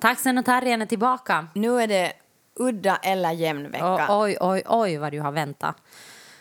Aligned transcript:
Taxen 0.00 0.38
och 0.38 0.44
terriern 0.44 0.82
är 0.82 0.86
tillbaka. 0.86 1.46
Nu 1.54 1.80
är 1.82 1.86
det 1.86 2.12
udda 2.54 2.96
eller 2.96 3.30
jämn 3.30 3.70
vecka. 3.70 4.08
Och, 4.08 4.22
oj, 4.22 4.36
oj, 4.40 4.62
oj 4.66 4.96
vad 4.96 5.12
du 5.12 5.20
har 5.20 5.32
väntat. 5.32 5.76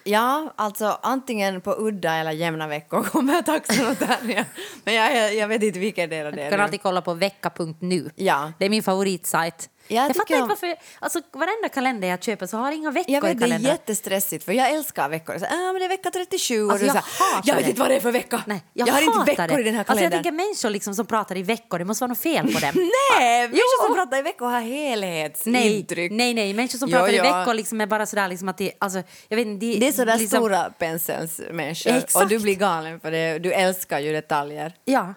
Ja, 0.03 0.53
alltså 0.55 0.99
antingen 1.01 1.61
på 1.61 1.75
udda 1.79 2.15
eller 2.15 2.31
jämna 2.31 2.67
veckor 2.67 3.03
kommer 3.03 3.41
taxen 3.41 3.87
och 3.91 3.99
terriern. 3.99 4.45
Men 4.83 4.93
jag, 4.93 5.35
jag 5.35 5.47
vet 5.47 5.63
inte 5.63 5.79
vilken 5.79 6.09
del 6.09 6.25
det 6.25 6.31
Du 6.31 6.41
är 6.41 6.49
kan 6.49 6.59
nu. 6.59 6.63
alltid 6.63 6.81
kolla 6.81 7.01
på 7.01 7.13
vecka.nu. 7.13 8.09
Ja. 8.15 8.51
Det 8.57 8.65
är 8.65 8.69
min 8.69 8.83
favoritsajt. 8.83 9.69
Ja, 9.87 9.95
jag 10.01 10.09
jag 10.09 10.15
fattar 10.15 10.35
inte 10.35 10.47
varför, 10.47 10.75
alltså 10.99 11.21
varenda 11.31 11.69
kalender 11.69 12.07
jag 12.07 12.23
köper 12.23 12.47
så 12.47 12.57
har 12.57 12.71
inga 12.71 12.91
veckor 12.91 13.13
Jag 13.13 13.23
i 13.23 13.27
vet, 13.27 13.37
det 13.39 13.45
är 13.45 13.47
kalendern. 13.47 13.71
jättestressigt 13.71 14.45
för 14.45 14.51
jag 14.53 14.69
älskar 14.71 15.09
veckor. 15.09 15.37
Så, 15.39 15.45
ah, 15.45 15.49
men 15.71 15.75
det 15.75 15.85
är 15.85 15.89
vecka 15.89 16.11
37 16.11 16.65
och 16.65 16.71
Alltså, 16.71 16.85
jag 16.87 16.95
så 16.95 17.01
jag 17.43 17.55
vet 17.55 17.67
inte 17.67 17.79
vad 17.79 17.89
det 17.89 17.95
är 17.95 17.99
för 17.99 18.11
vecka. 18.11 18.41
Nej, 18.47 18.63
jag, 18.73 18.87
jag, 18.87 18.93
har 18.93 19.01
inte 19.01 19.31
veckor 19.31 19.47
det. 19.55 19.61
i 19.61 19.63
den 19.63 19.73
här 19.73 19.79
Alltså 19.79 19.91
jag 20.03 20.11
kalendern. 20.11 20.23
tänker 20.23 20.31
människor 20.31 20.69
liksom 20.69 20.95
som 20.95 21.05
pratar 21.05 21.37
i 21.37 21.43
veckor, 21.43 21.79
det 21.79 21.85
måste 21.85 22.01
vara 22.03 22.09
något 22.09 22.17
fel 22.19 22.53
på 22.53 22.59
dem. 22.59 22.71
Nej, 23.19 23.41
människor 23.41 23.59
Jo. 23.79 23.85
som 23.87 23.95
pratar 23.95 24.17
i 24.17 24.21
veckor 24.21 24.45
har 24.45 24.61
Nej, 24.61 24.69
helhetsintryck. 24.89 26.11
nej, 26.11 26.33
nej, 26.33 26.53
människor 26.53 26.77
som 26.79 26.89
Jo, 26.89 26.97
pratar 26.97 27.13
i 27.13 27.17
ja. 27.17 27.39
veckor 27.39 27.53
liksom 27.53 27.81
är 27.81 27.85
bara 27.87 28.05
sådär 28.05 28.27
liksom 28.27 28.49
att 28.49 28.57
det, 28.57 28.71
alltså, 28.79 29.03
jag 29.27 29.37
vet 29.37 29.47
inte, 29.47 29.65
de, 29.65 29.79
Det 29.79 29.87
är 29.87 29.91
sådär 29.91 30.17
liksom, 30.17 30.39
stora 30.39 30.63
pensels 30.79 31.41
människor 31.51 31.91
Exakt. 31.91 32.15
och 32.15 32.27
du 32.29 32.39
blir 32.39 32.55
galen 32.55 32.99
för 32.99 33.11
det. 33.11 33.39
Du 33.39 33.53
älskar 33.53 33.99
ju 33.99 34.13
detaljer. 34.13 34.73
Ja, 34.85 35.13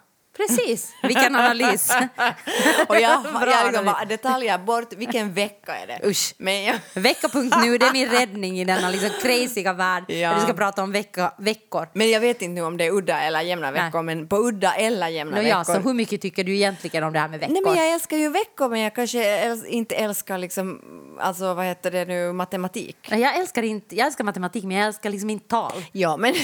precis. 0.46 0.92
Vilken 1.02 1.36
analys. 1.36 1.90
Och 2.88 2.96
jag, 2.96 3.24
jag 3.34 3.66
liksom 3.66 3.84
bara, 3.84 4.04
detaljer 4.04 4.58
bort, 4.58 4.92
vilken 4.92 5.32
vecka 5.32 5.76
är 5.76 5.86
det? 5.86 6.08
Usch. 6.08 6.34
Men 6.38 6.64
jag, 6.64 6.76
Vecka.nu, 6.94 7.78
det 7.78 7.86
är 7.86 7.92
min 7.92 8.08
räddning 8.08 8.60
i 8.60 8.64
denna 8.64 8.90
liksom 8.90 9.10
crazyga 9.22 9.72
värld. 9.72 10.04
Ja. 10.10 10.34
Du 10.34 10.40
ska 10.40 10.52
prata 10.52 10.82
om 10.82 10.92
vecka, 10.92 11.32
veckor. 11.38 11.88
men 11.92 12.10
jag 12.10 12.20
vet 12.20 12.42
inte 12.42 12.54
nu 12.60 12.62
om 12.62 12.76
det 12.76 12.84
är 12.84 12.90
udda 12.92 13.20
eller 13.20 13.40
jämna 13.40 13.70
Nej. 13.70 13.82
veckor, 13.84 14.02
men 14.02 14.28
på 14.28 14.36
udda 14.36 14.74
eller 14.74 15.08
jämna 15.08 15.42
ja, 15.42 15.58
veckor. 15.58 15.74
så 15.74 15.80
hur 15.80 15.94
mycket 15.94 16.20
tycker 16.20 16.44
du 16.44 16.54
egentligen 16.54 17.04
om 17.04 17.12
det 17.12 17.18
här 17.18 17.28
med 17.28 17.40
veckor? 17.40 17.52
Nej, 17.52 17.62
men 17.64 17.74
jag 17.76 17.92
älskar 17.92 18.16
ju 18.16 18.28
veckor, 18.28 18.68
men 18.68 18.80
jag 18.80 18.94
kanske 18.94 19.18
äls- 19.48 19.66
inte 19.66 19.94
älskar 19.94 20.38
liksom, 20.38 20.80
alltså 21.20 21.54
vad 21.54 21.64
heter 21.64 21.90
det 21.90 22.04
nu, 22.04 22.32
matematik. 22.32 22.96
Nej, 23.10 23.20
jag, 23.20 23.36
älskar 23.36 23.62
inte, 23.62 23.96
jag 23.96 24.06
älskar 24.06 24.24
matematik, 24.24 24.64
men 24.64 24.76
jag 24.76 24.86
älskar 24.86 25.10
liksom 25.10 25.30
inte 25.30 25.48
tal. 25.48 25.72
Ja, 25.92 26.16
men 26.16 26.34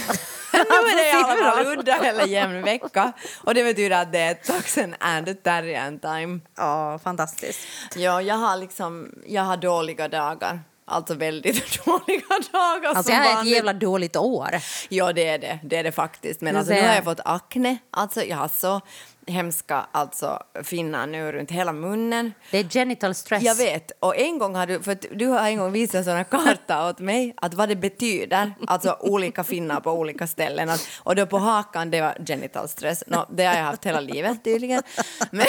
nu 0.71 0.91
är 0.91 0.97
det 0.97 1.09
i 1.09 1.13
alla 1.13 1.53
fall 1.53 1.67
udda 1.79 1.97
eller 1.97 2.27
jämn 2.27 2.63
vecka. 2.63 3.13
Och 3.45 3.55
det 3.55 3.65
betyder 3.65 4.03
att 4.03 4.13
det 4.13 4.19
är 4.19 4.35
taxen 4.35 4.95
and 4.99 5.43
terriern 5.43 5.99
time. 5.99 6.41
Ja, 6.57 6.99
fantastiskt. 7.05 7.61
Ja, 7.97 8.23
jag 8.23 8.35
har 8.35 8.57
liksom, 8.57 9.15
jag 9.27 9.43
har 9.43 9.57
dåliga 9.57 10.09
dagar. 10.09 10.61
Alltså 10.87 11.15
väldigt 11.15 11.85
dåliga 11.85 12.27
dagar 12.53 12.95
Alltså, 12.95 13.13
jag 13.13 13.21
har 13.21 13.43
ett 13.43 13.49
jävla 13.49 13.73
dåligt 13.73 14.17
år. 14.17 14.51
Ja, 14.89 15.13
det 15.13 15.29
är 15.29 15.39
det. 15.39 15.59
Det 15.63 15.77
är 15.77 15.85
det 15.85 15.93
faktiskt. 15.93 16.41
Men 16.41 16.57
alltså, 16.57 16.73
nu 16.73 16.83
har 16.83 16.95
jag 16.95 17.05
fått 17.05 17.21
akne. 17.25 17.79
Alltså, 17.91 18.25
jag 18.25 18.37
har 18.37 18.49
så 18.49 18.81
hemska 19.27 19.87
alltså, 19.93 20.39
finnar 20.63 21.07
nu 21.07 21.33
runt 21.33 21.51
hela 21.51 21.73
munnen. 21.73 22.33
Det 22.51 22.59
är 22.59 22.65
genital 22.65 23.15
stress. 23.15 23.43
Jag 23.43 23.55
vet. 23.55 23.93
Och 24.01 24.17
en 24.17 24.39
gång 24.39 24.55
har 24.55 24.67
du, 24.67 24.83
för 24.83 24.99
du 25.11 25.27
har 25.27 25.49
en 25.49 25.59
gång 25.59 25.73
visat 25.73 25.95
en 25.95 26.05
sån 26.05 26.17
här 26.17 26.25
karta 26.25 26.89
åt 26.89 26.99
mig, 26.99 27.35
att 27.37 27.55
vad 27.55 27.69
det 27.69 27.77
betyder, 27.77 28.55
alltså 28.67 28.97
olika 29.01 29.45
finnar 29.45 29.81
på 29.81 29.91
olika 29.93 30.27
ställen. 30.27 30.69
Att, 30.69 30.89
och 31.03 31.17
då 31.17 31.27
på 31.27 31.39
hakan, 31.39 31.91
det 31.91 32.01
var 32.01 32.17
genital 32.27 32.69
stress. 32.69 33.05
Nå, 33.07 33.27
det 33.31 33.45
har 33.45 33.55
jag 33.55 33.63
haft 33.65 33.85
hela 33.85 34.01
livet 34.01 34.45
tydligen. 34.45 34.83
Men, 35.31 35.47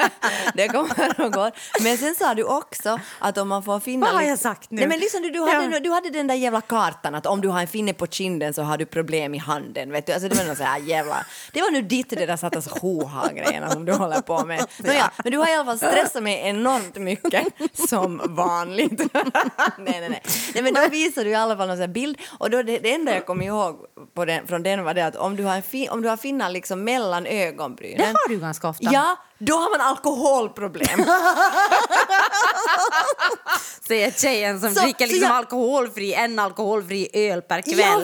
det 0.54 0.68
kommer 0.68 1.20
och 1.24 1.32
går. 1.32 1.50
Men 1.82 1.98
sen 1.98 2.14
sa 2.14 2.34
du 2.34 2.44
också 2.44 2.98
att 3.18 3.38
om 3.38 3.48
man 3.48 3.62
får 3.62 3.80
finnar... 3.80 4.06
Vad 4.06 4.16
har 4.16 4.28
jag 4.28 4.38
sagt 4.38 4.70
nu? 4.70 4.80
Nej, 4.80 4.88
men 4.88 4.98
liksom 4.98 5.22
du, 5.22 5.30
du, 5.30 5.40
hade, 5.40 5.74
Ja. 5.74 5.80
du 5.80 5.90
hade 5.90 6.10
den 6.10 6.26
där 6.26 6.34
jävla 6.34 6.60
kartan 6.60 7.14
att 7.14 7.26
om 7.26 7.40
du 7.40 7.48
har 7.48 7.60
en 7.60 7.66
finne 7.68 7.92
på 7.92 8.06
kinden 8.06 8.54
så 8.54 8.62
har 8.62 8.78
du 8.78 8.86
problem 8.86 9.34
i 9.34 9.38
handen. 9.38 9.92
Vet 9.92 10.06
du? 10.06 10.12
Alltså, 10.12 10.28
det 10.28 10.36
var 10.36 10.44
någon 10.44 10.56
så 10.56 10.62
här 10.64 10.78
jävla... 10.78 11.26
Det 11.52 11.60
var 11.62 11.70
nu 11.70 11.82
ditt 11.82 12.10
det 12.10 12.26
där 12.26 12.36
satt 12.36 12.56
hoha-grejerna 13.14 13.70
som 13.70 13.84
du 13.84 13.92
håller 13.92 14.20
på 14.20 14.44
med. 14.44 14.66
Nåja, 14.78 15.10
men 15.24 15.32
du 15.32 15.38
har 15.38 15.50
i 15.50 15.54
alla 15.54 15.64
fall 15.64 15.78
stressat 15.78 16.22
mig 16.22 16.48
enormt 16.48 16.96
mycket, 16.96 17.46
som 17.88 18.20
vanligt. 18.24 18.98
nej, 19.78 20.00
nej, 20.00 20.08
nej. 20.08 20.22
nej 20.54 20.62
men 20.62 20.74
då 20.74 20.88
visade 20.90 21.24
du 21.24 21.30
i 21.30 21.34
alla 21.34 21.56
fall 21.56 21.68
någon 21.68 21.92
bild 21.92 22.18
och 22.38 22.50
då 22.50 22.62
det, 22.62 22.78
det 22.78 22.94
enda 22.94 23.14
jag 23.14 23.26
kom 23.26 23.42
ihåg 23.42 23.76
på 24.14 24.24
den, 24.24 24.46
från 24.46 24.62
den 24.62 24.84
var 24.84 24.94
det 24.94 25.06
att 25.06 25.16
om 25.16 25.36
du 25.36 25.44
har, 25.44 25.56
en 25.56 25.62
fin, 25.62 25.88
om 25.90 26.02
du 26.02 26.08
har 26.08 26.16
finnar 26.16 26.50
liksom 26.50 26.84
mellan 26.84 27.26
ögonbrynen. 27.26 27.98
Det 27.98 28.04
har 28.04 28.28
du 28.28 28.40
ganska 28.40 28.68
ofta. 28.68 28.90
Ja, 28.92 29.16
då 29.46 29.54
har 29.56 29.78
man 29.78 29.80
alkoholproblem. 29.88 31.04
Säger 33.88 34.10
tjejen 34.10 34.60
som 34.60 34.74
Så- 34.74 34.80
dricker 34.80 35.06
liksom 35.06 35.22
jag- 35.28 35.36
alkoholfri, 35.36 36.14
en 36.14 36.38
alkoholfri 36.38 37.08
öl 37.12 37.42
per 37.42 37.62
kväll. 37.62 37.78
Jag 37.78 38.00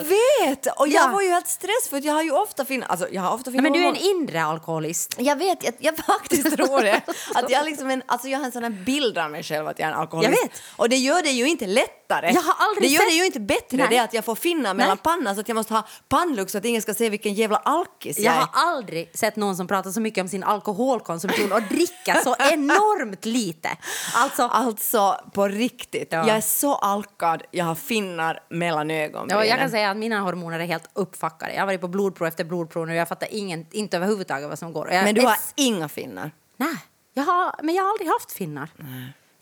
vet! 0.47 0.67
Och 0.79 0.87
jag 0.87 1.03
Ja. 1.03 1.11
var 1.13 1.21
ju 1.21 1.29
helt 1.29 1.47
stress 1.47 1.89
för 1.89 2.05
jag 2.05 2.13
har 2.13 2.21
ju 2.23 2.31
ofta 2.31 2.65
finnar, 2.65 2.87
alltså 2.87 3.07
jag 3.11 3.21
har 3.21 3.33
ofta 3.33 3.51
finnar 3.51 3.63
men 3.63 3.73
du 3.73 3.79
är 3.83 3.87
en 3.89 3.95
inre 3.95 4.43
alkoholist. 4.43 5.15
Jag 5.19 5.35
vet, 5.35 5.63
jag, 5.63 5.73
jag 5.79 5.97
faktiskt 5.97 6.55
tror 6.57 6.81
det. 6.81 7.01
Att 7.35 7.49
jag, 7.49 7.65
liksom 7.65 7.89
en, 7.89 8.03
alltså 8.05 8.27
jag 8.27 8.37
har 8.39 8.45
en 8.45 8.51
sån 8.51 8.63
här 8.63 8.69
bild 8.69 9.17
av 9.17 9.31
mig 9.31 9.43
själv 9.43 9.67
att 9.67 9.79
jag 9.79 9.87
är 9.89 9.93
en 9.93 9.99
alkoholist. 9.99 10.33
Jag 10.41 10.41
vet. 10.49 10.61
Och 10.75 10.89
det 10.89 10.95
gör 10.97 11.21
det 11.21 11.29
ju 11.31 11.47
inte 11.49 11.67
lättare. 11.67 12.31
Jag 12.33 12.41
har 12.41 12.55
aldrig 12.67 12.89
det 12.89 12.93
gör 12.93 12.99
sett- 12.99 13.09
det 13.09 13.15
ju 13.15 13.25
inte 13.25 13.39
bättre 13.39 13.77
Nej. 13.77 13.87
det 13.89 13.97
att 13.99 14.13
jag 14.13 14.25
får 14.25 14.35
finna 14.35 14.73
mellan 14.73 14.97
Nej. 15.03 15.03
pannan 15.03 15.35
så 15.35 15.41
att 15.41 15.47
jag 15.47 15.55
måste 15.55 15.73
ha 15.73 15.87
pannlukt 16.09 16.51
så 16.51 16.57
att 16.57 16.65
ingen 16.65 16.81
ska 16.81 16.93
se 16.93 17.09
vilken 17.09 17.33
jävla 17.33 17.57
alkis 17.57 18.17
jag, 18.19 18.25
Jag 18.25 18.33
är. 18.33 18.39
har 18.39 18.49
aldrig 18.71 19.11
sett 19.17 19.35
någon 19.35 19.55
som 19.57 19.67
pratar 19.67 19.91
så 19.91 20.01
mycket 20.01 20.21
om 20.21 20.27
sin 20.27 20.43
alkoholkonsumtion 20.43 21.30
och 21.51 21.61
dricka 21.61 22.15
så 22.23 22.35
enormt 22.39 23.25
lite. 23.25 23.69
Alltså, 24.15 24.43
Alltså 24.43 25.17
på 25.33 25.47
riktigt, 25.47 26.07
Ja. 26.11 26.27
jag 26.27 26.37
är 26.37 26.41
så 26.41 26.75
alkad, 26.75 27.43
jag 27.51 27.65
har 27.65 27.75
finnar 27.75 28.39
mellan 28.49 28.91
ögonbrynen. 28.91 29.37
ja, 29.43 29.45
jag 29.45 29.59
kan 29.59 29.69
säga 29.69 29.91
att 29.91 29.97
mina 29.97 30.19
hormoner 30.19 30.59
är 30.59 30.65
helt 30.65 30.89
uppfackade. 30.93 31.53
Jag 31.53 31.61
har 31.61 31.65
varit 31.65 31.81
på 31.81 31.87
blodprov 31.87 32.27
efter 32.27 32.43
blodprov 32.43 32.89
och 32.89 32.95
jag 32.95 33.07
fattar 33.07 33.27
ingen, 33.31 33.65
inte 33.71 33.97
överhuvudtaget 33.97 34.49
vad 34.49 34.59
som 34.59 34.73
går. 34.73 34.91
Jag 34.91 35.03
Men 35.03 35.15
du 35.15 35.21
har 35.21 35.35
inga 35.55 35.89
finnar. 35.89 36.31
Nej, 36.57 36.75
jag 37.13 37.23
har, 37.23 37.55
men 37.63 37.75
jag 37.75 37.83
har 37.83 37.89
aldrig 37.91 38.07
haft 38.09 38.31
finnar. 38.31 38.69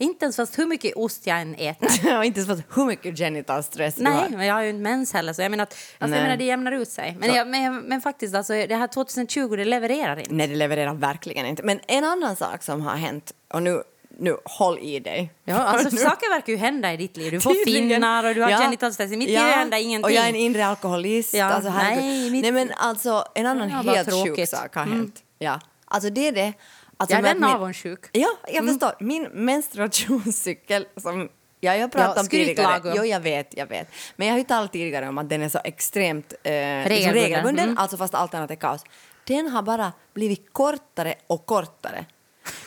Inte 0.02 0.26
ens 0.26 0.36
fast 0.36 0.60
hur 0.60 0.66
mycket 0.66 0.96
ost 0.96 1.28
jag 1.28 1.42
än 1.42 1.56
äter. 1.56 2.12
Har 2.16 2.24
inte 2.24 2.40
ens 2.40 2.50
fått 2.50 2.78
hur 2.78 2.86
mycket 2.86 3.18
genital 3.18 3.64
stress 3.64 3.96
du 3.96 4.04
Nej, 4.04 4.14
har. 4.14 4.30
men 4.30 4.46
jag 4.46 4.54
har 4.56 4.62
ju 4.62 4.70
inte 4.70 4.82
mens 4.82 5.14
heller 5.14 5.34
så 5.34 5.42
jag 5.42 5.52
menar 5.52 5.64
att 5.64 5.76
alltså, 6.00 6.16
jag 6.18 6.24
menar, 6.24 6.38
det 6.38 6.44
jämnar 6.44 6.72
ut 6.72 6.90
sig. 6.90 7.18
Men, 7.20 7.36
jag, 7.36 7.48
men, 7.48 7.76
men 7.82 8.02
faktiskt, 8.02 8.36
alltså, 8.36 8.54
det 8.54 8.76
här 8.76 8.88
2020 8.88 9.56
det 9.56 9.66
levererar 9.66 10.20
inte. 10.20 10.34
Nej, 10.34 10.48
det 10.48 10.56
levererar 10.56 10.94
verkligen 10.94 11.46
inte. 11.46 11.64
Men 11.64 11.80
en 11.88 12.04
annan 12.04 12.36
sak 12.36 12.64
som 12.64 12.82
har 12.82 12.96
hänt, 12.96 13.34
och 13.54 13.64
nu, 13.64 13.84
nu 14.20 14.38
håll 14.46 14.80
i 14.80 15.00
dig. 15.00 15.32
Ja, 15.46 15.56
alltså, 15.56 15.98
saker 15.98 16.30
verkar 16.36 16.54
ju 16.54 16.58
hända 16.60 16.94
i 16.94 16.98
ditt 16.98 17.18
liv. 17.18 17.32
Du 17.32 17.40
får 17.40 17.54
Tydligen. 17.66 17.90
finnar 17.90 18.24
och 18.24 18.36
du 18.36 18.42
har 18.42 18.50
Ja. 18.50 18.58
genital 18.58 18.94
stress. 18.94 19.12
I 19.12 19.18
mitt 19.18 19.30
Ja, 19.30 19.42
liv 19.44 19.52
händer 19.54 19.78
ingenting. 19.78 20.04
Och 20.06 20.12
jag 20.12 20.26
är 20.26 20.30
en 20.30 20.36
inre 20.36 20.66
alkoholist. 20.68 21.34
Ja, 21.34 21.46
Alltså, 21.46 21.72
nej, 21.72 22.30
mitt- 22.32 22.42
nej, 22.42 22.52
men 22.52 22.72
alltså 22.78 23.26
en 23.36 23.46
annan 23.46 23.70
helt 23.70 24.12
sjuk 24.14 24.50
sak 24.50 24.76
har 24.76 24.84
Mm. 24.84 24.96
hänt. 24.98 25.16
Ja. 25.40 25.60
Alltså 25.92 26.10
det 26.10 26.28
är 26.28 26.32
det. 26.32 26.54
Alltså, 27.02 27.16
Jag 27.16 27.26
är 27.26 27.34
min- 27.36 27.44
avundsjuk. 27.44 28.00
Ja, 28.12 28.28
jag 28.48 28.68
förstår. 28.68 28.92
Min 29.00 29.24
menstruationscykel 29.24 30.88
som 30.98 31.30
Ja, 31.62 31.76
jag 31.76 31.82
har 31.82 31.88
pratat 31.90 32.16
Ja, 32.16 32.22
om 32.22 32.28
tidigare. 32.28 32.94
Jo, 32.96 33.06
jag 33.06 33.20
vet, 33.20 33.48
jag 33.58 33.66
vet. 33.68 33.88
Men 34.16 34.28
jag 34.28 34.34
har 34.34 34.38
ju 34.38 34.44
talat 34.44 34.72
tidigare 34.72 35.10
om 35.10 35.18
att 35.18 35.30
den 35.30 35.42
är 35.42 35.50
så 35.50 35.60
extremt 35.64 36.34
eh, 36.44 36.52
liksom 36.52 36.90
Regelbunden. 36.90 37.14
regelbunden, 37.24 37.66
Mm. 37.66 37.78
alltså 37.78 37.98
fast 37.98 38.14
allt 38.14 38.34
annat 38.34 38.52
är 38.52 38.56
kaos. 38.56 38.84
Den 39.24 39.48
har 39.48 39.62
bara 39.62 39.94
blivit 40.14 40.54
kortare 40.54 41.16
och 41.28 41.46
kortare. 41.46 42.06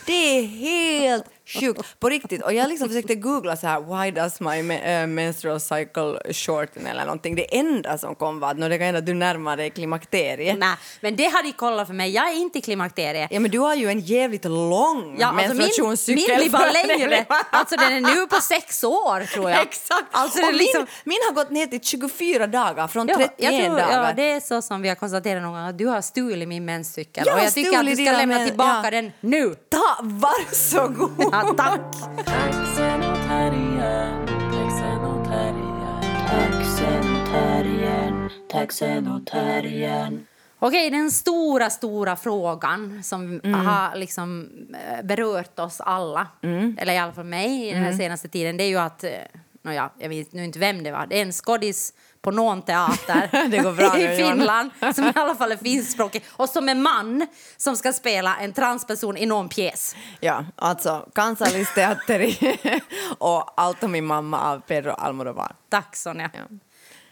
Det 0.07 0.39
är 0.39 0.43
helt 0.47 1.25
sjukt, 1.61 2.01
på 2.01 2.09
riktigt. 2.09 2.43
Och 2.43 2.53
jag 2.53 2.69
liksom 2.69 2.89
försökte 2.89 3.15
googla 3.15 3.57
så 3.57 3.67
här, 3.67 3.81
why 3.81 4.11
does 4.11 4.41
my 4.41 4.75
eh, 4.75 5.07
menstrual 5.07 5.61
cycle 5.61 6.33
shorten 6.33 6.87
eller 6.87 7.05
någonting. 7.05 7.35
Det 7.35 7.59
enda 7.59 7.99
som 7.99 8.15
kom 8.15 8.41
var 8.41 8.51
att 8.51 8.59
"Nå, 8.59 8.69
det 8.69 8.79
kan 8.79 8.85
hända 8.85 8.99
att 8.99 9.07
du 9.07 9.15
närmar 9.15 9.57
dig 9.57 9.71
klimakteriet. 9.71 10.59
Nej, 10.59 10.77
men 11.01 11.17
det 11.17 11.25
har 11.25 11.43
de 11.43 11.53
kollat 11.53 11.87
för 11.87 11.95
mig. 11.95 12.11
Jag 12.11 12.29
är 12.29 12.37
inte 12.37 12.59
i 12.59 12.61
klimakteriet. 12.61 13.29
Ja, 13.33 13.41
men 13.41 13.51
du 13.51 13.59
har 13.59 13.75
ju 13.75 13.89
en 13.89 14.01
jävligt 14.01 14.45
lång 14.45 15.17
Ja, 15.19 15.27
alltså 15.27 15.49
min, 15.49 15.57
menstruationscykel. 15.57 16.29
min 16.29 16.37
blir 16.37 16.51
bara 16.51 16.71
längre. 16.71 17.27
Alltså 17.51 17.77
den 17.77 17.93
är 17.93 18.01
nu 18.01 18.27
på 18.27 18.37
sex 18.41 18.85
år 18.85 19.27
tror 19.35 19.51
jag. 19.51 19.63
Exakt! 19.63 20.07
Alltså, 20.11 20.47
och 20.47 20.53
liksom, 20.53 20.81
min, 20.81 20.89
min 21.05 21.19
har 21.29 21.35
gått 21.35 21.51
ner 21.51 21.67
till 21.67 21.81
24 21.81 22.47
dagar 22.47 22.89
från 22.89 23.09
ja, 23.09 23.17
31 23.17 23.35
jag 23.37 23.65
tror, 23.65 23.77
dagar. 23.77 24.07
ja, 24.07 24.13
det 24.17 24.31
är 24.31 24.41
så 24.41 24.63
som 24.63 24.83
vi 24.83 24.89
har 24.89 24.97
konstaterat 24.97 25.43
någon 25.43 25.53
gång 25.53 25.63
att 25.63 25.79
du 25.79 25.87
har 25.87 26.01
stulit 26.01 26.49
min 26.49 26.65
menscykel. 26.65 27.25
Jag 27.27 27.35
och 27.37 27.45
jag 27.45 27.55
tycker 27.55 27.79
att 27.79 27.87
du 27.87 27.97
ska 27.97 28.13
lämna 28.13 28.45
tillbaka 28.47 28.81
ja. 28.85 28.91
den 28.91 29.13
nu. 29.21 29.55
Ta, 29.69 29.92
varsågod! 30.03 31.11
Ja, 31.33 31.55
tack! 31.57 31.81
Okej, 40.59 40.91
den 40.91 41.11
stora, 41.11 41.71
stora 41.71 42.17
frågan 42.17 43.03
som 43.03 43.41
Mm. 43.45 43.67
har 43.67 43.97
liksom 43.97 44.49
eh, 44.75 45.05
berört 45.05 45.59
oss 45.59 45.81
alla, 45.81 46.27
Mm. 46.43 46.77
eller 46.81 46.93
i 46.93 46.99
alla 46.99 47.13
fall 47.13 47.25
mig 47.25 47.69
i 47.69 47.73
den 47.75 47.83
här 47.83 47.93
senaste 47.93 48.29
tiden, 48.29 48.57
det 48.57 48.65
är 48.65 48.69
ju 48.69 48.79
att 48.79 49.05
eh, 49.05 49.11
nåja, 49.63 49.91
jag 49.99 50.09
vet 50.09 50.33
nu 50.33 50.45
inte 50.45 50.59
vem 50.59 50.83
det 50.83 50.93
var, 50.93 51.07
det 51.07 51.19
är 51.19 51.23
en 51.23 51.33
skådis 51.33 51.93
på 52.23 52.31
någon 52.31 52.63
teater 52.63 53.49
Det 53.49 53.59
går 53.59 53.73
bra 53.73 53.99
i. 54.01 54.17
Finland 54.17 54.71
som 54.95 55.05
i 55.05 55.13
alla 55.15 55.35
fall 55.35 55.53
är 55.53 55.57
finskspråkig 55.57 56.25
och 56.29 56.49
som 56.49 56.69
är 56.69 56.75
man 56.75 57.27
som 57.57 57.77
ska 57.77 57.93
spela 57.93 58.37
en 58.37 58.53
transperson 58.53 59.17
i 59.17 59.27
någon 59.27 59.49
pjäs. 59.49 59.97
Ja, 60.21 60.45
alltså 60.57 61.09
Kansallisteatteri 61.15 62.59
och 63.19 63.61
Allt 63.61 63.83
om 63.83 63.93
min 63.93 64.07
mamma 64.07 64.53
av 64.53 64.61
Pedro 64.61 64.91
Almodovar. 64.91 65.55
Tack 65.69 65.97
Sonja. 65.97 66.31
Ja. 66.35 66.57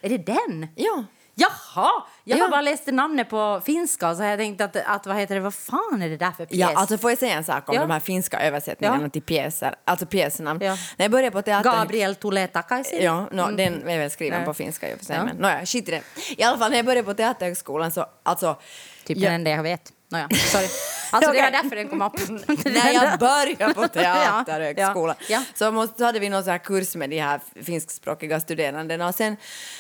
Är 0.01 0.09
det 0.09 0.27
den? 0.27 0.67
Ja. 0.75 1.05
Jaha! 1.41 1.91
Jag 2.25 2.39
Ja. 2.39 2.45
har 2.45 2.51
bara 2.51 2.61
läst 2.61 2.87
namnet 2.87 3.31
på 3.31 3.61
finska 3.65 4.15
så 4.15 4.23
jag 4.23 4.39
tänkt 4.39 4.61
att, 4.61 4.77
att 4.87 5.07
vad 5.07 5.17
heter 5.17 5.35
det, 5.35 5.41
vad 5.41 5.55
fan 5.55 6.03
är 6.03 6.09
det 6.09 6.17
där 6.17 6.31
för 6.31 6.47
pjäs? 6.47 6.59
Ja, 6.61 6.73
alltså 6.75 6.99
får 6.99 7.11
jag 7.11 7.19
säga 7.19 7.35
en 7.35 7.45
sak 7.45 7.69
om 7.69 7.75
Ja. 7.75 7.81
de 7.81 7.91
här 7.91 8.01
finska 8.01 8.41
översättningarna 8.41 9.03
Ja. 9.03 9.09
till 9.09 9.23
pjäser, 9.23 9.75
alltså 9.85 10.07
pjäsernamn. 10.07 10.61
Ja. 10.63 10.77
När 10.97 11.05
jag 11.05 11.11
började 11.11 11.31
på 11.31 11.43
teater... 11.43 11.73
Gabriel 11.73 12.15
takaisin. 12.53 13.03
Ja, 13.05 13.27
no, 13.33 13.51
den 13.57 13.89
är 13.89 13.99
väl 13.99 14.11
skriven 14.11 14.35
Mm. 14.37 14.43
Ja. 14.47 14.51
på 14.51 14.55
finska 14.55 14.91
i 14.91 14.95
och 14.95 14.99
för 14.99 15.05
sig. 15.05 15.17
Ja. 15.17 15.25
Men 15.25 15.37
nåja, 15.37 15.67
skit 15.67 15.89
i 15.89 15.91
det. 15.91 16.03
I 16.37 16.43
alla 16.43 16.59
fall 16.59 16.71
när 16.71 16.77
jag 16.77 16.87
började 16.87 17.05
på 17.07 17.15
Teaterhögskolan 17.15 17.93
så, 17.93 18.07
alltså... 18.23 18.57
Typ 19.05 19.19
jag- 19.19 19.27
den 19.27 19.35
enda 19.35 19.51
jag 19.51 19.63
vet. 19.63 19.93
Nåja, 20.13 20.29
sorry. 20.53 20.67
Alltså 21.13 21.33
det 21.33 21.39
Okej. 21.39 21.43
var 21.53 21.63
därför 21.63 21.77
den 21.77 21.89
kom 21.89 22.03
upp. 22.03 22.19
När 22.65 22.93
jag 22.93 23.19
började 23.19 23.75
på 23.75 23.89
Teaterhögskolan 23.89 25.17
Ja, 25.21 25.27
ja. 25.29 25.43
så, 25.55 25.71
måste, 25.73 25.99
så 25.99 26.05
hade 26.05 26.19
vi 26.19 26.29
någon 26.29 26.45
så 26.45 26.51
här 26.51 26.59
kurs 26.59 26.95
med 26.95 27.11
de 27.11 27.19
här 27.21 27.41
finskspråkiga 27.63 28.41
studerandena 28.41 29.09
och 29.09 29.15
sen, 29.15 29.37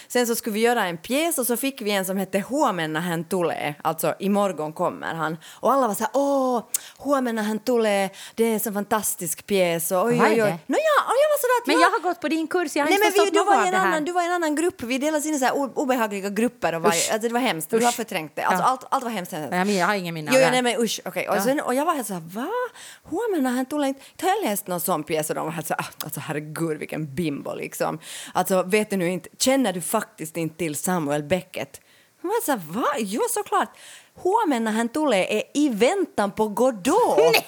sen 0.09 0.27
så 0.27 0.35
skulle 0.35 0.55
vi 0.55 0.61
göra 0.61 0.85
en 0.87 0.99
pjäs 0.99 1.38
och 1.38 1.47
så 1.47 1.56
fick 1.56 1.82
vi 1.82 1.91
en 1.91 2.05
som 2.05 2.17
hette 2.17 2.44
Huomenna 2.49 3.00
hän 3.00 3.25
tulee, 3.25 3.75
alltså 3.82 4.15
imorgon 4.19 4.73
kommer 4.73 5.15
han. 5.15 5.37
Och 5.61 5.73
alla 5.73 5.87
var 5.88 5.94
så 5.94 6.00
här, 6.05 6.11
åh, 6.15 6.62
Huomenna 6.99 7.43
hän 7.43 7.59
tulee, 7.59 8.11
det 8.35 8.44
är 8.44 8.53
en 8.53 8.61
så 8.61 8.73
fantastisk 8.73 9.47
pjäs 9.47 9.91
och 9.93 10.05
oj, 10.05 10.21
oj, 10.23 10.29
oj. 10.31 10.37
det? 10.37 10.44
No, 10.67 10.76
ja, 10.76 10.97
och 11.06 11.17
jag 11.23 11.29
var 11.31 11.38
sådär 11.41 11.61
att 11.62 11.67
Men 11.67 11.76
ja. 11.76 11.83
jag 11.83 11.91
har 11.91 12.00
gått 12.00 12.21
på 12.21 12.29
din 12.29 12.47
kurs, 12.49 12.76
jag 12.76 12.83
har 12.85 12.91
Nej 12.91 12.94
inte 12.94 13.05
men 13.06 13.12
vi, 13.12 13.19
förstått 13.19 13.35
du, 13.35 13.44
var 13.44 13.67
en 13.67 13.73
det 13.73 13.79
här. 13.79 13.87
annan, 13.87 14.05
du 14.05 14.12
var 14.12 14.23
i 14.23 14.26
en 14.26 14.33
annan 14.33 14.55
grupp, 14.55 14.83
vi 14.83 14.99
delades 14.99 15.26
in 15.26 15.35
i 15.35 15.38
så 15.38 15.44
här 15.44 15.79
obehagliga 15.79 16.29
grupper 16.29 16.75
och 16.75 16.83
var, 16.83 16.91
Usch. 16.91 17.09
alltså 17.12 17.29
det 17.29 17.35
var 17.35 17.41
hemskt, 17.41 17.71
du 17.71 17.76
har 17.76 17.88
Usch. 17.88 17.94
förträngt 17.97 18.37
det. 18.37 18.43
Alltså 18.43 18.62
Ja. 18.65 18.69
allt, 18.69 18.85
allt 18.91 19.05
var 19.05 19.11
hemskt. 19.11 19.33
jag 19.79 19.87
har 19.87 19.94
ingen 19.94 20.15
av 20.29 20.35
Jo, 20.35 20.41
här. 20.41 20.51
nej 20.51 20.63
men 20.63 20.83
usch, 20.83 21.01
okej. 21.05 21.29
Och, 21.29 21.37
Ja. 21.37 21.43
sen, 21.45 21.61
och 21.61 21.75
jag 21.75 21.85
var 21.85 21.95
helt 21.95 22.07
så 22.07 22.15
här, 22.15 22.21
va? 22.21 22.49
Huomenna 23.05 23.51
han 23.51 23.67
tulee 23.67 23.89
inte... 23.89 24.01
Har 24.23 24.29
jag 24.29 24.45
läst 24.51 24.67
någon 24.67 24.81
sån 24.81 25.03
pjäs 25.05 25.29
och 25.31 25.37
de 25.37 25.45
var 25.45 25.53
helt 25.53 25.67
så 25.67 25.75
här, 25.79 25.85
"Ah, 25.85 26.05
alltså 26.05 26.21
herregud 26.21 26.79
vilken 26.79 27.15
bimbo 27.15 27.55
liksom. 27.55 27.99
Alltså 28.35 28.63
vet 28.63 28.91
du 28.91 28.97
nu 28.97 29.09
inte, 29.11 29.29
känner 29.39 29.73
du 29.73 29.81
faktiskt 29.81 30.37
inte 30.37 30.57
till 30.57 30.77
Samuel 30.77 31.23
Beckett? 31.23 31.81
Hon 32.23 32.29
var 32.29 32.45
så 32.45 32.53
här, 32.53 32.61
va? 32.65 32.87
Jo 32.99 33.21
såklart. 33.31 33.69
Huomenna 34.23 34.71
han 34.71 34.89
tulee 34.89 35.27
är 35.39 35.43
i 35.55 35.69
väntan 35.69 36.31
på 36.33 36.49
Godot. 36.49 37.19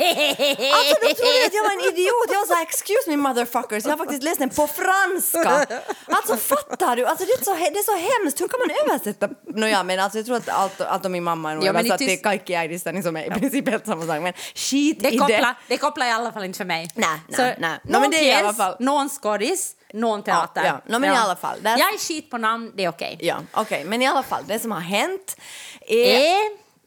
Alltså 0.76 0.94
de 1.00 1.14
trodde 1.14 1.46
att 1.46 1.54
jag 1.54 1.62
var 1.62 1.72
en 1.72 1.92
idiot. 1.94 2.28
Jag 2.30 2.38
var 2.38 2.46
så 2.46 2.54
här, 2.54 2.62
excuse 2.62 3.10
me 3.10 3.16
motherfuckers, 3.16 3.84
jag 3.84 3.90
har 3.92 3.96
faktiskt 3.98 4.22
läst 4.22 4.38
den 4.38 4.48
på 4.50 4.66
franska. 4.66 5.66
Alltså 6.06 6.36
fattar 6.36 6.96
du? 6.96 7.06
Alltså 7.06 7.24
det 7.24 7.32
är 7.32 7.44
så, 7.44 7.54
det 7.54 7.78
är 7.78 7.84
så 7.84 7.96
hemskt, 8.22 8.40
hur 8.40 8.48
kan 8.48 8.60
man 8.60 8.70
översätta? 8.90 9.28
Nåja 9.54 9.82
men 9.82 10.00
alltså 10.00 10.18
jag 10.18 10.26
tror 10.26 10.36
att 10.36 10.48
allt, 10.48 10.80
allt 10.80 11.04
om 11.06 11.12
min 11.12 11.22
mamma 11.24 11.50
är 11.50 11.54
nog 11.54 11.64
Ja, 11.64 11.68
översatt 11.68 11.98
till 11.98 12.06
tyst- 12.08 12.22
kaikki 12.22 12.54
äidissäni 12.54 13.02
som 13.02 13.16
är 13.16 13.24
i 13.36 13.40
princip 13.40 13.68
helt 13.68 13.86
samma 13.86 14.06
sak. 14.06 14.20
Men 14.22 14.32
skit 14.54 14.98
Det 15.00 15.08
i 15.10 15.18
kopplar, 15.18 15.38
det. 15.38 15.54
det 15.68 15.76
kopplar 15.76 16.06
i 16.06 16.10
alla 16.10 16.32
fall 16.32 16.44
inte 16.44 16.56
för 16.56 16.64
mig. 16.64 16.88
Nej, 16.94 17.08
nej, 17.28 17.56
nej. 17.58 17.78
Nå, 17.84 17.92
Någon 17.92 18.00
men 18.00 18.10
det 18.10 18.16
är 18.16 18.24
i 18.24 18.32
alla 18.32 18.48
pjäs, 18.48 18.56
fall- 18.56 18.76
någon 18.78 19.08
skådis, 19.08 19.72
någon 19.92 20.22
teater. 20.22 20.60
Ja, 20.64 20.66
ja. 20.66 20.80
Nå, 20.86 20.98
men 20.98 21.12
i 21.12 21.16
alla 21.16 21.36
fall, 21.36 21.58
Jag 21.62 21.78
är 21.94 21.98
skit 21.98 22.30
på 22.30 22.38
namn, 22.38 22.72
det 22.76 22.84
är 22.84 22.88
okej. 22.88 23.18
Ja, 23.20 23.36
okej. 23.52 23.84
Men 23.84 24.02
i 24.02 24.06
alla 24.06 24.22
fall, 24.22 24.44
det 24.46 24.58
som 24.58 24.72
har 24.72 24.80
hänt 24.80 25.36
är 25.88 26.22
Eh, 26.22 26.34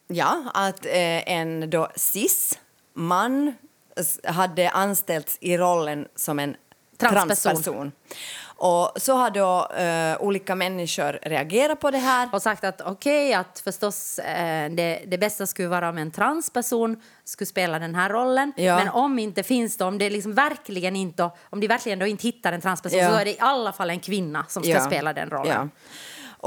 ja, 0.06 0.42
att 0.54 0.86
eh, 0.86 1.32
en 1.32 1.70
då 1.70 1.88
cis-man 1.96 3.54
s- 3.96 4.20
hade 4.24 4.70
anställts 4.70 5.38
i 5.40 5.56
rollen 5.58 6.08
som 6.16 6.38
en 6.38 6.56
Transperson. 6.98 7.52
transperson. 7.52 7.92
Och 8.58 8.92
så 8.96 9.14
har 9.16 9.30
då 9.30 9.68
eh, 9.76 10.20
olika 10.26 10.54
människor 10.54 11.18
reagerat 11.22 11.80
på 11.80 11.90
det 11.90 11.98
här. 11.98 12.28
och 12.32 12.42
sagt 12.42 12.64
att 12.64 12.80
okej, 12.80 13.34
att 13.34 13.60
förstås 13.64 14.18
eh, 14.18 14.70
det, 14.70 15.02
det 15.06 15.18
bästa 15.18 15.46
skulle 15.46 15.68
vara 15.68 15.88
om 15.88 15.98
en 15.98 16.10
transperson 16.10 16.96
skulle 17.24 17.46
spela 17.46 17.78
den 17.78 17.94
här 17.94 18.10
rollen. 18.10 18.52
Ja. 18.56 18.76
Men 18.76 18.88
om 18.88 19.18
inte 19.18 19.42
finns 19.42 19.76
det, 19.76 19.84
om 19.84 19.98
det 19.98 20.10
liksom 20.10 20.34
verkligen 20.34 20.96
inte, 20.96 21.30
om 21.50 21.60
de 21.60 21.66
verkligen 21.68 21.98
då 21.98 22.06
inte 22.06 22.22
hittar 22.26 22.52
en 22.52 22.60
transperson 22.60 22.98
Ja. 22.98 23.10
så 23.10 23.16
är 23.16 23.24
det 23.24 23.30
i 23.30 23.36
alla 23.40 23.72
fall 23.72 23.90
en 23.90 24.00
kvinna 24.00 24.44
som 24.48 24.62
ska 24.62 24.72
Ja. 24.72 24.80
spela 24.86 25.12
den 25.12 25.30
rollen. 25.30 25.70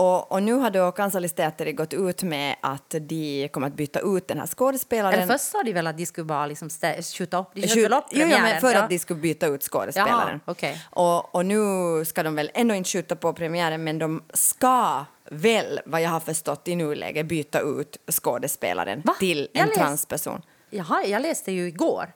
Och, 0.02 0.32
och 0.32 0.44
nu 0.44 0.54
har 0.54 0.70
då 0.70 0.92
Kansallisteatteri 0.92 1.74
gått 1.74 1.94
ut 1.94 2.24
med 2.24 2.56
att 2.62 2.96
de 3.00 3.50
kommer 3.54 3.68
att 3.68 3.74
byta 3.74 4.00
ut 4.00 4.28
den 4.28 4.40
här 4.40 4.48
skådespelaren. 4.48 5.14
Eller 5.20 5.28
först 5.38 5.52
sa 5.52 5.64
de 5.64 5.74
väl 5.74 5.88
att 5.88 5.98
de 5.98 6.06
skulle 6.06 6.26
bara 6.26 6.46
liksom 6.46 6.70
skjuta 7.18 7.38
upp, 7.40 7.48
de 7.54 7.62
Skjut- 7.68 7.84
väl 7.84 7.94
upp 7.94 8.04
jo, 8.12 8.20
ja, 8.22 8.28
men 8.28 8.36
premiären. 8.38 8.62
för 8.62 8.72
Ja. 8.74 8.82
att 8.84 8.90
de 8.90 9.00
skulle 9.00 9.20
byta 9.20 9.48
ut 9.48 9.64
skådespelaren. 9.64 10.28
Jaha, 10.30 10.40
okej. 10.46 10.82
och, 10.90 11.36
och 11.36 11.46
nu 11.46 11.60
ska 12.06 12.24
de 12.24 12.36
väl 12.36 12.52
ändå 12.54 12.76
inte 12.76 12.90
skjuta 12.90 13.16
på 13.16 13.34
premiären 13.34 13.84
men 13.84 14.00
de 14.00 14.24
ska 14.34 15.06
väl, 15.32 15.80
vad 15.86 16.02
jag 16.02 16.10
har 16.10 16.20
förstått 16.20 16.68
i 16.68 16.76
nuläget, 16.76 17.26
byta 17.26 17.60
ut 17.60 17.98
skådespelaren 18.12 19.02
Va? 19.06 19.16
till 19.20 19.50
en 19.54 19.72
transperson. 19.74 20.42
Jaha, 20.70 21.04
jag 21.06 21.22
läste 21.22 21.52
ju 21.52 21.68
igår 21.68 22.14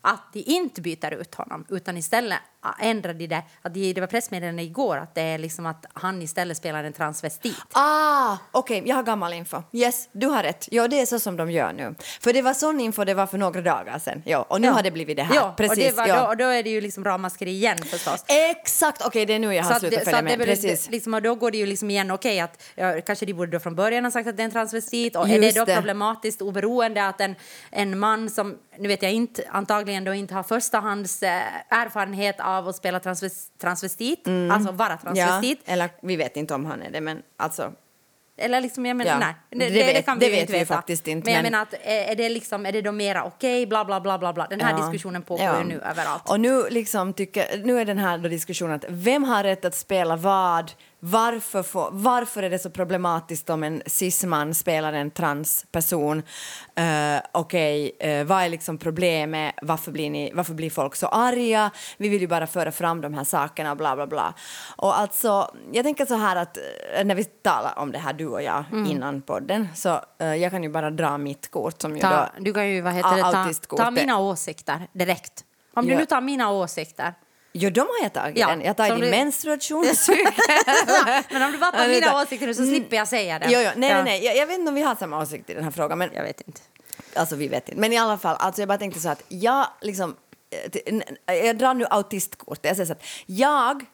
att 0.00 0.32
de 0.32 0.40
inte 0.40 0.80
byter 0.80 1.10
ut 1.14 1.34
honom 1.34 1.64
utan 1.68 1.96
istället 1.96 2.38
ändrade 2.80 3.18
de 3.18 3.26
det. 3.26 3.42
Att 3.62 3.74
de, 3.74 3.92
det 3.92 4.00
var 4.00 4.08
pressmeddelande 4.08 4.62
igår 4.62 4.96
att 4.96 5.14
det 5.14 5.20
är 5.22 5.38
liksom 5.38 5.66
att 5.66 5.86
han 5.92 6.22
istället 6.22 6.56
spelar 6.56 6.84
en 6.84 6.92
transvestit. 6.92 7.56
Ah, 7.72 8.36
okej, 8.52 8.82
jag 8.86 8.96
har 8.96 9.02
gammal 9.02 9.32
info. 9.32 9.62
Yes, 9.72 10.08
du 10.12 10.26
har 10.26 10.42
rätt. 10.42 10.68
Ja, 10.70 10.88
det 10.88 11.00
är 11.00 11.06
så 11.06 11.18
som 11.18 11.36
de 11.36 11.50
gör 11.50 11.72
nu. 11.72 11.94
För 12.20 12.32
det 12.32 12.42
var 12.42 12.54
sån 12.54 12.80
info 12.80 13.04
det 13.04 13.14
var 13.14 13.26
för 13.26 13.38
några 13.38 13.60
dagar 13.60 13.98
sedan. 13.98 14.22
Ja, 14.26 14.46
och 14.48 14.60
nu 14.60 14.70
har 14.70 14.82
det 14.82 14.90
blivit 14.90 15.16
det 15.16 15.22
här. 15.22 15.34
Ja, 15.34 15.54
Precis. 15.56 15.78
och, 15.78 15.84
det 15.90 15.96
var, 15.96 16.06
ja. 16.06 16.20
då, 16.22 16.26
och 16.26 16.36
då 16.36 16.44
är 16.44 16.62
det 16.62 16.70
ju 16.70 16.80
liksom 16.80 17.04
ramaskri 17.04 17.50
igen 17.50 17.78
förstås. 17.78 18.24
Exakt, 18.28 19.06
okej 19.06 19.26
det 19.26 19.34
är 19.34 19.38
nu 19.38 19.54
jag 19.54 19.64
har 19.64 19.72
att 19.72 19.80
slutat 19.80 19.98
det- 19.98 20.04
följa 20.04 20.18
det 20.22 20.24
med. 20.28 20.38
blir- 20.38 20.46
Precis. 20.46 20.90
Liksom, 20.90 21.14
och 21.14 21.22
då 21.22 21.34
går 21.34 21.50
det 21.50 21.58
ju 21.58 21.66
liksom 21.66 21.90
igen, 21.90 22.10
okej 22.10 22.40
att 22.40 22.62
ja, 22.74 23.00
kanske 23.06 23.26
de 23.26 23.32
borde 23.34 23.50
då 23.52 23.58
från 23.60 23.74
början 23.74 24.04
ha 24.04 24.10
sagt 24.10 24.28
att 24.28 24.36
det 24.36 24.42
är 24.42 24.44
en 24.44 24.50
transvestit 24.50 25.16
och 25.16 25.28
är 25.28 25.38
Just 25.38 25.54
det 25.54 25.60
då 25.60 25.64
det. 25.64 25.74
problematiskt 25.74 26.42
oberoende 26.42 27.06
att 27.06 27.20
en, 27.20 27.34
en 27.70 27.98
man 27.98 28.30
som, 28.30 28.56
nu 28.78 28.88
vet 28.88 29.02
jag 29.02 29.12
inte, 29.12 29.42
antagligen 29.50 30.04
då 30.04 30.14
inte 30.14 30.34
har 30.34 30.42
förstahands 30.42 31.22
eh, 31.22 31.42
erfarenhet 31.68 32.40
av 32.40 32.55
att 32.58 32.76
spela 32.76 33.00
transves, 33.00 33.48
transvestit, 33.60 34.28
alltså 34.52 34.72
vara 34.72 34.88
Mm. 34.88 34.98
Ja, 35.16 35.26
transvestit, 35.26 35.60
eller 35.64 35.90
vi 36.02 36.16
vet 36.16 36.36
inte 36.36 36.54
om 36.54 36.64
han 36.64 36.82
är 36.82 36.90
det, 36.90 37.00
men 37.00 37.22
alltså 37.36 37.72
eller 38.38 38.60
liksom, 38.60 38.86
jag 38.86 38.96
menar, 38.96 39.10
Ja, 39.10 39.18
nej, 39.18 39.34
det, 39.50 39.56
det 39.58 39.64
det, 39.80 39.86
det 39.86 39.92
vet- 39.92 40.04
kan 40.04 40.18
det 40.18 40.26
vi 40.26 40.30
ju 40.30 40.36
vet 40.36 40.40
inte 40.40 40.52
vi 40.52 40.58
veta. 40.58 40.74
faktiskt 40.74 41.08
inte, 41.08 41.24
Men 41.26 41.34
jag 41.34 41.42
men- 41.42 41.52
menar 41.52 41.62
att 41.62 41.74
är 41.84 42.10
är 42.12 42.14
det 42.14 42.28
liksom, 42.28 42.66
är 42.66 42.72
det 42.72 42.82
då 42.82 42.92
mera 42.92 43.24
okej, 43.24 43.66
bla 43.66 43.84
bla 43.84 44.00
bla 44.00 44.18
bla 44.18 44.32
bla, 44.32 44.46
den 44.46 44.60
här 44.60 44.70
Ja. 44.70 44.76
diskussionen 44.78 45.22
pågår 45.22 45.44
Ja. 45.44 45.58
ju 45.58 45.64
nu 45.64 45.80
överallt. 45.80 46.30
Och 46.30 46.40
nu, 46.40 46.62
liksom 46.70 47.12
tycker, 47.12 47.58
nu 47.64 47.80
är 47.80 47.84
den 47.84 47.98
här 47.98 48.18
diskussionen 48.18 48.74
att 48.76 48.84
vem 48.88 49.24
har 49.24 49.42
rätt 49.42 49.64
att 49.64 49.74
spela 49.74 50.16
vad? 50.16 50.72
Varför, 51.00 51.62
får, 51.62 51.88
varför 51.92 52.42
är 52.42 52.50
det 52.50 52.58
så 52.58 52.70
problematiskt 52.70 53.50
om 53.50 53.62
en 53.62 53.82
cisman 53.86 54.54
spelar 54.54 54.92
en 54.92 55.10
transperson? 55.10 56.18
Uh, 56.18 57.20
Okej, 57.32 57.96
eh, 58.00 58.24
vad 58.24 58.42
är 58.42 58.48
liksom 58.48 58.78
problemet? 58.78 59.54
Varför 59.62 59.92
blir, 59.92 60.10
ni, 60.10 60.32
varför 60.34 60.54
blir 60.54 60.70
folk 60.70 60.94
så 60.96 61.06
arga? 61.06 61.70
Vi 61.96 62.08
vill 62.08 62.20
ju 62.20 62.26
bara 62.26 62.46
föra 62.46 62.72
fram 62.72 63.00
de 63.00 63.14
här 63.14 63.24
sakerna, 63.24 63.76
bla 63.76 63.96
bla 63.96 64.06
bla. 64.06 64.34
Och 64.76 64.98
alltså, 64.98 65.54
jag 65.72 65.84
tänker 65.84 66.06
så 66.06 66.14
här 66.16 66.36
att 66.36 66.56
eh, 66.96 67.04
när 67.04 67.14
vi 67.14 67.24
talar 67.24 67.78
om 67.78 67.92
det 67.92 67.98
här, 67.98 68.12
du 68.12 68.26
och 68.26 68.42
jag, 68.42 68.64
Mm. 68.72 68.90
innan 68.90 69.22
podden, 69.22 69.68
så 69.74 70.00
eh, 70.18 70.34
jag 70.34 70.50
kan 70.52 70.62
ju 70.62 70.68
bara 70.68 70.90
dra 70.90 71.18
mitt 71.18 71.50
kort 71.50 71.82
som 71.82 71.94
ju 71.94 72.00
Ta, 72.00 72.10
då... 72.10 72.44
du 72.44 72.52
kan 72.52 72.68
ju 72.68 72.80
vad 72.80 72.92
heter 72.92 73.16
det, 73.16 73.54
ta, 73.68 73.76
ta 73.76 73.90
mina 73.90 74.18
åsikter 74.18 74.88
direkt. 74.92 75.44
Om 75.74 75.86
du 75.86 75.92
Ja. 75.92 75.98
nu 75.98 76.06
tar 76.06 76.20
mina 76.20 76.50
åsikter. 76.50 77.14
Jo, 77.58 77.70
de 77.70 77.80
har 77.80 77.88
jag 78.02 78.12
tagit. 78.12 78.38
Ja. 78.38 78.50
Jag 78.50 78.56
har 78.56 78.64
som 78.64 78.74
tagit 78.74 78.94
din 78.94 79.04
du- 79.04 79.10
menstruationscykel. 79.10 80.32
Men 81.30 81.42
om 81.42 81.52
du 81.52 81.58
bara 81.58 81.72
tar 81.72 81.88
mina 81.88 82.22
åsikter 82.22 82.46
nu 82.46 82.54
så 82.54 82.66
slipper 82.66 82.96
jag 82.96 83.08
säga 83.08 83.38
det. 83.38 83.46
Jo, 83.50 83.60
jo, 83.64 83.70
nej, 83.76 83.90
Ja. 83.90 83.94
nej, 83.96 84.04
nej. 84.04 84.24
Jag, 84.24 84.36
jag 84.36 84.46
vet 84.46 84.58
inte 84.58 84.68
om 84.68 84.74
vi 84.74 84.82
har 84.82 84.94
samma 84.94 85.22
åsikt 85.22 85.50
i 85.50 85.54
den 85.54 85.64
här 85.64 85.70
frågan. 85.70 85.98
Men, 85.98 86.10
Jag 86.14 86.22
vet 86.22 86.40
inte. 86.40 86.60
alltså, 87.14 87.36
vi 87.36 87.48
vet 87.48 87.68
inte. 87.68 87.80
Men 87.80 87.92
i 87.92 87.98
alla 87.98 88.18
fall, 88.18 88.36
alltså, 88.38 88.60
jag 88.62 88.68
bara 88.68 88.78
tänkte 88.78 89.00
så 89.00 89.08
att 89.08 89.22
jag 89.28 89.66
liksom... 89.80 90.16
eh, 91.26 91.34
Jag 91.34 91.58
drar 91.58 91.74
nu 91.74 91.86
autistkortet. 91.90 92.64
Jag 92.64 92.76
säger 92.76 92.86
så 92.86 92.92
att 92.92 93.04
jag 93.26 93.84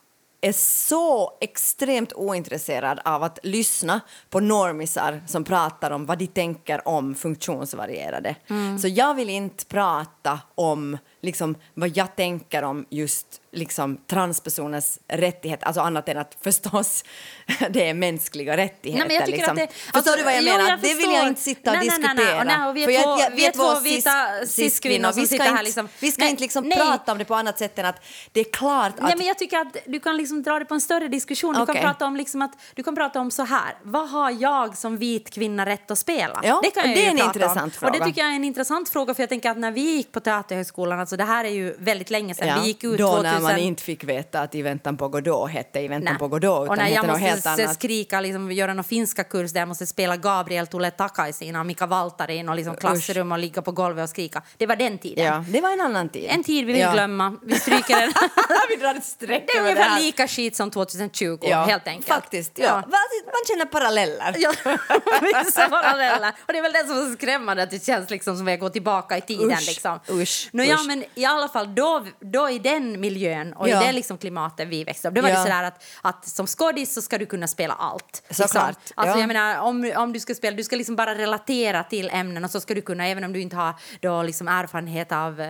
är 0.45 0.53
så 0.53 1.39
extremt 1.41 2.13
ointresserad 2.13 3.01
av 3.05 3.23
att 3.23 3.39
lyssna 3.43 4.01
på 4.31 4.41
normisar 4.41 5.23
som 5.27 5.45
pratar 5.45 5.91
om 5.91 6.07
vad 6.07 6.19
de 6.19 6.27
tänker 6.27 6.89
om 6.89 7.15
funktionsvarierade. 7.15 8.35
Så 8.81 8.89
jag 8.89 9.15
vill 9.15 9.29
inte 9.31 9.65
prata 9.67 10.41
om 10.55 10.99
liksom, 11.21 11.55
vad 11.75 11.97
jag 11.97 12.17
tänker 12.17 12.63
om 12.63 12.87
just 12.91 13.27
liksom, 13.53 13.97
transpersoners 14.11 14.99
rättigheter, 15.09 15.67
alltså 15.67 15.81
annat 15.81 16.09
än 16.09 16.19
att 16.19 16.37
förstås 16.41 17.05
det 17.71 17.89
är 17.89 17.95
mänskliga 17.95 18.57
rättigheter. 18.57 19.09
Nej, 19.09 19.19
men 19.21 19.31
liksom. 19.31 19.57
det, 19.57 19.67
Förstår 19.73 19.99
alltså, 19.99 20.17
du 20.17 20.23
vad 20.23 20.33
jag 20.37 20.43
jo, 20.43 20.53
menar? 20.53 20.71
jag 20.71 20.81
det 20.81 20.95
vill 20.95 21.11
jag 21.13 21.29
inte 21.29 21.41
sitta 21.41 21.71
och 21.71 21.77
nej, 21.77 21.85
diskutera. 21.89 22.15
Nej, 22.15 22.45
nej, 22.45 22.59
nej, 22.59 22.69
och 22.69 22.77
vi 22.77 22.83
är 22.85 22.87
För 22.87 23.03
två, 23.03 23.21
jag- 23.21 23.31
vi 23.31 23.47
är 23.47 23.53
två 23.53 23.75
cis- 23.75 23.85
vita 23.85 24.47
cis-kvinnor 24.47 25.13
som 25.13 25.23
sitter 25.27 25.45
inte, 25.45 25.57
här 25.57 25.63
liksom. 25.63 25.89
vi 26.01 26.13
ska 26.13 26.23
Nej, 26.23 26.31
inte 26.31 26.43
liksom 26.43 26.71
prata 26.71 27.13
om 27.13 27.19
det 27.19 27.25
på 27.25 27.35
annat 27.35 27.59
sätt 27.59 27.79
än 27.79 27.87
att 27.87 28.05
det 28.33 28.41
är 28.41 28.53
klart 28.53 28.95
att... 28.99 29.03
Nej, 29.03 29.17
men 29.17 29.27
jag 29.27 29.39
tycker 29.39 29.59
att 29.59 29.77
du 29.87 30.01
kan 30.01 30.17
liksom 30.17 30.43
dra 30.43 30.59
det 30.59 30.65
på 30.65 30.75
en 30.75 30.81
större 30.81 31.09
diskussion. 31.09 31.55
Du, 31.55 31.61
Okej. 31.61 31.75
kan 31.75 31.83
prata 31.85 32.07
om 32.07 32.17
liksom 32.17 32.43
att, 32.43 32.53
du 32.75 32.83
kan 32.83 32.95
prata 32.97 33.21
om 33.21 33.31
så 33.31 33.43
här. 33.45 33.75
Vad 33.83 34.11
har 34.11 34.31
jag 34.31 34.77
som 34.77 34.99
vit 34.99 35.31
kvinna 35.31 35.67
rätt 35.67 35.91
att 35.91 35.99
spela? 35.99 36.41
Ja, 36.43 36.61
det 36.63 36.71
kan 36.71 36.87
jag 36.89 36.97
det 36.99 37.07
är 37.07 37.11
en 37.11 37.19
intressant 37.19 37.59
om. 37.83 37.87
Och 37.87 37.93
det 37.93 37.99
fråga. 37.99 38.05
tycker 38.05 38.21
jag 38.21 38.31
är 38.31 38.35
en 38.37 38.45
intressant 38.45 38.89
fråga. 38.89 39.15
För 39.15 39.23
jag 39.23 39.31
tänker 39.31 39.51
att 39.51 39.59
när 39.59 39.71
vi 39.71 39.81
gick 39.81 40.13
på 40.13 40.21
Teaterhögskolan, 40.21 41.01
alltså 41.01 41.17
det 41.17 41.25
här 41.25 41.45
är 41.45 41.49
ju 41.49 41.75
väldigt 41.79 42.11
länge 42.11 42.35
sedan. 42.35 42.61
Vi 42.61 42.67
gick 42.67 42.85
ut 42.85 42.99
då 42.99 43.09
2000... 43.17 43.42
man 43.43 43.59
inte 43.59 43.83
fick 43.83 44.05
veta 44.05 44.41
att 44.41 44.55
I 44.55 44.63
väntan 44.63 44.97
på 44.97 45.09
Godot 45.09 45.51
hette 45.51 45.81
I 45.81 45.89
väntan 45.89 46.13
Nej. 46.13 46.19
på 46.19 46.29
Godot 46.29 46.59
och 46.59 46.65
utan 46.65 46.79
när 46.79 46.89
jag 46.89 47.07
måste 47.07 47.69
skrika, 47.75 48.21
liksom, 48.21 48.53
göra 48.53 48.75
någon 48.75 48.85
finska 48.85 49.25
kurs 49.25 49.53
där 49.53 49.61
jag 49.61 49.69
måste 49.69 49.87
spela 49.87 50.17
Gabriel 50.17 50.67
Tule 50.67 50.91
Takaisin 50.91 51.57
och 51.57 51.67
Mika 51.67 51.87
Valtarin 51.87 52.49
och 52.49 52.57
liksom 52.57 52.77
klassrum 52.77 53.33
och 53.33 53.39
ligga 53.39 53.63
på 53.63 53.73
golvet 53.73 54.03
och 54.03 54.11
skrika. 54.11 54.43
Det 54.57 54.67
var 54.67 54.77
den 54.77 54.99
tiden. 54.99 55.25
Ja, 55.25 55.45
det 55.49 55.61
var 55.61 55.73
en 55.73 55.81
annan 55.81 56.09
tid. 56.09 56.27
En 56.29 56.45
tid 56.45 56.67
vi 56.67 56.73
vill 56.73 56.83
ja. 56.83 56.93
glömma. 56.93 57.37
Vi 57.43 57.55
stryker 57.55 58.01
den. 58.01 58.13
vi 58.69 58.77
drar 58.77 58.95
ett 58.95 59.05
streck 59.05 59.45
det 59.47 59.59
är 59.59 59.63
ungefär 59.63 59.83
här. 59.83 60.01
lika 60.01 60.29
skit 60.29 60.57
som 60.57 60.71
2020, 60.71 61.39
Ja, 61.43 61.65
helt 61.65 61.87
enkelt. 61.87 62.07
Faktiskt, 62.07 62.59
ja. 62.59 62.75
Va- 62.75 62.99
Man 63.25 63.43
känner 63.49 63.65
paralleller. 63.65 64.35
Ja, 64.39 64.53
vissa 65.45 65.69
paralleller. 65.69 66.33
Och 66.47 66.53
det 66.53 66.59
är 66.59 66.63
väl 66.63 66.73
det 66.73 66.87
som 66.87 66.97
är 66.97 67.17
skrämmande, 67.17 67.63
att 67.63 67.71
det 67.71 67.85
känns 67.85 68.11
liksom 68.11 68.37
som 68.37 68.47
att 68.47 68.51
jag 68.51 68.61
går 68.61 68.71
tillbaka 68.71 69.17
i 69.17 69.21
tiden. 69.21 69.51
Usch, 69.51 69.67
liksom. 69.67 70.01
usch, 70.11 70.49
ja, 70.53 70.75
usch. 70.75 70.87
men 70.87 71.05
i 71.15 71.25
alla 71.25 71.49
fall 71.49 71.75
då, 71.75 72.07
då 72.21 72.51
i 72.51 72.59
den 72.59 73.01
miljön 73.01 73.32
och 73.57 73.69
Ja. 73.69 73.83
i 73.83 73.87
det 73.87 73.93
liksom 73.93 74.19
klimatet 74.19 74.69
vi 74.69 74.85
växte 74.85 75.09
upp, 75.09 75.15
då 75.15 75.23
var 75.23 75.29
Ja. 75.29 75.35
det 75.37 75.43
sådär 75.43 75.63
att, 75.63 75.85
att 76.03 76.27
som 76.29 76.47
skådis 76.47 76.95
så 76.95 77.03
ska 77.03 77.19
du 77.19 77.27
kunna 77.27 77.47
spela 77.49 77.75
allt. 77.75 78.23
Liksom. 78.29 78.49
Såklart, 78.49 78.77
Alltså, 78.95 79.17
ja. 79.17 79.21
jag 79.21 79.29
menar, 79.29 79.59
om, 79.61 79.93
om 79.97 80.13
du 80.13 80.21
ska 80.21 80.35
spela, 80.35 80.57
du 80.57 80.65
ska 80.65 80.77
liksom 80.77 80.97
bara 80.97 81.15
relatera 81.15 81.85
till 81.85 82.11
ämnen 82.13 82.45
och 82.45 82.51
så 82.51 82.61
ska 82.61 82.75
du 82.75 82.81
kunna, 82.81 83.07
även 83.07 83.25
om 83.25 83.33
du 83.33 83.41
inte 83.41 83.57
har 83.57 83.75
då 84.01 84.23
liksom 84.23 84.49
erfarenhet 84.49 85.13
av 85.13 85.41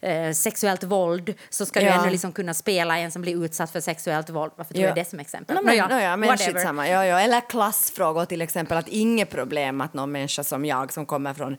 eh, 0.00 0.32
sexuellt 0.34 0.82
våld, 0.84 1.34
så 1.50 1.66
ska 1.66 1.80
du 1.80 1.86
ändå 1.86 2.08
liksom 2.10 2.32
kunna 2.32 2.54
spela 2.54 2.98
en 2.98 3.10
som 3.12 3.22
blir 3.22 3.44
utsatt 3.44 3.70
för 3.70 3.80
sexuellt 3.80 4.30
våld. 4.30 4.52
Varför 4.56 4.74
tog 4.74 4.82
Ja. 4.82 4.86
jag 4.86 4.94
det 4.94 5.08
som 5.08 5.18
exempel? 5.20 5.56
No, 5.56 5.60
men, 5.64 5.76
no, 5.90 5.98
ja, 6.00 6.16
men 6.16 6.38
skitsamma. 6.38 6.88
Ja, 6.88 7.06
ja. 7.06 7.20
Eller 7.20 7.40
klassfrågor 7.40 8.24
till 8.24 8.42
exempel. 8.42 8.78
Att 8.78 8.88
inget 8.88 9.30
problem 9.30 9.80
att 9.80 9.94
någon 9.94 10.12
människa 10.12 10.44
som 10.44 10.64
jag 10.64 10.92
som 10.92 11.06
kommer 11.06 11.34
från 11.34 11.56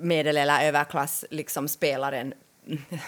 medel 0.00 0.36
eller 0.36 0.62
överklass 0.68 1.24
liksom 1.30 1.68
spelar 1.68 2.12
en 2.12 2.32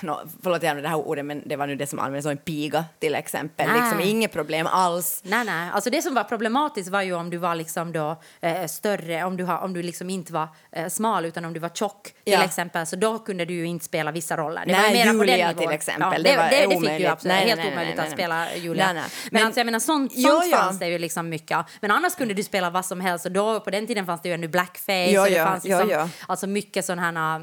No, 0.00 0.20
förlåt 0.42 0.62
jag 0.62 0.70
använder 0.70 0.82
det 0.82 0.88
här 0.88 0.96
ordet 1.08 1.24
men 1.24 1.42
det 1.46 1.56
var 1.56 1.66
nu 1.66 1.76
det 1.76 1.86
som 1.86 1.98
användes 1.98 2.22
som 2.22 2.30
en 2.30 2.36
piga 2.36 2.84
till 2.98 3.14
exempel. 3.14 3.68
Nej. 3.68 3.80
Liksom 3.80 4.00
inget 4.00 4.32
problem 4.32 4.66
alls. 4.66 5.20
Nej, 5.24 5.44
nej. 5.44 5.70
Alltså 5.72 5.90
det 5.90 6.02
som 6.02 6.14
var 6.14 6.24
problematiskt 6.24 6.90
var 6.90 7.02
ju 7.02 7.12
om 7.14 7.30
du 7.30 7.36
var 7.36 7.54
liksom 7.54 7.92
då, 7.92 8.16
eh, 8.40 8.66
större, 8.66 9.24
om 9.24 9.36
du, 9.36 9.44
har, 9.44 9.58
om 9.58 9.72
du 9.72 9.82
liksom 9.82 10.10
inte 10.10 10.32
var 10.32 10.48
eh, 10.72 10.88
smal 10.88 11.24
utan 11.24 11.44
om 11.44 11.52
du 11.52 11.60
var 11.60 11.68
tjock 11.68 12.02
till 12.02 12.32
Ja. 12.32 12.44
exempel. 12.44 12.86
Så 12.86 12.96
då 12.96 13.18
kunde 13.18 13.44
du 13.44 13.54
ju 13.54 13.64
inte 13.66 13.84
spela 13.84 14.10
vissa 14.12 14.36
roller. 14.36 14.66
Det 14.66 14.72
Nej, 14.72 15.06
var 15.06 15.12
Julia 15.14 15.54
till 15.54 15.70
exempel, 15.70 16.12
Ja, 16.12 16.18
det 16.18 16.30
det, 16.30 16.36
var 16.36 16.50
det, 16.50 16.66
det 16.82 16.90
fick 16.90 17.00
ju 17.00 17.06
absolut. 17.06 17.34
Nej, 17.36 17.48
helt 17.48 17.60
nej, 17.60 17.72
omöjligt 17.72 17.98
att 17.98 18.10
spela 18.10 18.54
Julia. 18.54 18.92
Men, 18.94 19.04
Men- 19.30 19.44
alltså, 19.44 19.60
jag 19.60 19.64
menar, 19.64 19.78
sånt, 19.78 20.12
Jo, 20.14 20.30
sånt 20.30 20.46
ja. 20.50 20.56
fanns 20.56 20.78
det 20.78 20.86
ju 20.88 20.98
liksom 20.98 21.28
mycket. 21.28 21.58
Men 21.80 21.90
annars 21.90 22.14
kunde 22.14 22.34
du 22.34 22.42
spela 22.42 22.70
vad 22.70 22.84
som 22.84 23.00
helst. 23.00 23.26
Och 23.26 23.32
då, 23.32 23.60
på 23.60 23.70
den 23.70 23.86
tiden 23.86 24.06
fanns 24.06 24.22
det 24.22 24.28
ju 24.28 24.34
ännu 24.34 24.48
blackface. 24.48 25.10
Jo, 25.10 25.20
och 25.22 25.28
det 25.30 25.44
fanns 25.44 25.64
jo, 25.66 25.78
liksom. 25.86 26.08
Alltså 26.26 26.46
mycket 26.46 26.84
sådana 26.84 27.02
här... 27.20 27.42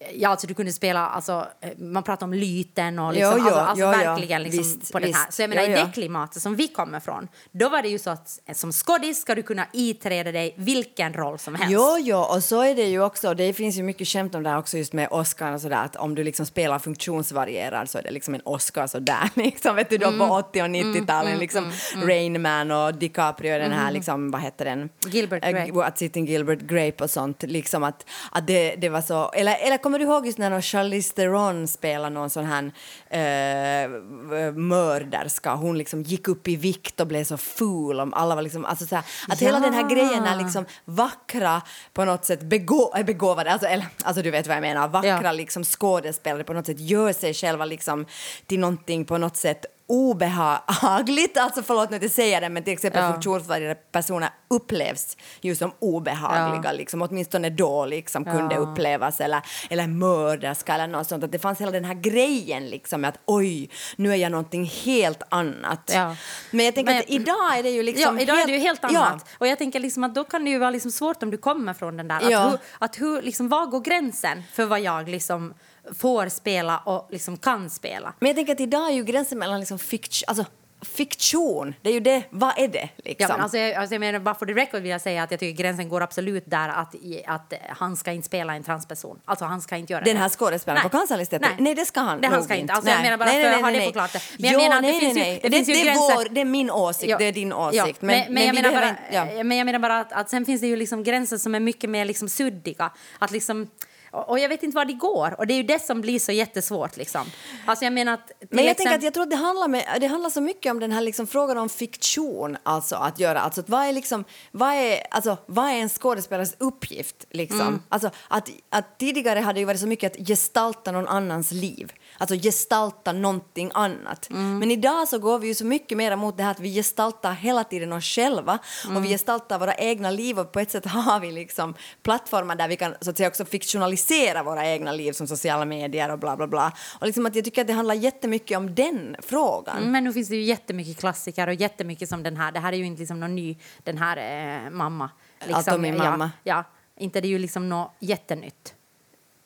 mm, 0.00 0.20
Ja, 0.20 0.28
alltså 0.28 0.46
du 0.46 0.54
kunde 0.54 0.72
spela, 0.72 1.06
alltså, 1.08 1.46
eh, 1.60 1.70
man 1.78 2.02
pratar 2.02 2.26
om 2.26 2.32
lyten 2.34 2.98
och 2.98 3.12
liksom, 3.14 3.32
Jo, 3.38 3.44
jo, 3.48 3.54
alltså, 3.54 3.60
alltså 3.60 3.84
jo, 3.84 3.90
verkligen 3.90 4.42
liksom 4.42 4.62
Visst, 4.62 4.92
på 4.92 4.98
den 4.98 5.14
här. 5.14 5.26
visst. 5.26 5.36
Så 5.36 5.42
jag 5.42 5.50
menar, 5.50 5.62
i 5.62 5.66
det 5.68 5.90
klimatet 5.94 6.42
som 6.42 6.56
vi 6.56 6.68
kommer 6.68 7.00
från, 7.00 7.28
då 7.52 7.68
var 7.68 7.82
det 7.82 7.88
ju 7.88 7.98
så 7.98 8.10
att 8.10 8.38
som 8.52 8.72
skådis 8.72 9.20
ska 9.20 9.34
du 9.34 9.42
kunna 9.42 9.66
iträda 9.72 10.32
dig 10.32 10.54
vilken 10.56 11.12
roll 11.14 11.38
som 11.38 11.54
helst. 11.54 11.72
Jo, 11.72 11.96
jo, 12.00 12.16
och 12.18 12.44
så 12.44 12.62
är 12.62 12.74
det 12.74 12.84
ju 12.86 13.02
också. 13.04 13.34
Det 13.34 13.52
finns 13.52 13.76
ju 13.78 13.82
mycket 13.82 14.08
skämt 14.08 14.34
om 14.34 14.42
det 14.42 14.50
här 14.50 14.58
också 14.58 14.78
just 14.78 14.92
med 14.92 15.08
Oscar 15.10 15.52
och 15.52 15.60
sådär 15.60 15.84
att 15.84 15.96
om 15.96 16.14
du 16.14 16.24
liksom 16.24 16.46
spelar 16.46 16.78
funktionsvarierad 16.78 17.90
så 17.90 17.98
är 17.98 18.02
det 18.02 18.10
liksom 18.10 18.34
en 18.34 18.40
Oscar 18.44 18.86
sådär 18.86 19.30
liksom 19.34 19.76
vet 19.76 19.90
du 19.90 19.98
då 19.98 20.06
Mm. 20.10 20.28
på 20.28 20.34
80 20.34 20.62
och 20.62 20.66
90-talen 20.68 21.38
liksom 21.38 21.72
Rain 22.04 22.42
Man 22.42 22.70
och 22.70 22.94
DiCaprio 22.94 23.58
den 23.58 23.72
här 23.72 23.92
liksom 23.92 24.30
vad 24.30 24.40
heter 24.42 24.64
den? 24.64 24.78
Mm. 24.78 24.90
Gilbert 25.06 25.44
Eh, 25.44 25.50
Grape. 25.66 25.92
Sitta 25.98 26.18
in 26.18 26.26
Gilbert 26.26 26.60
Grape 26.60 27.04
och 27.04 27.10
sånt 27.10 27.42
liksom 27.42 27.84
att, 27.84 28.06
att 28.32 28.46
det, 28.46 28.74
det 28.76 28.88
var 28.88 29.00
så 29.00 29.30
eller, 29.30 29.56
eller 29.60 29.78
kommer 29.90 29.98
du 29.98 30.04
ihåg 30.04 30.26
just 30.26 30.38
när 30.38 30.60
Charlize 30.60 31.14
Theron 31.14 31.68
spelade 31.68 32.14
någon 32.14 32.30
sån 32.30 32.44
här 32.44 32.64
eh, 33.10 34.52
mörderska? 34.52 35.54
Hon 35.54 35.78
liksom 35.78 36.02
gick 36.02 36.28
upp 36.28 36.48
i 36.48 36.56
vikt 36.56 37.00
och 37.00 37.06
blev 37.06 37.24
så 37.24 37.36
ful 37.36 38.00
om 38.00 38.14
alla 38.14 38.34
var 38.34 38.42
liksom 38.42 38.64
alltså 38.64 38.86
så 38.86 38.94
här, 38.94 39.04
att 39.28 39.42
hela 39.42 39.60
den 39.60 39.74
här 39.74 39.88
grejen 39.90 40.24
är 40.24 40.36
liksom 40.36 40.64
vackra 40.84 41.62
på 41.92 42.04
något 42.04 42.24
sätt 42.24 42.42
begå, 42.42 42.92
äh, 42.96 43.04
begåvade 43.04 43.52
alltså, 43.52 43.66
eller, 43.68 43.86
alltså 44.04 44.22
du 44.22 44.30
vet 44.30 44.46
vad 44.46 44.56
jag 44.56 44.62
menar. 44.62 44.88
Vackra 44.88 45.20
Ja. 45.22 45.32
liksom 45.32 45.64
skådespelare 45.64 46.44
på 46.44 46.52
något 46.52 46.66
sätt 46.66 46.80
gör 46.80 47.12
sig 47.12 47.34
själva 47.34 47.64
liksom 47.64 48.06
till 48.46 48.60
någonting 48.60 49.04
på 49.04 49.18
något 49.18 49.36
sätt 49.36 49.66
obehagligt, 49.90 51.36
alltså 51.38 51.62
förlåt 51.62 51.92
att 51.94 52.02
jag 52.02 52.10
säger 52.10 52.40
det, 52.40 52.48
men 52.48 52.62
till 52.62 52.72
exempel 52.72 53.02
Ja. 53.02 53.12
funktionsvarierade 53.12 53.74
personer 53.92 54.30
upplevs 54.48 55.16
ju 55.40 55.54
som 55.56 55.72
obehagliga, 55.78 56.60
Ja. 56.64 56.72
liksom, 56.72 57.02
åtminstone 57.02 57.50
då 57.50 57.86
liksom 57.86 58.24
kunde 58.24 58.54
Ja. 58.54 58.60
upplevas, 58.60 59.20
eller, 59.20 59.40
eller 59.70 59.86
mörderska 59.86 60.74
eller 60.74 60.86
något 60.86 61.06
sånt, 61.08 61.24
att 61.24 61.32
det 61.32 61.38
fanns 61.38 61.60
hela 61.60 61.70
den 61.72 61.84
här 61.84 61.94
grejen 61.94 62.66
liksom 62.66 63.00
med 63.00 63.08
att 63.08 63.18
oj, 63.24 63.70
nu 63.96 64.12
är 64.12 64.16
jag 64.16 64.32
någonting 64.32 64.64
helt 64.64 65.22
annat. 65.28 65.90
Ja. 65.94 66.16
Men 66.50 66.64
jag 66.66 66.74
tänker 66.74 66.92
Men- 66.92 67.00
att 67.00 67.10
idag 67.10 67.58
är 67.58 67.62
det 67.62 67.70
ju 67.70 67.82
liksom 67.82 68.16
ja, 68.16 68.22
idag 68.22 68.40
är 68.40 68.46
det 68.46 68.52
ju 68.52 68.58
helt 68.58 68.84
annat. 68.84 69.24
Ja. 69.26 69.34
Och 69.38 69.46
jag 69.46 69.58
tänker 69.58 69.80
liksom 69.80 70.04
att 70.04 70.14
då 70.14 70.24
kan 70.24 70.44
det 70.44 70.50
ju 70.50 70.58
vara 70.58 70.70
liksom 70.70 70.90
svårt 70.90 71.22
om 71.22 71.30
du 71.30 71.36
kommer 71.36 71.74
från 71.74 71.96
den 71.96 72.08
där. 72.08 72.16
Att 72.16 72.52
hur, 72.52 72.58
att 72.78 73.00
hur, 73.00 73.22
liksom, 73.22 73.48
var 73.48 73.66
går 73.66 73.80
gränsen 73.80 74.42
för 74.52 74.64
vad 74.64 74.80
jag 74.80 75.08
liksom 75.08 75.54
får 75.98 76.28
spela 76.28 76.78
och 76.78 77.08
liksom 77.10 77.36
kan 77.36 77.70
spela? 77.70 78.12
Men 78.20 78.26
jag 78.26 78.36
tänker 78.36 78.52
att 78.52 78.60
idag 78.60 78.88
är 78.88 78.92
ju 78.94 79.04
gränsen 79.04 79.38
mellan 79.38 79.60
liksom 79.60 79.78
fikt, 79.78 80.22
alltså, 80.26 80.44
fiktion, 80.82 81.74
det 81.82 81.88
är 81.90 81.94
ju 81.94 82.00
det, 82.00 82.22
vad 82.30 82.52
är 82.58 82.68
det 82.68 82.88
liksom? 82.96 83.14
Ja, 83.18 83.28
men 83.28 83.40
alltså, 83.40 83.58
jag, 83.58 83.74
alltså, 83.74 83.94
jag 83.94 84.00
menar, 84.00 84.18
bara 84.18 84.34
för 84.34 84.46
the 84.46 84.52
record 84.52 84.82
vill 84.82 84.90
jag 84.90 85.00
säga 85.00 85.22
att 85.22 85.30
jag 85.30 85.40
tycker 85.40 85.62
gränsen 85.62 85.88
går 85.88 86.00
absolut 86.00 86.44
där 86.46 86.68
att, 86.68 86.94
att 87.26 87.52
eh, 87.52 87.58
han 87.68 87.96
ska 87.96 88.12
inte 88.12 88.26
spela 88.26 88.54
en 88.54 88.62
transperson. 88.62 89.20
Alltså 89.24 89.44
han 89.44 89.60
ska 89.60 89.76
inte 89.76 89.92
göra 89.92 90.04
Den 90.04 90.14
det. 90.14 90.20
här 90.20 90.28
skådespelaren 90.28 90.82
Nej. 90.84 90.90
på 90.90 90.98
Cancerlistan? 90.98 91.40
Nej. 91.58 91.74
det 91.74 91.84
ska 91.86 92.00
han 92.00 92.20
Det 92.20 92.26
han 92.28 92.44
ska 92.44 92.54
inte. 92.54 92.72
Alltså, 92.72 92.90
jag 92.90 92.96
Nej. 92.96 93.02
menar 93.04 93.16
bara 93.18 93.24
Nej, 93.30 93.42
nej, 93.42 93.54
ha 93.54 93.60
nej, 93.62 93.72
det 93.72 93.78
nej. 93.78 93.86
förklarat. 93.86 94.16
Men 94.38 94.50
jag 94.50 94.52
Jo, 94.52 94.58
menar 94.68 94.76
att 94.76 94.82
nej, 94.82 94.92
det 94.92 95.00
finns 95.00 95.14
nej, 95.14 95.24
ju, 95.26 95.30
nej. 95.32 95.40
det 95.42 95.50
finns 95.50 95.68
ju 95.68 95.72
det, 95.74 95.82
gränser. 95.82 96.16
Vår, 96.16 96.26
det 96.30 96.40
är 96.40 96.44
min 96.44 96.70
åsikt, 96.70 97.10
Ja. 97.10 97.18
det 97.18 97.24
är 97.24 97.32
din 97.32 97.52
åsikt. 97.52 98.02
Men, 98.02 98.34
men, 98.34 98.46
jag, 98.46 98.52
vi 98.54 98.62
menar 98.62 98.72
bara, 98.80 98.88
inte- 98.88 99.02
ja. 99.12 99.44
men 99.44 99.56
jag 99.58 99.64
menar 99.64 99.78
bara 99.78 99.98
att, 100.00 100.12
att 100.12 100.30
sen 100.30 100.44
finns 100.44 100.60
det 100.60 100.66
ju 100.66 100.76
liksom 100.76 101.02
gränser 101.04 101.38
som 101.38 101.54
är 101.54 101.60
mycket 101.60 101.90
mer 101.90 102.04
liksom 102.04 102.28
suddiga. 102.28 102.90
Att 103.18 103.30
liksom, 103.30 103.68
och 104.10 104.28
och 104.28 104.38
jag 104.38 104.48
vet 104.48 104.62
inte 104.62 104.76
var 104.76 104.84
det 104.84 104.92
går. 104.92 105.34
Och 105.38 105.46
det 105.46 105.54
är 105.54 105.56
ju 105.56 105.62
det 105.62 105.82
som 105.86 106.00
blir 106.00 106.18
så 106.18 106.32
jättesvårt. 106.32 106.96
Liksom. 106.96 107.26
Alltså 107.66 107.84
jag 107.84 107.92
menar 107.92 108.12
att... 108.14 108.30
Men 108.50 108.64
jag 108.64 108.70
exempel- 108.70 108.94
att 108.94 109.02
jag 109.02 109.14
tror 109.14 109.22
att 109.22 109.30
det 109.30 109.36
handlar, 109.36 109.68
med, 109.68 109.84
det 110.00 110.06
handlar 110.06 110.30
så 110.30 110.40
mycket 110.40 110.70
om 110.72 110.80
den 110.80 110.92
här 110.92 111.00
liksom 111.00 111.26
frågan 111.26 111.58
om 111.58 111.68
fiktion, 111.68 112.56
alltså 112.62 112.96
att 112.96 113.18
göra, 113.18 113.40
alltså 113.40 113.60
att 113.60 113.68
vad 113.68 113.86
är 113.86 113.92
liksom, 113.92 114.24
vad 114.50 114.72
är, 114.74 115.02
alltså 115.10 115.36
vad 115.46 115.64
är 115.64 115.74
en 115.74 115.88
skådespelares 115.88 116.54
uppgift 116.58 117.24
liksom? 117.30 117.60
Mm. 117.60 117.82
Alltså 117.88 118.10
att, 118.28 118.50
att 118.70 118.98
tidigare 118.98 119.38
hade 119.38 119.60
det 119.60 119.64
varit 119.64 119.80
så 119.80 119.86
mycket 119.86 120.12
att 120.12 120.26
gestalta 120.28 120.92
någon 120.92 121.08
annans 121.08 121.52
liv, 121.52 121.92
alltså 122.18 122.34
gestalta 122.36 123.12
någonting 123.12 123.70
annat. 123.74 124.30
Mm. 124.30 124.58
Men 124.58 124.70
idag 124.70 125.08
så 125.08 125.18
går 125.18 125.38
vi 125.38 125.48
ju 125.48 125.54
så 125.54 125.64
mycket 125.64 125.98
mer 125.98 126.16
mot 126.16 126.36
det 126.36 126.42
här 126.42 126.50
att 126.50 126.60
vi 126.60 126.74
gestaltar 126.74 127.32
hela 127.32 127.64
tiden 127.64 127.92
oss 127.92 128.04
själva 128.04 128.58
och 128.84 128.90
Mm. 128.90 129.02
vi 129.02 129.08
gestaltar 129.08 129.58
våra 129.58 129.74
egna 129.74 130.10
liv 130.10 130.38
och 130.38 130.52
på 130.52 130.60
ett 130.60 130.70
sätt 130.70 130.86
har 130.90 131.20
vi 131.20 131.32
liksom 131.32 131.74
plattformar 132.02 132.54
där 132.56 132.68
vi 132.68 132.76
kan 132.76 132.94
så 133.00 133.10
att 133.10 133.16
säga 133.16 133.28
också 133.28 133.44
fiktionalisera 133.44 133.99
våra 134.44 134.66
egna 134.66 134.92
liv 134.92 135.12
som 135.12 135.26
sociala 135.26 135.64
medier 135.64 136.10
och 136.10 136.18
bla 136.18 136.36
bla 136.36 136.46
bla. 136.46 136.72
Och 137.00 137.06
liksom 137.06 137.26
att 137.26 137.34
jag 137.34 137.44
tycker 137.44 137.60
att 137.60 137.66
det 137.66 137.72
handlar 137.72 137.94
jättemycket 137.94 138.58
om 138.58 138.74
den 138.74 139.16
frågan. 139.22 139.92
Men 139.92 140.04
nu 140.04 140.12
finns 140.12 140.28
det 140.28 140.36
ju 140.36 140.42
jättemycket 140.42 140.98
klassiker 140.98 141.46
och 141.46 141.54
jättemycket 141.54 142.08
som 142.08 142.22
den 142.22 142.36
här. 142.36 142.52
Det 142.52 142.60
här 142.60 142.72
är 142.72 142.76
ju 142.76 142.84
inte 142.86 143.00
liksom 143.00 143.20
någon 143.20 143.34
ny, 143.34 143.56
den 143.84 143.98
här 143.98 144.16
eh, 144.64 144.70
mamma. 144.70 145.10
Liksom, 145.38 145.54
Allt 145.56 145.72
om 145.72 145.82
min 145.82 145.96
mamma. 145.96 146.30
Ja, 146.42 146.54
ja, 146.54 146.64
inte 147.02 147.20
det 147.20 147.28
är 147.28 147.30
ju 147.30 147.38
liksom 147.38 147.68
något 147.68 147.96
jättenytt. 147.98 148.74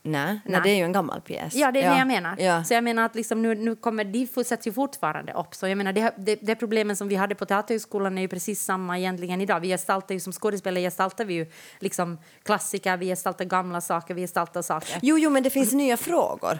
Nej, 0.06 0.40
nej. 0.44 0.61
Det 0.64 0.70
är 0.70 0.76
ju 0.76 0.82
en 0.82 0.92
gammal 0.92 1.20
pjäs. 1.20 1.54
Ja, 1.54 1.73
det 1.73 1.82
är 1.82 1.90
det 1.90 1.99
jag 1.99 2.06
menar. 2.06 2.37
Ja. 2.38 2.64
Så 2.64 2.75
jag 2.75 2.84
menar 2.84 3.04
att 3.04 3.14
liksom 3.14 3.42
nu, 3.42 3.54
nu 3.54 3.76
kommer, 3.76 4.04
de 4.04 4.26
fortsätter 4.26 4.66
ju 4.66 4.73
fortfarande 4.73 5.32
upp. 5.32 5.54
Så 5.54 5.68
jag 5.68 5.78
menar, 5.78 5.92
det, 5.92 6.14
det, 6.18 6.38
det 6.42 6.54
problemen 6.54 6.96
som 6.96 7.08
vi 7.08 7.14
hade 7.14 7.34
på 7.34 7.46
Teaterhögskolan 7.46 8.18
är 8.18 8.23
ju 8.23 8.28
precis 8.28 8.64
samma 8.64 8.99
egentligen 8.99 9.40
idag. 9.40 9.61
Vi 9.61 9.68
gestaltar 9.68 10.14
ju 10.14 10.20
som 10.20 10.32
skådespelare 10.32 10.82
gestaltar 10.82 11.25
vi 11.25 11.34
ju 11.34 11.46
liksom 11.80 12.18
klassiker, 12.42 12.96
vi 12.96 13.06
gestaltar 13.06 13.44
gamla 13.44 13.80
saker, 13.80 14.14
vi 14.14 14.20
gestaltar 14.20 14.62
saker. 14.62 14.99
Jo, 15.02 15.18
jo, 15.18 15.30
men 15.30 15.42
det 15.42 15.50
finns 15.50 15.73
nya 15.73 15.96
frågor. 15.96 16.58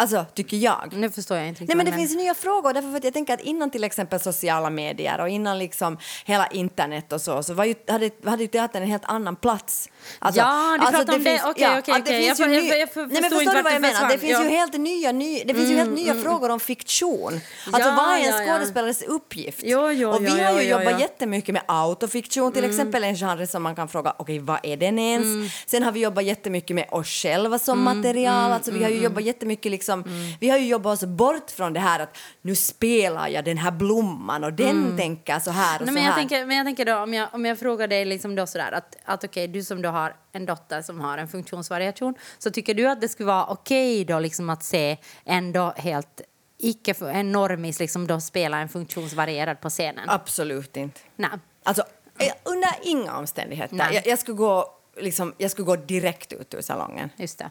Alltså, 0.00 0.24
tycker 0.34 0.56
jag. 0.56 0.92
Nu 0.92 1.10
förstår 1.10 1.36
jag 1.36 1.48
inte. 1.48 1.64
Nej, 1.64 1.76
men 1.76 1.86
det 1.86 1.92
du 1.92 1.96
finns 1.98 2.16
nya 2.16 2.34
frågor. 2.34 2.72
Därför 2.72 2.96
att 2.96 3.04
jag 3.04 3.12
tänker 3.12 3.34
att 3.34 3.40
innan 3.40 3.70
till 3.70 3.84
exempel 3.84 4.20
sociala 4.20 4.70
medier 4.70 5.20
och 5.20 5.28
innan 5.28 5.58
liksom 5.58 5.98
hela 6.24 6.46
internet 6.46 7.12
och 7.12 7.20
så, 7.20 7.42
så 7.42 7.54
var 7.54 7.64
ju, 7.64 7.74
hade, 7.88 8.10
hade 8.24 8.42
ju 8.42 8.48
teatern 8.48 8.82
en 8.82 8.88
helt 8.88 9.04
annan 9.04 9.36
plats. 9.36 9.88
Alltså, 10.18 10.40
Ja, 10.40 10.78
du 10.80 10.86
pratar 10.86 11.14
om 11.14 11.24
det. 11.24 11.40
Okej, 11.44 11.68
okej, 11.78 11.94
det 11.94 12.00
okej. 12.00 12.22
finns 12.26 12.38
Jag 12.38 12.48
ju 12.48 12.54
för- 12.56 12.62
ny- 12.62 12.68
jag- 12.68 12.78
jag 12.80 12.92
för- 12.92 13.06
Nej, 13.06 13.20
men 13.22 13.30
förstår 13.30 13.54
du 13.54 13.62
vad 13.62 13.72
jag 13.72 13.80
menar? 13.80 14.08
Det 14.08 14.18
finns 14.18 14.32
Ja. 14.32 14.38
Mm, 14.40 14.52
ju 14.52 14.56
helt 14.58 14.72
nya, 14.78 15.12
ny, 15.12 15.42
det 15.44 15.54
finns 15.54 15.70
ju 15.70 15.76
helt 15.76 15.90
nya 15.94 16.14
frågor 16.22 16.50
om 16.50 16.60
fiktion. 16.60 17.40
Alltså, 17.72 17.90
Ja, 17.90 17.94
vad 17.96 18.14
är 18.14 18.18
en 18.18 18.24
ja, 18.24 18.42
ja. 18.42 18.52
skådespelares 18.54 19.02
uppgift? 19.02 19.60
Jo, 19.62 19.90
jo, 19.90 20.10
och 20.10 20.24
vi 20.24 20.28
jo, 20.38 20.44
har 20.44 20.52
ju 20.52 20.62
jo, 20.62 20.70
jobbat 20.70 20.84
jo. 20.84 20.88
Mm. 20.90 21.00
jättemycket 21.00 21.52
med 21.52 21.62
autofiktion, 21.68 22.52
till 22.52 22.64
exempel 22.64 23.04
en 23.04 23.16
genre 23.16 23.46
som 23.46 23.62
man 23.62 23.74
kan 23.76 23.88
fråga, 23.88 24.14
okej, 24.18 24.38
vad 24.38 24.58
är 24.62 24.76
den 24.76 24.98
ens? 24.98 25.24
Mm. 25.24 25.48
Sen 25.66 25.82
har 25.82 25.92
vi 25.92 26.00
jobbat 26.00 26.24
jättemycket 26.24 26.74
med 26.76 26.86
oss 26.90 27.08
själva 27.08 27.58
som 27.58 27.82
material, 27.84 28.52
alltså 28.52 28.70
vi 28.70 28.82
har 28.82 28.90
ju 28.90 29.00
jobbat 29.02 29.24
jättemycket 29.24 29.70
liksom 29.72 29.87
liksom, 29.88 30.34
vi 30.40 30.48
har 30.50 30.58
ju 30.58 30.66
jobbat 30.66 30.92
oss 31.02 31.08
bort 31.08 31.50
från 31.50 31.72
det 31.72 31.80
här 31.80 32.00
att 32.00 32.16
nu 32.42 32.54
spelar 32.54 33.28
jag 33.28 33.44
den 33.44 33.58
här 33.58 33.70
blomman 33.70 34.44
och 34.44 34.52
den 34.52 34.96
tänker 34.96 35.38
så 35.38 35.50
här 35.50 35.80
och 35.80 35.86
Nej, 35.86 35.88
så 35.88 35.94
men, 35.94 36.02
jag 36.02 36.10
här. 36.10 36.18
tänker, 36.18 36.46
men 36.46 36.56
jag 36.56 36.66
tänker 36.66 36.84
då, 36.84 36.96
om 36.96 37.14
jag, 37.14 37.28
om 37.32 37.44
jag 37.44 37.58
frågar 37.58 37.88
dig 37.88 38.04
liksom 38.04 38.34
då 38.34 38.46
sådär 38.46 38.72
att, 38.72 38.96
att 39.04 39.24
okej, 39.24 39.48
du 39.48 39.64
som 39.64 39.82
då 39.82 39.88
har 39.88 40.16
en 40.32 40.46
dotter 40.46 40.82
som 40.82 41.00
har 41.00 41.18
en 41.18 41.28
funktionsvariation, 41.28 42.14
så 42.38 42.50
tycker 42.50 42.74
du 42.74 42.88
att 42.88 43.00
det 43.00 43.08
skulle 43.08 43.26
vara 43.26 43.46
okej 43.46 44.04
då 44.04 44.18
liksom 44.18 44.50
att 44.50 44.64
se 44.64 44.96
ändå 45.24 45.72
helt 45.76 46.20
icke 46.58 46.94
för- 46.94 47.10
en 47.10 47.32
normis 47.32 47.78
liksom 47.80 48.06
då 48.06 48.20
spela 48.20 48.58
en 48.58 48.68
funktionsvarierad 48.68 49.60
på 49.60 49.70
scenen? 49.70 50.04
Absolut 50.08 50.76
inte. 50.76 51.00
Nej. 51.16 51.30
Alltså, 51.64 51.82
eh, 52.18 52.32
under 52.44 52.68
inga 52.82 53.18
omständigheter. 53.18 53.88
Jag, 53.92 54.06
jag, 54.06 54.18
skulle 54.18 54.36
gå, 54.36 54.74
liksom, 54.96 55.34
jag 55.38 55.50
skulle 55.50 55.66
gå 55.66 55.76
direkt 55.76 56.32
ut 56.32 56.54
ur 56.54 56.60
salongen. 56.60 57.10
Just 57.16 57.38
det. 57.38 57.50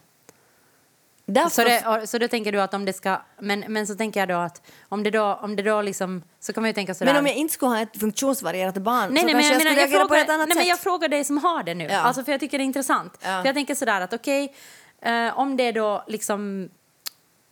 Därför, 1.30 1.50
Så, 1.50 1.64
det, 1.64 2.08
så 2.08 2.18
då 2.18 2.28
tänker 2.28 2.52
du 2.52 2.62
att 2.62 2.74
om 2.74 2.86
det 2.86 2.94
ska... 2.94 3.22
Men, 3.40 3.60
men 3.68 3.88
så 3.88 3.96
tänker 3.96 4.20
jag 4.20 4.30
då 4.30 4.36
att 4.36 4.62
om 4.90 5.04
det 5.04 5.12
då, 5.12 5.40
om 5.42 5.56
det 5.56 5.64
då 5.64 5.82
liksom... 5.82 6.24
Så 6.40 6.54
kan 6.54 6.64
man 6.64 6.70
ju 6.70 6.74
tänka 6.74 6.94
sådär... 6.94 7.14
men 7.14 7.20
om 7.20 7.28
jag 7.28 7.36
inte 7.36 7.54
skulle 7.54 7.72
ha 7.72 7.82
ett 7.82 8.00
funktionsvarierat 8.00 8.78
barn 8.78 9.10
Nej, 9.10 9.22
så 9.22 9.26
nej, 9.26 9.34
kanske 9.34 9.34
men 9.34 9.44
jag, 9.44 9.54
jag, 9.54 9.62
skulle 9.62 9.76
reagera 9.76 10.08
på 10.08 10.14
ett 10.14 10.26
frågar, 10.26 10.34
annat 10.34 10.48
nej, 10.48 10.56
men 10.56 10.64
sätt. 10.64 10.70
jag 10.70 10.80
frågar 10.80 11.08
dig 11.08 11.24
som 11.24 11.38
har 11.38 11.64
det 11.64 11.74
nu. 11.74 11.84
Ja. 11.84 12.00
Alltså, 12.00 12.24
för 12.24 12.32
jag 12.32 12.40
tycker 12.40 12.58
det 12.58 12.64
är 12.64 12.66
intressant. 12.66 13.18
Ja. 13.22 13.28
För 13.28 13.46
jag 13.46 13.56
tänker 13.56 13.76
sådär 13.76 14.02
att 14.02 14.14
okej, 14.14 14.56
eh, 15.02 15.40
om 15.40 15.58
det 15.58 15.64
är 15.64 15.74
då 15.74 16.04
liksom 16.08 16.70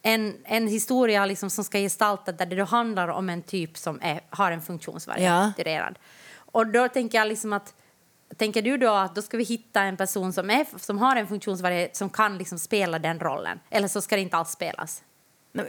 en, 0.02 0.36
en 0.44 0.68
historia 0.68 1.26
liksom 1.26 1.50
som 1.50 1.64
ska 1.64 1.78
gestalta 1.78 2.32
där 2.32 2.46
det 2.46 2.56
då 2.56 2.64
handlar 2.64 3.08
om 3.08 3.30
en 3.30 3.42
typ 3.42 3.78
som 3.78 4.00
är, 4.02 4.22
har 4.30 4.52
en 4.52 4.62
funktionsvarierad. 4.62 6.00
Och 6.36 6.68
då 6.68 6.88
tänker 6.88 7.18
jag 7.18 7.28
liksom 7.28 7.54
att 7.54 7.74
Tänker 8.38 8.62
du 8.62 8.78
då 8.78 8.94
att 8.94 9.16
då 9.16 9.22
ska 9.22 9.38
vi 9.38 9.44
hitta 9.44 9.82
en 9.82 9.98
person 9.98 10.34
som, 10.34 10.50
är, 10.50 10.66
som 10.78 10.98
har 10.98 11.16
en 11.16 11.28
funktionsvarietet 11.28 11.96
som 11.96 12.10
kan 12.10 12.38
liksom 12.38 12.60
spela 12.60 13.00
den 13.00 13.20
rollen? 13.20 13.60
Eller 13.70 13.88
så 13.88 14.02
ska 14.02 14.16
det 14.16 14.22
inte 14.22 14.38
alls 14.38 14.50
spelas? 14.50 15.04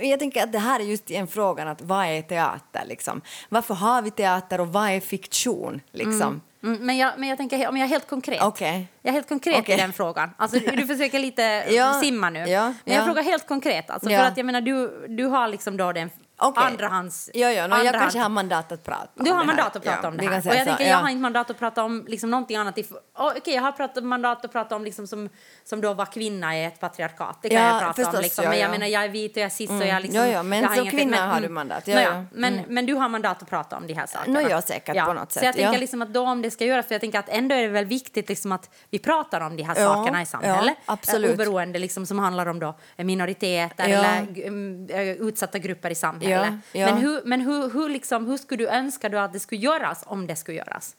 Jag 0.00 0.18
tänker 0.18 0.42
att 0.42 0.52
det 0.52 0.58
här 0.58 0.80
är 0.80 0.84
just 0.84 1.10
en 1.10 1.26
frågan 1.26 1.68
att 1.68 1.82
vad 1.82 2.06
är 2.06 2.22
teater 2.22 2.84
liksom? 2.86 3.20
Varför 3.48 3.74
har 3.74 4.02
vi 4.02 4.10
teater 4.10 4.60
och 4.60 4.68
vad 4.68 4.90
är 4.90 5.00
fiktion 5.00 5.80
liksom? 5.92 6.40
Mm, 6.62 6.86
men, 6.86 6.96
jag, 6.96 7.12
men 7.18 7.28
jag 7.28 7.38
tänker 7.38 7.68
om 7.68 7.76
jag 7.76 7.84
är 7.84 7.88
helt 7.88 8.08
konkret. 8.08 8.42
Okej. 8.42 8.88
Jag 9.02 9.10
är 9.10 9.12
helt 9.12 9.28
konkret 9.28 9.58
Okej. 9.58 9.74
i 9.74 9.78
den 9.78 9.92
frågan. 9.92 10.30
Alltså, 10.36 10.58
du, 10.58 10.86
försöker 10.86 11.18
lite 11.18 11.42
Ja, 11.70 12.00
simma 12.02 12.30
nu. 12.30 12.38
ja, 12.38 12.74
men 12.84 12.94
jag 12.94 13.02
ja. 13.02 13.06
frågar 13.06 13.22
helt 13.22 13.46
konkret. 13.46 13.90
Alltså. 13.90 14.08
För 14.08 14.16
att 14.18 14.36
jag 14.36 14.46
menar, 14.46 14.60
du, 14.60 15.06
du 15.08 15.24
har 15.24 15.48
liksom 15.48 15.76
då 15.76 15.92
den 15.92 16.10
Okej. 16.38 16.64
andrahands... 16.64 17.30
Ja, 17.34 17.50
ja, 17.50 17.66
no, 17.66 17.76
jag 17.76 17.86
andrahands- 17.86 17.98
kanske 17.98 18.18
har 18.18 18.28
mandat 18.28 18.72
att 18.72 18.84
prata 18.84 19.08
om 19.18 19.24
Du 19.24 19.30
har 19.32 19.44
mandat 19.44 19.76
att 19.76 19.82
prata 19.82 19.98
Ja, 20.02 20.08
om 20.08 20.16
det 20.16 20.26
här. 20.26 20.30
Och 20.38 20.46
jag 20.46 20.58
så, 20.58 20.64
tänker, 20.64 20.84
ja. 20.84 20.90
jag 20.90 20.96
har 20.96 21.08
inte 21.08 21.22
mandat 21.22 21.50
att 21.50 21.58
prata 21.58 21.84
om 21.84 22.04
liksom 22.08 22.30
någonting 22.30 22.56
annat. 22.56 22.78
i- 22.78 22.82
Oh, 23.18 23.32
Okej, 23.36 23.54
jag 23.54 23.62
har 23.62 23.72
pratat, 23.72 24.04
mandat 24.04 24.44
att 24.44 24.52
prata 24.52 24.76
om 24.76 24.84
liksom 24.84 25.06
som, 25.06 25.28
som 25.64 25.80
då 25.80 25.94
var 25.94 26.06
kvinna 26.06 26.56
i 26.58 26.64
ett 26.64 26.80
patriarkat. 26.80 27.38
Det 27.42 27.48
kan 27.48 27.58
Ja, 27.58 27.68
jag 27.72 27.80
prata 27.80 27.94
förstås, 27.94 28.14
om. 28.14 28.20
Liksom. 28.22 28.44
men 28.44 28.58
jag 28.58 28.68
ja. 28.68 28.70
menar, 28.72 28.86
jag 28.86 29.04
är 29.04 29.08
vit 29.08 29.30
och 29.32 29.36
jag 29.36 29.44
är 29.46 29.50
cis 29.50 29.70
och 29.70 29.86
jag 29.86 30.02
liksom... 30.02 30.20
Ja, 30.20 30.26
ja, 30.26 30.42
men 30.42 30.62
jag 30.62 30.68
har 30.68 30.74
som 30.76 30.82
inget- 30.84 30.94
kvinna 30.94 31.26
har 31.26 31.40
du 31.40 31.48
mandat. 31.48 31.86
Nåja, 31.86 32.02
ja. 32.02 32.24
Men, 32.32 32.60
men 32.68 32.86
du 32.86 32.94
har 32.94 33.08
mandat 33.08 33.42
att 33.42 33.50
prata 33.50 33.76
om 33.76 33.86
de 33.86 33.94
här 33.94 34.06
sakerna. 34.06 34.40
Nå, 34.40 34.48
ja, 34.48 34.62
säkert, 34.62 35.04
på 35.04 35.12
något 35.12 35.32
Så 35.32 35.38
jag 35.38 35.54
sätt, 35.54 35.62
tänker 35.62 35.78
liksom 35.80 36.02
att 36.02 36.12
då 36.14 36.22
om 36.22 36.42
det 36.42 36.50
ska 36.50 36.64
göras, 36.64 36.86
för 36.86 36.94
jag 36.94 37.00
tänker 37.00 37.18
att 37.18 37.28
ändå 37.28 37.54
är 37.54 37.62
det 37.62 37.68
väl 37.68 37.84
viktigt 37.84 38.28
liksom 38.28 38.52
att 38.52 38.70
vi 38.90 38.98
pratar 38.98 39.40
om 39.40 39.56
de 39.56 39.62
här 39.62 39.74
sakerna 39.74 40.22
i 40.22 40.26
samhället. 40.26 40.76
absolut. 40.86 41.30
Eh, 41.30 41.34
Oberoende 41.34 41.78
liksom 41.78 42.06
som 42.06 42.18
handlar 42.18 42.46
om 42.46 42.58
då 42.58 42.74
minoriteter 42.96 43.84
eller 43.88 44.46
mm, 44.46 44.86
eh, 44.90 45.00
utsatta 45.00 45.58
grupper 45.58 45.90
i 45.90 45.94
samhället. 45.94 46.25
Ja, 46.30 46.58
ja. 46.72 46.86
Men, 46.86 46.96
hur, 46.96 47.22
men 47.24 47.40
hur, 47.40 47.70
hur, 47.70 47.88
liksom, 47.88 48.26
hur 48.26 48.36
skulle 48.36 48.64
du 48.64 48.68
önska 48.68 49.08
då 49.08 49.18
att 49.18 49.32
det 49.32 49.40
skulle 49.40 49.60
göras 49.60 50.04
om 50.06 50.26
det 50.26 50.36
skulle 50.36 50.58
göras? 50.58 50.96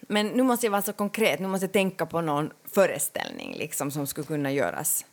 Men 0.00 0.26
nu 0.26 0.42
måste 0.42 0.66
jag 0.66 0.70
vara 0.70 0.82
så 0.82 0.92
konkret, 0.92 1.40
nu 1.40 1.48
måste 1.48 1.66
jag 1.66 1.72
tänka 1.72 2.06
på 2.06 2.20
någon 2.20 2.52
föreställning 2.64 3.54
liksom, 3.56 3.90
som 3.90 4.06
skulle 4.06 4.26
kunna 4.26 4.52
göras. 4.52 5.04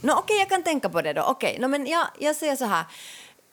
Nå, 0.00 0.14
Okej, 0.18 0.38
jag 0.38 0.48
kan 0.48 0.62
tänka 0.62 0.88
på 0.88 1.02
det 1.02 1.12
då. 1.12 1.22
Okej, 1.22 1.58
nå, 1.60 1.68
men 1.68 1.86
jag, 1.86 2.06
jag 2.18 2.36
säger 2.36 2.56
så 2.56 2.64
här. 2.64 2.84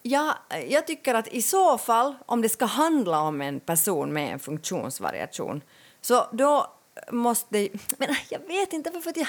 Jag, 0.02 0.34
jag 0.68 0.88
tycker 0.88 1.14
att 1.14 1.28
i 1.28 1.42
så 1.42 1.78
fall, 1.78 2.16
om 2.26 2.42
det 2.42 2.50
ska 2.50 2.66
handla 2.66 3.20
om 3.20 3.42
en 3.42 3.60
person 3.60 4.14
med 4.14 4.34
en 4.34 4.40
funktionsvariation, 4.40 5.62
så 6.02 6.28
då 6.32 6.74
måste... 7.12 7.70
Men 7.98 8.16
jag 8.30 8.40
vet 8.40 8.74
inte 8.74 8.90
varför 8.90 9.10
att 9.10 9.18
jag... 9.18 9.28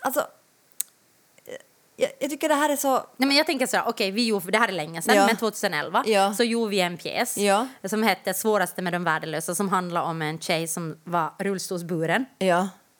Alltså... 0.00 0.26
Jag, 1.96 2.10
jag 2.20 2.30
tycker 2.30 2.48
det 2.48 2.54
här 2.54 2.68
är 2.70 2.76
så... 2.76 2.92
Nej, 2.92 3.26
men 3.28 3.36
jag 3.36 3.46
tänker 3.46 3.66
så 3.66 3.76
här, 3.76 3.88
okej, 3.88 4.10
vi 4.10 4.26
gjorde, 4.26 4.50
det 4.50 4.58
här 4.58 4.68
är 4.68 4.72
länge 4.72 5.02
sedan, 5.02 5.16
Ja. 5.16 5.26
men 5.26 5.36
2011 5.36 6.02
Ja. 6.06 6.34
så 6.34 6.44
gjorde 6.44 6.70
vi 6.70 6.80
en 6.80 6.96
pjäs 6.96 7.36
Ja. 7.38 7.66
som 7.84 8.02
hette 8.02 8.34
Svåraste 8.34 8.82
med 8.82 8.92
de 8.92 9.04
värdelösa 9.04 9.54
som 9.54 9.68
handlar 9.68 10.02
om 10.02 10.22
en 10.22 10.38
tjej 10.40 10.68
som 10.68 10.96
var 11.04 11.32
rullstolsburen 11.38 12.24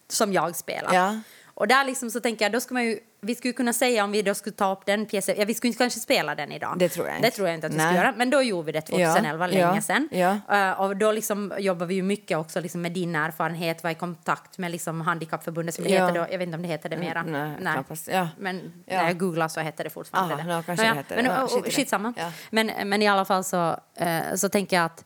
som 0.09 0.33
jag 0.33 0.57
spelar. 0.57 1.21
Och 1.55 1.69
där 1.69 1.85
liksom 1.85 2.11
så 2.11 2.21
tänker 2.21 2.45
jag, 2.45 2.53
då 2.53 2.61
ska 2.61 2.75
man 2.75 2.85
ju, 2.85 2.99
vi 3.21 3.35
skulle 3.35 3.53
kunna 3.53 3.73
säga 3.73 4.05
om 4.05 4.13
vi 4.13 4.23
då 4.23 4.35
skulle 4.35 4.57
ta 4.57 4.73
upp 4.73 4.87
den 4.87 5.07
pjäsen, 5.07 5.35
ja 5.39 5.45
vi 5.45 5.55
skulle 5.55 5.73
kanske 5.73 6.01
spela 6.01 6.35
den 6.35 6.53
idag. 6.53 6.75
Det 6.79 6.89
tror 6.89 7.07
jag 7.07 7.15
Det 7.15 7.19
inte. 7.27 7.31
tror 7.37 7.49
jag 7.49 7.55
inte 7.55 7.67
att 7.67 7.73
vi 7.73 7.77
Nej. 7.77 7.87
skulle 7.87 7.99
göra, 8.01 8.15
men 8.17 8.31
då 8.31 8.43
gjorde 8.43 8.67
vi 8.67 8.73
det 8.73 8.81
2011, 8.81 9.47
Ja, 9.47 9.51
länge 9.53 9.75
ja, 9.77 9.83
sedan. 9.83 10.09
ja. 10.13 10.39
Eh, 10.71 10.81
och 10.81 10.97
då 10.97 11.13
liksom 11.13 11.53
jobbar 11.59 11.87
vi 11.87 11.95
ju 11.95 12.03
mycket 12.03 12.39
också 12.39 12.61
liksom 12.61 12.83
med 12.83 12.93
din 12.93 13.17
erfarenhet, 13.17 13.83
var 13.83 13.91
i 13.91 13.95
kontakt 13.95 14.59
med 14.59 14.71
liksom 14.71 15.01
Handikappförbundet 15.01 15.75
som 15.75 15.85
det 15.85 15.91
Ja. 15.91 16.07
heter 16.07 16.21
då, 16.21 16.27
jag 16.31 16.39
vet 16.39 16.47
inte 16.47 16.57
om 16.57 16.63
det 16.63 16.69
heter 16.69 16.89
det 16.89 16.97
mera. 16.97 17.21
Mm, 17.21 17.53
nej, 17.53 17.73
knappast. 17.73 18.09
Ja. 18.13 18.29
Men 18.39 18.73
Ja. 18.87 18.97
när 18.97 19.07
jag 19.07 19.19
googlar 19.19 19.49
så 19.49 19.61
heter 19.61 19.85
det 19.85 19.91
fortfarande 19.91 20.35
Aha, 20.35 20.43
det. 20.43 20.57
nå, 20.57 20.63
kanske 20.63 20.83
Nåja, 20.85 20.95
det 20.95 20.99
heter 21.01 21.17
men, 21.17 21.25
det. 21.25 21.31
Ja, 21.31 21.43
och- 21.43 21.53
och- 21.59 21.63
det. 21.65 21.71
Skitsamma. 21.71 22.13
Ja. 22.17 22.33
Men, 22.51 22.71
men 22.89 23.03
i 23.03 23.09
alla 23.09 23.25
fall 23.25 23.45
så, 23.45 23.81
eh, 23.97 24.19
så 24.35 24.49
tänker 24.49 24.77
jag 24.77 24.85
att, 24.85 25.05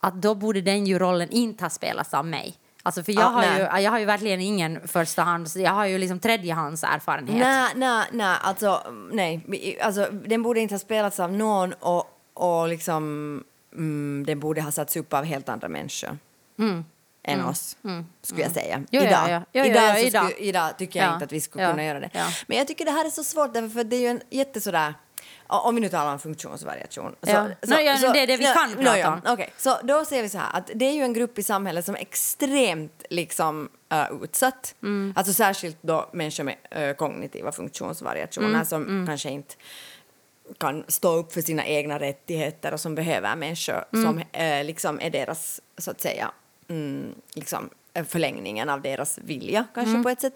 att 0.00 0.14
då 0.22 0.34
borde 0.34 0.60
den 0.60 0.86
ju 0.86 0.98
rollen 0.98 1.28
inte 1.30 1.64
ha 1.64 1.70
spelats 1.70 2.14
av 2.14 2.26
mig. 2.26 2.54
Alltså 2.86 3.02
för 3.02 3.12
jag, 3.12 3.22
Ja, 3.22 3.26
har 3.26 3.40
nej. 3.40 3.68
ju, 3.76 3.82
jag 3.82 3.90
har 3.90 3.98
ju 3.98 4.04
verkligen 4.04 4.40
ingen 4.40 4.88
förstahands, 4.88 5.56
jag 5.56 5.70
har 5.70 5.86
ju 5.86 5.98
liksom 5.98 6.18
tredjehands 6.20 6.84
erfarenhet. 6.84 7.36
Nej, 7.38 7.72
nej, 7.76 8.04
nej, 8.12 8.36
alltså 8.42 8.82
nej. 9.12 9.78
Alltså, 9.82 10.08
den 10.26 10.42
borde 10.42 10.60
inte 10.60 10.74
ha 10.74 10.78
spelats 10.78 11.20
av 11.20 11.32
någon 11.32 11.72
och, 11.72 12.04
och 12.34 12.68
liksom 12.68 13.04
mm, 13.74 14.24
den 14.26 14.40
borde 14.40 14.62
ha 14.62 14.70
satts 14.72 14.96
upp 14.96 15.12
av 15.12 15.24
helt 15.24 15.48
andra 15.48 15.68
människor 15.68 16.18
än 17.26 17.44
oss, 17.44 17.76
skulle 18.22 18.42
jag 18.42 18.52
säga. 18.52 18.74
Mm. 18.74 18.86
Jo, 18.90 19.00
ja, 19.02 19.08
idag. 19.08 19.30
ja. 19.30 19.42
Jo, 19.52 19.62
jo, 19.64 19.70
idag, 19.70 19.82
ja, 19.88 19.94
så 19.94 20.00
idag. 20.06 20.30
Skulle, 20.30 20.48
idag 20.48 20.78
tycker 20.78 21.00
jag 21.00 21.08
Ja, 21.08 21.12
inte 21.14 21.24
att 21.24 21.32
vi 21.32 21.40
skulle 21.40 21.66
kunna 21.70 21.84
göra 21.84 22.00
det. 22.00 22.10
Men 22.46 22.58
jag 22.58 22.66
tycker 22.68 22.84
det 22.84 22.90
här 22.90 23.06
är 23.06 23.10
så 23.10 23.24
svårt 23.24 23.56
att 23.56 23.90
det 23.90 23.96
är 23.96 24.00
ju 24.00 24.06
en 24.08 24.20
jättesådär 24.30 24.94
om 25.46 25.74
vi 25.74 25.80
nu 25.80 25.88
talar 25.88 26.12
om 26.12 26.18
funktionsvariation. 26.18 27.14
Ja. 27.20 27.48
Nå, 27.66 27.76
ja, 27.80 28.12
det 28.12 28.20
är 28.20 28.26
det 28.26 28.36
vi 28.36 28.44
kan 28.44 28.76
prata 28.76 29.12
om. 29.12 29.20
Okej, 29.32 29.52
så 29.56 29.76
då 29.82 30.04
ser 30.04 30.22
vi 30.22 30.28
så 30.28 30.38
här 30.38 30.58
att 30.58 30.70
det 30.74 30.84
är 30.84 30.92
ju 30.92 31.02
en 31.02 31.12
grupp 31.12 31.38
i 31.38 31.42
samhället 31.42 31.84
som 31.84 31.94
är 31.94 31.98
extremt 32.00 33.02
liksom 33.10 33.68
uh, 33.92 34.22
utsatt. 34.22 34.74
Mm. 34.82 35.12
Alltså 35.16 35.32
särskilt 35.32 35.76
då 35.80 36.10
människor 36.12 36.44
med 36.44 36.56
uh, 36.78 36.94
kognitiva 36.94 37.52
funktionsvariationer 37.52 38.48
Mm, 38.48 38.64
som 38.64 39.06
kanske 39.06 39.30
inte 39.30 39.54
kan 40.58 40.84
stå 40.88 41.16
upp 41.16 41.32
för 41.32 41.40
sina 41.40 41.66
egna 41.66 41.98
rättigheter 42.00 42.72
och 42.72 42.80
som 42.80 42.94
behöver 42.94 43.36
människor 43.36 43.84
Mm. 43.92 44.04
som 44.04 44.22
eh, 44.40 44.64
liksom 44.64 45.00
är 45.00 45.10
deras, 45.10 45.60
så 45.78 45.90
att 45.90 46.00
säga, 46.00 46.30
mm, 46.68 47.14
liksom 47.34 47.70
förlängningen 48.08 48.68
av 48.68 48.80
deras 48.82 49.18
vilja 49.18 49.64
kanske 49.74 49.90
Mm. 49.90 50.02
på 50.02 50.08
ett 50.08 50.20
sätt. 50.20 50.34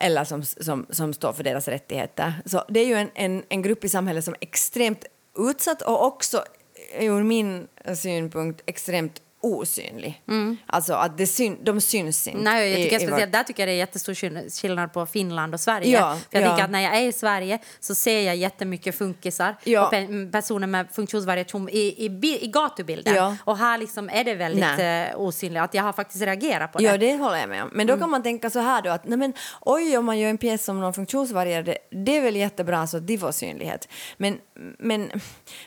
Eller 0.00 0.24
som, 0.24 0.42
som, 0.42 0.86
som 0.90 1.12
står 1.12 1.32
för 1.32 1.44
deras 1.44 1.68
rättigheter. 1.68 2.34
Så 2.46 2.64
det 2.68 2.80
är 2.80 2.86
ju 2.86 2.94
en, 2.94 3.10
en, 3.14 3.42
en 3.48 3.62
grupp 3.62 3.84
i 3.84 3.88
samhället 3.88 4.24
som 4.24 4.34
är 4.34 4.38
extremt 4.40 5.04
utsatt 5.38 5.82
och 5.82 6.06
också 6.06 6.44
ur 6.98 7.22
min 7.22 7.68
synpunkt 7.96 8.62
extremt 8.66 9.22
osynlig. 9.40 10.22
Alltså 10.66 10.94
att 10.94 11.18
det 11.18 11.26
syn, 11.26 11.58
de 11.64 11.80
syns 11.80 12.26
inte. 12.26 12.38
Mm. 12.40 12.44
Nej, 12.54 12.70
jag 12.70 12.80
i- 12.80 12.82
tycker 12.84 12.96
i 12.96 13.04
vår- 13.04 13.10
speciellt, 13.10 13.32
där 13.32 13.42
tycker 13.42 13.62
jag 13.62 13.68
det 13.68 13.72
är 13.72 13.76
jättestor 13.76 14.14
skill- 14.14 14.50
skillnad 14.50 14.92
på 14.92 15.06
Finland 15.06 15.54
och 15.54 15.60
Sverige. 15.60 15.90
Ja, 15.98 16.16
För 16.30 16.38
jag 16.38 16.42
ja. 16.42 16.48
tänker 16.48 16.64
att 16.64 16.70
när 16.70 16.80
jag 16.80 16.96
är 16.96 17.02
i 17.06 17.12
Sverige 17.12 17.58
så 17.80 17.94
ser 17.94 18.20
jag 18.20 18.36
jättemycket 18.36 18.98
funkisar 18.98 19.56
Ja. 19.64 19.86
och 19.86 19.92
pe- 19.92 20.32
personer 20.32 20.66
med 20.66 20.86
funktionsvariation 20.92 21.68
i, 21.68 21.78
i, 21.78 22.38
i 22.44 22.46
gatubilden. 22.46 23.14
Ja. 23.14 23.36
Och 23.44 23.58
här 23.58 23.78
liksom 23.78 24.08
är 24.12 24.24
det 24.24 24.34
väldigt 24.34 24.64
Nej. 24.78 25.08
eh, 25.10 25.20
osynligt. 25.20 25.62
Att 25.62 25.74
jag 25.74 25.82
har 25.82 25.92
faktiskt 25.92 26.22
reagerat 26.24 26.72
på 26.72 26.78
det. 26.78 26.84
Ja, 26.84 26.96
det 26.98 27.16
håller 27.16 27.36
jag 27.38 27.48
med 27.48 27.62
om. 27.62 27.70
Men 27.72 27.86
då 27.86 27.92
Mm. 27.92 28.00
kan 28.00 28.10
man 28.10 28.22
tänka 28.22 28.50
så 28.50 28.58
här 28.60 28.82
då 28.82 28.90
att 28.90 29.04
nej 29.08 29.18
men, 29.18 29.32
oj, 29.60 29.98
om 29.98 30.04
man 30.04 30.18
gör 30.18 30.30
en 30.30 30.38
pjäs 30.38 30.68
om 30.68 30.80
någon 30.80 30.94
funktionsvarierade, 30.94 31.78
det 31.90 32.16
är 32.16 32.20
väl 32.20 32.36
jättebra 32.36 32.86
så 32.86 32.96
att 32.96 33.06
de 33.06 33.18
får 33.18 33.32
synlighet. 33.32 33.88
Men, 34.16 34.38
men, 34.78 35.10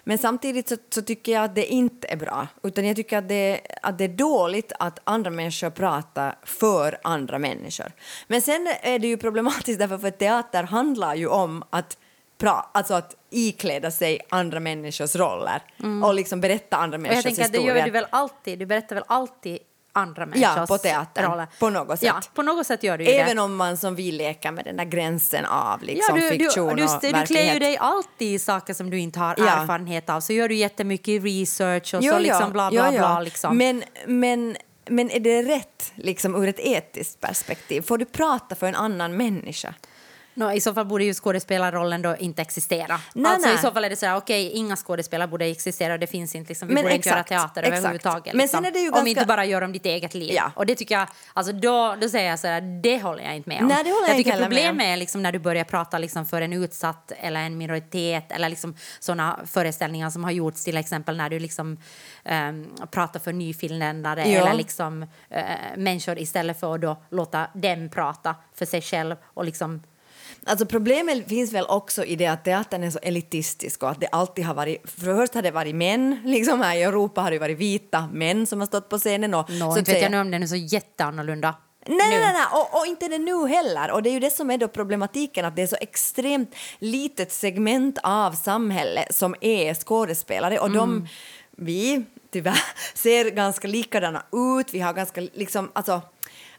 men 0.04 0.18
samtidigt 0.18 0.70
så, 0.70 0.76
så 0.96 1.02
tycker 1.02 1.32
jag 1.32 1.44
att 1.44 1.56
det 1.56 1.66
inte 1.66 2.08
är 2.08 2.18
bra. 2.18 2.48
Utan 2.64 2.86
jag 2.88 2.96
tycker 2.96 3.18
att 3.18 3.30
det, 3.30 3.60
att 3.82 3.98
det 3.98 4.04
är 4.04 4.08
dåligt 4.08 4.72
att 4.80 5.00
andra 5.04 5.32
människor 5.32 5.70
pratar 5.70 6.36
för 6.44 6.98
andra 7.04 7.40
människor. 7.40 7.92
Men 8.28 8.42
sen 8.42 8.68
är 8.82 9.00
det 9.00 9.08
ju 9.08 9.18
problematiskt 9.18 9.80
därför 9.80 9.98
för 9.98 10.08
att 10.08 10.20
teater 10.20 10.64
handlar 10.64 11.16
ju 11.16 11.28
om 11.28 11.64
att 11.70 11.98
pra, 12.38 12.66
alltså 12.74 12.94
att 12.94 13.16
ikläda 13.30 13.92
sig 13.92 14.20
andra 14.30 14.60
människors 14.60 15.16
roller 15.16 15.62
och 16.06 16.14
liksom 16.14 16.42
berätta 16.42 16.78
andra 16.78 16.96
Mm. 16.98 17.02
och 17.06 17.08
jag 17.08 17.16
människors 17.16 17.24
tänker 17.24 17.46
att 17.46 17.52
det 17.52 17.58
historier. 17.58 17.76
gör 17.78 17.86
du 17.86 17.92
väl 17.92 18.06
alltid. 18.10 18.60
Du 18.60 18.66
berättar 18.66 18.96
väl 18.96 19.06
alltid 19.08 19.60
andra 19.94 20.26
människors 20.26 20.68
på 20.70 20.78
teatern, 20.78 21.32
roller. 21.32 21.48
på 21.60 21.70
något 21.70 22.00
sätt. 22.00 22.08
Ja, 22.08 22.22
på 22.34 22.42
något 22.42 22.68
sätt 22.68 22.84
gör 22.84 22.98
du 22.98 23.06
Även 23.06 23.36
det. 23.36 23.42
om 23.42 23.56
man 23.56 23.78
som 23.78 23.96
vi 23.96 24.12
leker 24.12 24.52
med 24.52 24.66
den 24.66 24.78
där 24.78 24.86
gränsen 24.86 25.46
av 25.46 25.82
liksom, 25.84 26.16
ja, 26.18 26.24
du, 26.24 26.30
fiktion 26.30 26.70
du, 26.70 26.76
du, 26.76 26.84
och 26.84 27.02
du, 27.02 27.12
du 27.12 27.26
klär 27.26 27.54
ju 27.54 27.60
dig 27.60 27.78
alltid 27.78 28.34
i 28.36 28.40
saker 28.40 28.74
som 28.74 28.90
du 28.90 29.00
inte 29.00 29.20
har 29.20 29.36
Ja. 29.38 29.48
erfarenhet 29.50 30.10
av. 30.10 30.22
Så 30.22 30.34
gör 30.34 30.50
du 30.50 30.56
jättemycket 30.56 31.24
research 31.24 31.94
och 31.94 32.04
Jo, 32.04 32.12
så 32.12 32.16
ja, 32.16 32.20
liksom 32.20 32.52
bla 32.52 32.64
ja, 32.64 32.70
bla 32.72 32.94
ja. 32.94 33.00
bla. 33.00 33.20
Liksom. 33.20 33.58
Men, 33.58 33.84
men 34.08 34.58
men 34.90 35.12
är 35.12 35.20
det 35.20 35.44
rätt 35.44 35.92
liksom 35.96 36.36
ur 36.36 36.48
ett 36.48 36.60
etiskt 36.60 37.22
perspektiv? 37.22 37.82
Får 37.82 37.98
du 37.98 38.06
prata 38.06 38.56
för 38.56 38.68
en 38.68 38.76
annan 38.76 39.18
människa? 39.18 39.74
No, 40.36 40.52
I 40.52 40.62
så 40.62 40.74
fall 40.74 40.86
borde 40.86 41.04
ju 41.04 41.14
skådespelarrollen 41.14 42.02
då 42.02 42.16
inte 42.16 42.42
existera. 42.42 43.00
Nej, 43.14 43.32
alltså, 43.34 43.48
nej. 43.50 43.56
I 43.56 43.62
så 43.62 43.72
fall 43.72 43.84
är 43.86 43.90
det 43.90 43.96
så 43.96 44.06
här, 44.06 44.16
okej, 44.18 44.50
inga 44.50 44.76
skådespelare 44.76 45.28
borde 45.28 45.46
existera, 45.46 45.98
det 45.98 46.08
finns 46.08 46.36
inte, 46.36 46.50
liksom, 46.50 46.68
vi 46.68 46.74
Men 46.74 46.84
borde 46.84 46.96
inte 46.96 47.10
göra 47.10 47.20
exakt, 47.20 47.30
teater 47.42 47.62
exakt. 47.64 47.78
överhuvudtaget. 47.78 48.34
Men 48.34 48.48
sen 48.48 48.64
liksom. 48.64 48.66
är 48.66 48.72
det 48.72 48.80
ju 48.80 48.88
Om 48.88 48.94
ganska- 48.94 49.10
inte 49.10 49.26
bara 49.26 49.46
gör 49.46 49.62
om 49.62 49.72
ditt 49.72 49.86
eget 49.86 50.14
liv. 50.14 50.34
Ja. 50.34 50.52
Och 50.56 50.66
det 50.66 50.76
tycker 50.76 50.96
jag, 50.96 51.08
alltså 51.34 51.54
då, 51.54 51.96
då 52.02 52.10
säger 52.10 52.30
jag 52.30 52.40
så 52.40 52.48
här, 52.48 52.62
det 52.84 53.02
håller 53.02 53.24
jag 53.24 53.36
inte 53.36 53.50
med 53.50 53.62
om. 53.62 53.68
Nej, 53.68 53.84
det 53.84 53.90
håller 53.90 54.08
jag 54.08 54.18
jag 54.20 54.26
tycker 54.26 54.42
problemet 54.42 54.86
är 54.88 54.98
liksom 54.98 55.22
när 55.24 55.32
du 55.32 55.40
börjar 55.40 55.64
prata 55.64 55.98
liksom 55.98 56.26
för 56.26 56.42
en 56.42 56.54
utsatt 56.54 57.12
eller 57.20 57.40
en 57.40 57.58
minoritet 57.58 58.32
eller 58.32 58.50
liksom 58.50 58.76
sådana 59.00 59.40
föreställningar 59.46 60.10
som 60.10 60.24
har 60.24 60.32
gjorts 60.32 60.64
till 60.64 60.78
exempel 60.78 61.18
när 61.18 61.30
du 61.30 61.40
liksom 61.40 61.78
ehm, 62.24 62.68
pratar 62.92 63.20
för 63.20 63.34
nyfinländare 63.34 64.30
Ja. 64.30 64.40
eller 64.42 64.54
liksom 64.54 65.04
eh, 65.30 65.44
människor 65.78 66.20
istället 66.20 66.60
för 66.60 66.76
att 66.76 66.82
då 66.82 67.02
låta 67.10 67.48
dem 67.54 67.90
prata 67.90 68.36
för 68.56 68.66
sig 68.66 68.82
själv 68.82 69.16
och 69.24 69.46
liksom 69.46 69.84
Alltså 70.46 70.66
problemet 70.66 71.28
finns 71.28 71.54
väl 71.54 71.66
också 71.66 72.06
i 72.06 72.16
det 72.16 72.26
att 72.28 72.44
teatern 72.46 72.84
är 72.84 72.90
så 72.90 73.00
elitistisk 73.02 73.84
och 73.84 73.90
att 73.90 74.02
det 74.02 74.08
alltid 74.08 74.46
har 74.46 74.54
varit, 74.54 74.82
först 75.00 75.34
har 75.34 75.42
det 75.42 75.52
varit 75.52 75.76
män, 75.76 76.20
liksom 76.26 76.62
här 76.62 76.76
i 76.76 76.84
Europa 76.84 77.22
har 77.22 77.32
det 77.32 77.40
varit 77.40 77.58
vita 77.58 78.10
män 78.14 78.48
som 78.48 78.60
har 78.60 78.68
stått 78.68 78.90
på 78.90 78.98
scenen 78.98 79.34
och 79.34 79.50
Nå, 79.50 79.72
så 79.72 79.80
inte 79.80 79.94
vet 79.94 80.02
jag 80.02 80.12
nu 80.12 80.20
om 80.20 80.32
den 80.32 80.44
är 80.44 80.48
så 80.48 80.56
jätteannorlunda. 80.56 81.56
Nej, 81.88 81.98
nej, 81.98 82.20
nej, 82.20 82.34
nej. 82.34 82.46
Och, 82.52 82.80
och 82.80 82.86
inte 82.86 83.08
det 83.08 83.18
nu 83.18 83.48
heller. 83.48 83.92
Och 83.92 84.04
det 84.04 84.10
är 84.10 84.14
ju 84.14 84.20
det 84.20 84.30
som 84.30 84.52
är 84.52 84.58
då 84.58 84.68
problematiken, 84.68 85.46
att 85.46 85.56
det 85.56 85.62
är 85.62 85.68
så 85.68 85.78
extremt 85.82 86.56
litet 86.80 87.32
segment 87.32 87.98
av 88.04 88.32
samhället 88.32 89.16
som 89.16 89.36
är 89.42 89.74
skådespelare 89.74 90.60
och 90.60 90.68
Mm. 90.68 90.78
de, 90.78 91.08
vi 91.58 92.06
tyvärr, 92.32 92.64
ser 92.94 93.30
ganska 93.32 93.68
likadana 93.68 94.24
ut. 94.60 94.74
Vi 94.74 94.80
har 94.80 94.94
ganska 94.94 95.22
liksom, 95.22 95.72
alltså 95.76 96.02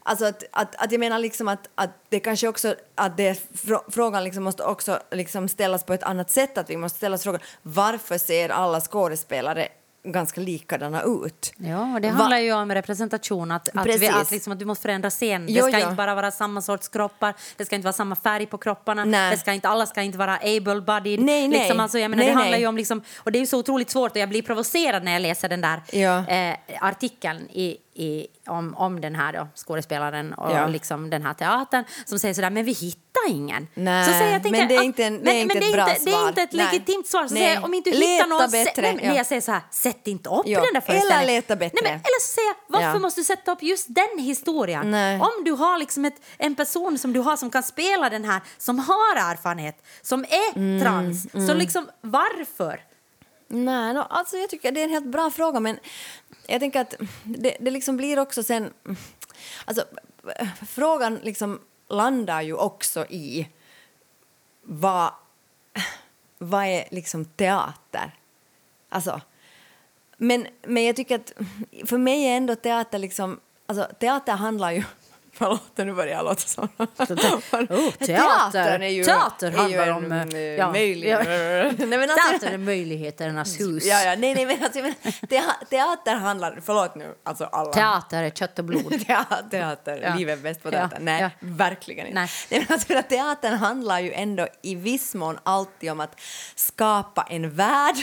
Alltså 0.07 0.25
att, 0.25 0.43
att, 0.51 0.75
att 0.75 0.91
jag 0.91 0.99
menar 0.99 1.19
liksom 1.19 1.47
att, 1.47 1.69
att 1.75 1.89
det 2.09 2.19
kanske 2.19 2.47
också, 2.47 2.75
att 2.95 3.17
det, 3.17 3.33
frå- 3.53 3.91
frågan 3.91 4.23
liksom 4.23 4.43
måste 4.43 4.63
också 4.63 4.99
liksom 5.11 5.47
ställas 5.47 5.83
på 5.83 5.93
ett 5.93 6.03
annat 6.03 6.31
sätt, 6.31 6.57
att 6.57 6.69
vi 6.69 6.77
måste 6.77 6.97
ställa 6.97 7.17
frågan 7.17 7.41
varför 7.61 8.17
ser 8.17 8.49
alla 8.49 8.81
skådespelare 8.81 9.67
ganska 10.05 10.41
likadana 10.41 11.01
ut? 11.01 11.53
Ja, 11.57 11.93
och 11.93 12.01
det 12.01 12.07
Va- 12.09 12.13
handlar 12.15 12.37
ju 12.37 12.53
om 12.53 12.71
representation, 12.73 13.51
att, 13.51 13.69
att, 13.73 13.85
vi, 13.87 14.07
att, 14.07 14.31
liksom, 14.31 14.53
att 14.53 14.59
du 14.59 14.65
måste 14.65 14.81
förändra 14.81 15.09
scen. 15.09 15.45
Det 15.45 15.51
Jo, 15.53 15.67
ska 15.67 15.71
jo. 15.79 15.83
inte 15.83 15.95
bara 15.95 16.15
vara 16.15 16.31
samma 16.31 16.61
sorts 16.61 16.87
kroppar, 16.87 17.33
det 17.57 17.65
ska 17.65 17.75
inte 17.75 17.83
vara 17.85 17.93
samma 17.93 18.15
färg 18.15 18.45
på 18.45 18.57
kropparna, 18.57 19.05
Nej. 19.05 19.31
det 19.31 19.37
ska 19.37 19.53
inte, 19.53 19.67
alla 19.69 19.85
ska 19.85 20.01
inte 20.01 20.17
vara 20.17 20.37
able-bodied. 20.37 21.19
Nej, 21.19 21.47
nej. 21.47 21.59
Liksom, 21.59 21.79
alltså, 21.79 21.99
jag 21.99 22.11
menar, 22.11 22.23
Nej, 22.23 22.31
det 22.31 22.37
handlar 22.37 22.51
nej. 22.51 22.61
ju 22.61 22.67
om, 22.67 22.77
liksom, 22.77 23.01
och 23.17 23.31
det 23.31 23.37
är 23.37 23.39
ju 23.39 23.45
så 23.47 23.59
otroligt 23.59 23.89
svårt 23.89 24.11
och 24.11 24.17
jag 24.17 24.29
blir 24.29 24.41
provocerad 24.41 25.03
när 25.03 25.11
jag 25.11 25.21
läser 25.21 25.49
den 25.49 25.61
där 25.61 25.81
Ja. 25.91 26.27
eh, 26.27 26.55
artikeln 26.81 27.47
i, 27.49 27.77
i, 27.93 28.27
om, 28.47 28.75
om 28.75 29.01
den 29.01 29.15
här 29.15 29.33
då, 29.33 29.47
skådespelaren 29.55 30.33
och 30.33 30.51
Ja. 30.51 30.67
liksom 30.67 31.09
den 31.09 31.21
här 31.23 31.33
teatern 31.33 31.83
som 32.05 32.19
säger 32.19 32.33
sådär, 32.33 32.49
men 32.49 32.65
vi 32.65 32.71
hittar 32.71 33.04
ingen. 33.27 33.67
Nej, 33.73 34.05
så 34.05 34.11
säger 34.11 34.31
jag, 34.31 34.43
tänker, 34.43 34.59
men 34.59 34.67
det 34.67 34.75
är 34.75 34.81
inte 34.83 35.03
en- 35.03 35.23
det 35.23 35.31
är 35.31 35.33
men- 35.33 35.41
inte 35.41 35.53
men 35.55 35.63
ett 35.63 35.73
bra 35.73 35.85
Det 35.85 35.91
är 35.91 35.99
svar. 36.11 36.27
inte 36.29 36.41
ett 36.41 36.53
Nej. 36.53 36.65
legitimt 36.65 37.07
svar. 37.07 37.27
Så 37.27 37.33
Nej. 37.33 37.43
säger 37.43 37.55
jag, 37.55 37.63
om 37.63 37.73
inte 37.73 37.89
du 37.91 37.97
Leta 37.97 38.11
hittar 38.13 38.27
någon, 38.27 38.51
bättre, 38.51 38.81
nej, 38.93 38.99
ja. 39.05 39.15
jag 39.15 39.25
säger 39.25 39.41
så 39.41 39.51
här, 39.51 39.61
sätt 39.71 40.07
inte 40.07 40.29
upp 40.29 40.43
Ja. 40.45 40.59
den 40.59 40.61
där 40.61 40.69
Eller 40.69 40.81
föreställningen. 40.81 41.25
leta 41.35 41.55
bättre. 41.55 41.79
Nej, 41.83 41.91
men, 41.91 41.93
eller 41.93 42.21
så 42.21 42.27
säger 42.33 42.47
jag, 42.47 42.55
varför 42.67 42.87
Ja. 42.87 42.99
måste 42.99 43.19
du 43.21 43.25
sätta 43.25 43.51
upp 43.51 43.63
just 43.63 43.85
den 43.89 44.19
historien? 44.19 44.91
Nej. 44.91 45.19
Om 45.19 45.43
du 45.45 45.51
har 45.51 45.77
liksom 45.77 46.05
ett, 46.05 46.21
en 46.37 46.55
person 46.55 46.97
som 46.97 47.13
du 47.13 47.19
har 47.19 47.37
som 47.37 47.49
kan 47.49 47.63
spela 47.63 48.09
den 48.09 48.25
här, 48.25 48.41
som 48.57 48.79
har 48.79 49.15
erfarenhet, 49.31 49.83
som 50.01 50.23
är 50.23 50.55
Mm, 50.55 50.81
trans, 50.83 51.47
så 51.47 51.53
liksom 51.53 51.89
varför? 52.01 52.79
Nej, 53.47 53.93
no, 53.93 53.99
alltså 54.09 54.37
jag 54.37 54.49
tycker 54.49 54.71
det 54.71 54.79
är 54.79 54.83
en 54.83 54.89
helt 54.89 55.05
bra 55.05 55.31
fråga, 55.31 55.59
men 55.59 55.79
jag 56.47 56.59
tänker 56.59 56.81
att 56.81 56.93
det, 57.23 57.57
det 57.59 57.71
liksom 57.71 57.97
blir 57.97 58.19
också 58.19 58.43
sen... 58.43 58.69
Alltså, 59.65 59.83
frågan 60.69 61.19
liksom 61.23 61.59
landar 61.87 62.41
ju 62.41 62.53
också 62.53 63.05
i 63.05 63.49
vad, 64.61 65.11
vad 66.37 66.65
är 66.65 66.87
liksom 66.91 67.25
teater? 67.25 68.11
Alltså, 68.89 69.21
men, 70.17 70.47
men 70.61 70.85
jag 70.85 70.95
tycker 70.95 71.15
att 71.15 71.33
för 71.85 71.97
mig 71.97 72.25
är 72.25 72.37
ändå 72.37 72.55
teater 72.55 72.99
liksom... 72.99 73.39
Alltså, 73.65 73.87
teater 73.99 74.33
handlar 74.33 74.71
ju... 74.71 74.83
Förlåt, 75.37 75.77
nu 75.77 75.93
börjar 75.93 76.13
jag 76.13 76.25
låta 76.25 76.41
som... 76.41 76.69
Oh, 76.77 77.91
teater. 77.91 78.05
Teatern 78.05 78.81
är 78.81 78.87
ju, 78.89 79.03
Teater 79.03 79.51
handlar 79.51 79.91
om, 79.91 80.11
eh, 80.11 80.39
ja, 80.39 80.77
ja. 80.77 81.23
Nej, 81.77 81.87
men 81.87 82.01
alltså, 82.01 82.29
Teater 82.31 82.51
är 82.51 82.57
möjligheternas 82.57 83.59
hus. 83.59 83.85
Ja, 83.85 84.03
ja, 84.03 84.15
nej, 84.15 84.35
nej, 84.35 84.45
men 84.45 84.63
alltså, 84.63 84.81
te- 85.29 85.65
teater 85.69 86.15
handlar... 86.15 86.59
Förlåt 86.65 86.95
nu, 86.95 87.15
alltså 87.23 87.45
alla... 87.45 87.73
Teater 87.73 88.23
är 88.23 88.29
kött 88.29 88.59
och 88.59 88.65
blod. 88.65 89.05
Teater, 89.07 89.49
teater. 89.49 89.99
Ja. 90.03 90.15
livet 90.15 90.39
är 90.39 90.43
bäst 90.43 90.63
på 90.63 90.69
Ja, 90.69 90.71
teater. 90.71 90.97
Nej, 90.99 91.21
ja. 91.21 91.29
verkligen 91.39 92.07
inte. 92.07 92.19
Nej. 92.19 92.29
Nej. 92.49 92.65
men 92.67 92.73
alltså, 92.73 93.01
teatern 93.09 93.53
handlar 93.53 93.99
ju 93.99 94.13
ändå 94.13 94.47
i 94.61 94.75
viss 94.75 95.15
mån 95.15 95.39
alltid 95.43 95.91
om 95.91 95.99
att 95.99 96.19
skapa 96.55 97.27
en 97.29 97.55
värld, 97.55 97.95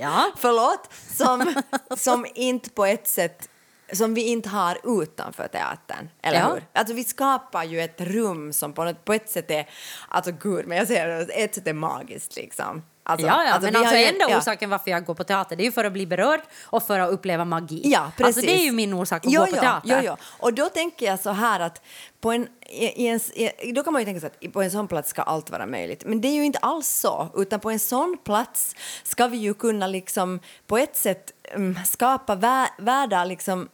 Ja. 0.00 0.30
förlåt, 0.36 0.92
som, 1.16 1.62
som 1.96 2.26
inte 2.34 2.70
på 2.70 2.86
ett 2.86 3.08
sätt 3.08 3.48
som 3.92 4.14
vi 4.14 4.22
inte 4.22 4.48
har 4.48 5.02
utanför 5.02 5.48
teatern, 5.48 6.08
eller 6.22 6.38
Ja. 6.38 6.52
hur? 6.52 6.64
Alltså 6.72 6.94
vi 6.94 7.04
skapar 7.04 7.64
ju 7.64 7.80
ett 7.80 8.00
rum 8.00 8.52
som 8.52 8.72
på, 8.72 8.84
något, 8.84 9.04
på 9.04 9.12
ett 9.12 9.30
sätt 9.30 9.50
är, 9.50 9.68
alltså 10.08 10.32
gud, 10.32 10.66
men 10.66 10.78
jag 10.78 10.86
säger 10.86 11.08
det, 11.08 11.32
ett 11.32 11.54
sätt 11.54 11.66
är 11.66 11.72
magiskt 11.72 12.36
liksom. 12.36 12.82
Alltså, 13.02 13.26
ja, 13.26 13.44
ja, 13.44 13.52
alltså, 13.52 13.72
men 13.72 13.76
alltså 13.76 13.94
har 13.94 14.00
ju- 14.00 14.06
enda 14.06 14.24
ja. 14.30 14.38
orsaken 14.38 14.70
varför 14.70 14.90
jag 14.90 15.04
går 15.04 15.14
på 15.14 15.24
teater 15.24 15.56
det 15.56 15.62
är 15.62 15.64
ju 15.64 15.72
för 15.72 15.84
att 15.84 15.92
bli 15.92 16.06
berörd 16.06 16.40
och 16.64 16.82
för 16.82 16.98
att 17.00 17.10
uppleva 17.10 17.44
magi. 17.44 17.80
Ja, 17.84 18.12
precis. 18.16 18.26
Alltså 18.36 18.40
det 18.40 18.60
är 18.60 18.64
ju 18.64 18.72
min 18.72 18.92
orsak 18.94 19.26
att 19.26 19.32
jo, 19.32 19.40
gå 19.40 19.46
på 19.46 19.52
teater. 19.52 19.80
Jo, 19.84 19.96
jo. 20.02 20.16
Och 20.38 20.54
då 20.54 20.68
tänker 20.68 21.06
jag 21.06 21.20
så 21.20 21.30
här 21.30 21.60
att 21.60 21.82
på 22.20 22.32
en, 22.32 22.48
i, 22.66 23.04
i 23.04 23.06
en, 23.08 23.20
i, 23.68 23.72
då 23.72 23.82
kan 23.82 23.92
man 23.92 24.02
ju 24.02 24.06
tänka 24.06 24.20
sig 24.20 24.30
att 24.46 24.52
på 24.52 24.62
en 24.62 24.70
sån 24.70 24.88
plats 24.88 25.10
ska 25.10 25.22
allt 25.22 25.50
vara 25.50 25.66
möjligt. 25.66 26.04
Men 26.06 26.20
det 26.20 26.28
är 26.28 26.32
ju 26.34 26.44
inte 26.44 26.58
alls 26.58 26.88
så, 26.88 27.28
utan 27.36 27.60
på 27.60 27.70
en 27.70 27.78
sån 27.80 28.16
plats 28.24 28.74
ska 29.02 29.26
vi 29.26 29.36
ju 29.36 29.54
kunna 29.54 29.86
liksom 29.86 30.40
på 30.66 30.78
ett 30.78 30.96
sätt 30.96 31.32
um, 31.54 31.78
skapa 31.84 32.34
vä 32.34 32.68
världar 32.78 33.26
liksom 33.26 33.68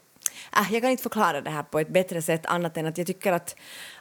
Äh, 0.56 0.72
jag 0.72 0.82
kan 0.82 0.90
inte 0.90 1.02
förklara 1.02 1.40
det 1.40 1.50
här 1.50 1.62
på 1.62 1.78
ett 1.78 1.88
bättre 1.88 2.22
sätt 2.22 2.46
annat 2.46 2.76
än 2.76 2.86
att 2.86 2.98
jag 2.98 3.06
tycker 3.06 3.32
att, 3.32 3.56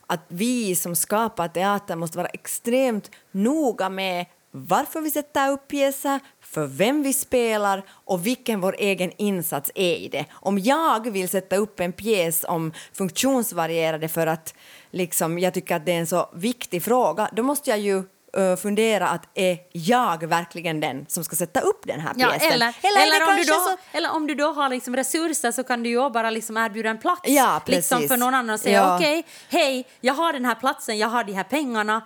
att 0.07 0.25
vi 0.27 0.75
som 0.75 0.95
skapar 0.95 1.47
teater 1.47 1.95
måste 1.95 2.17
vara 2.17 2.27
extremt 2.27 3.11
noga 3.31 3.89
med 3.89 4.25
varför 4.55 5.01
vi 5.01 5.11
sätter 5.11 5.51
upp 5.51 5.67
pjäser, 5.67 6.19
för 6.41 6.67
vem 6.67 7.03
vi 7.03 7.13
spelar 7.13 7.83
och 7.89 8.25
vilken 8.25 8.61
vår 8.61 8.75
egen 8.79 9.11
insats 9.17 9.71
är 9.75 9.95
i 9.95 10.07
det. 10.07 10.25
Om 10.31 10.59
jag 10.59 11.11
vill 11.11 11.29
sätta 11.29 11.55
upp 11.55 11.79
en 11.79 11.91
pjäs 11.93 12.45
om 12.47 12.73
funktionsvarierade 12.93 14.07
för 14.07 14.27
att 14.27 14.53
liksom, 14.91 15.39
jag 15.39 15.53
tycker 15.53 15.75
att 15.75 15.85
det 15.85 15.91
är 15.91 15.99
en 15.99 16.07
så 16.07 16.29
viktig 16.33 16.83
fråga, 16.83 17.29
då 17.33 17.43
måste 17.43 17.69
jag 17.69 17.79
ju 17.79 18.03
uh, 18.37 18.55
fundera 18.55 19.07
att 19.09 19.23
är 19.33 19.57
jag 19.71 20.23
verkligen 20.27 20.79
den 20.79 21.05
som 21.09 21.23
ska 21.23 21.35
sätta 21.35 21.59
upp 21.61 21.81
den 21.87 21.99
här 21.99 22.13
Ja, 22.17 22.29
pjäsen? 22.29 22.51
eller, 22.51 22.67
är 22.67 22.73
det 22.81 22.87
eller, 23.15 23.29
om 23.29 23.35
du 23.37 23.43
då, 23.43 23.53
så- 23.53 23.77
eller 23.97 24.11
om 24.11 24.27
du 24.27 24.35
då 24.35 24.51
har 24.51 24.69
liksom 24.69 24.95
resurser 24.95 25.51
så 25.51 25.63
kan 25.63 25.83
du 25.83 25.89
ju 25.89 26.09
bara 26.09 26.29
liksom 26.29 26.57
erbjuda 26.57 26.89
en 26.89 26.97
plats 26.97 27.21
Ja, 27.23 27.61
liksom 27.65 28.07
för 28.07 28.17
någon 28.17 28.33
annan 28.33 28.53
och 28.53 28.59
säga 28.59 28.77
Ja. 28.79 28.95
okej, 28.97 29.25
hej, 29.49 29.87
jag 30.01 30.13
har 30.13 30.33
den 30.33 30.45
här 30.45 30.55
platsen, 30.55 30.97
jag 30.97 31.07
har 31.07 31.23
de 31.23 31.33
här 31.33 31.43
pengarna. 31.43 32.01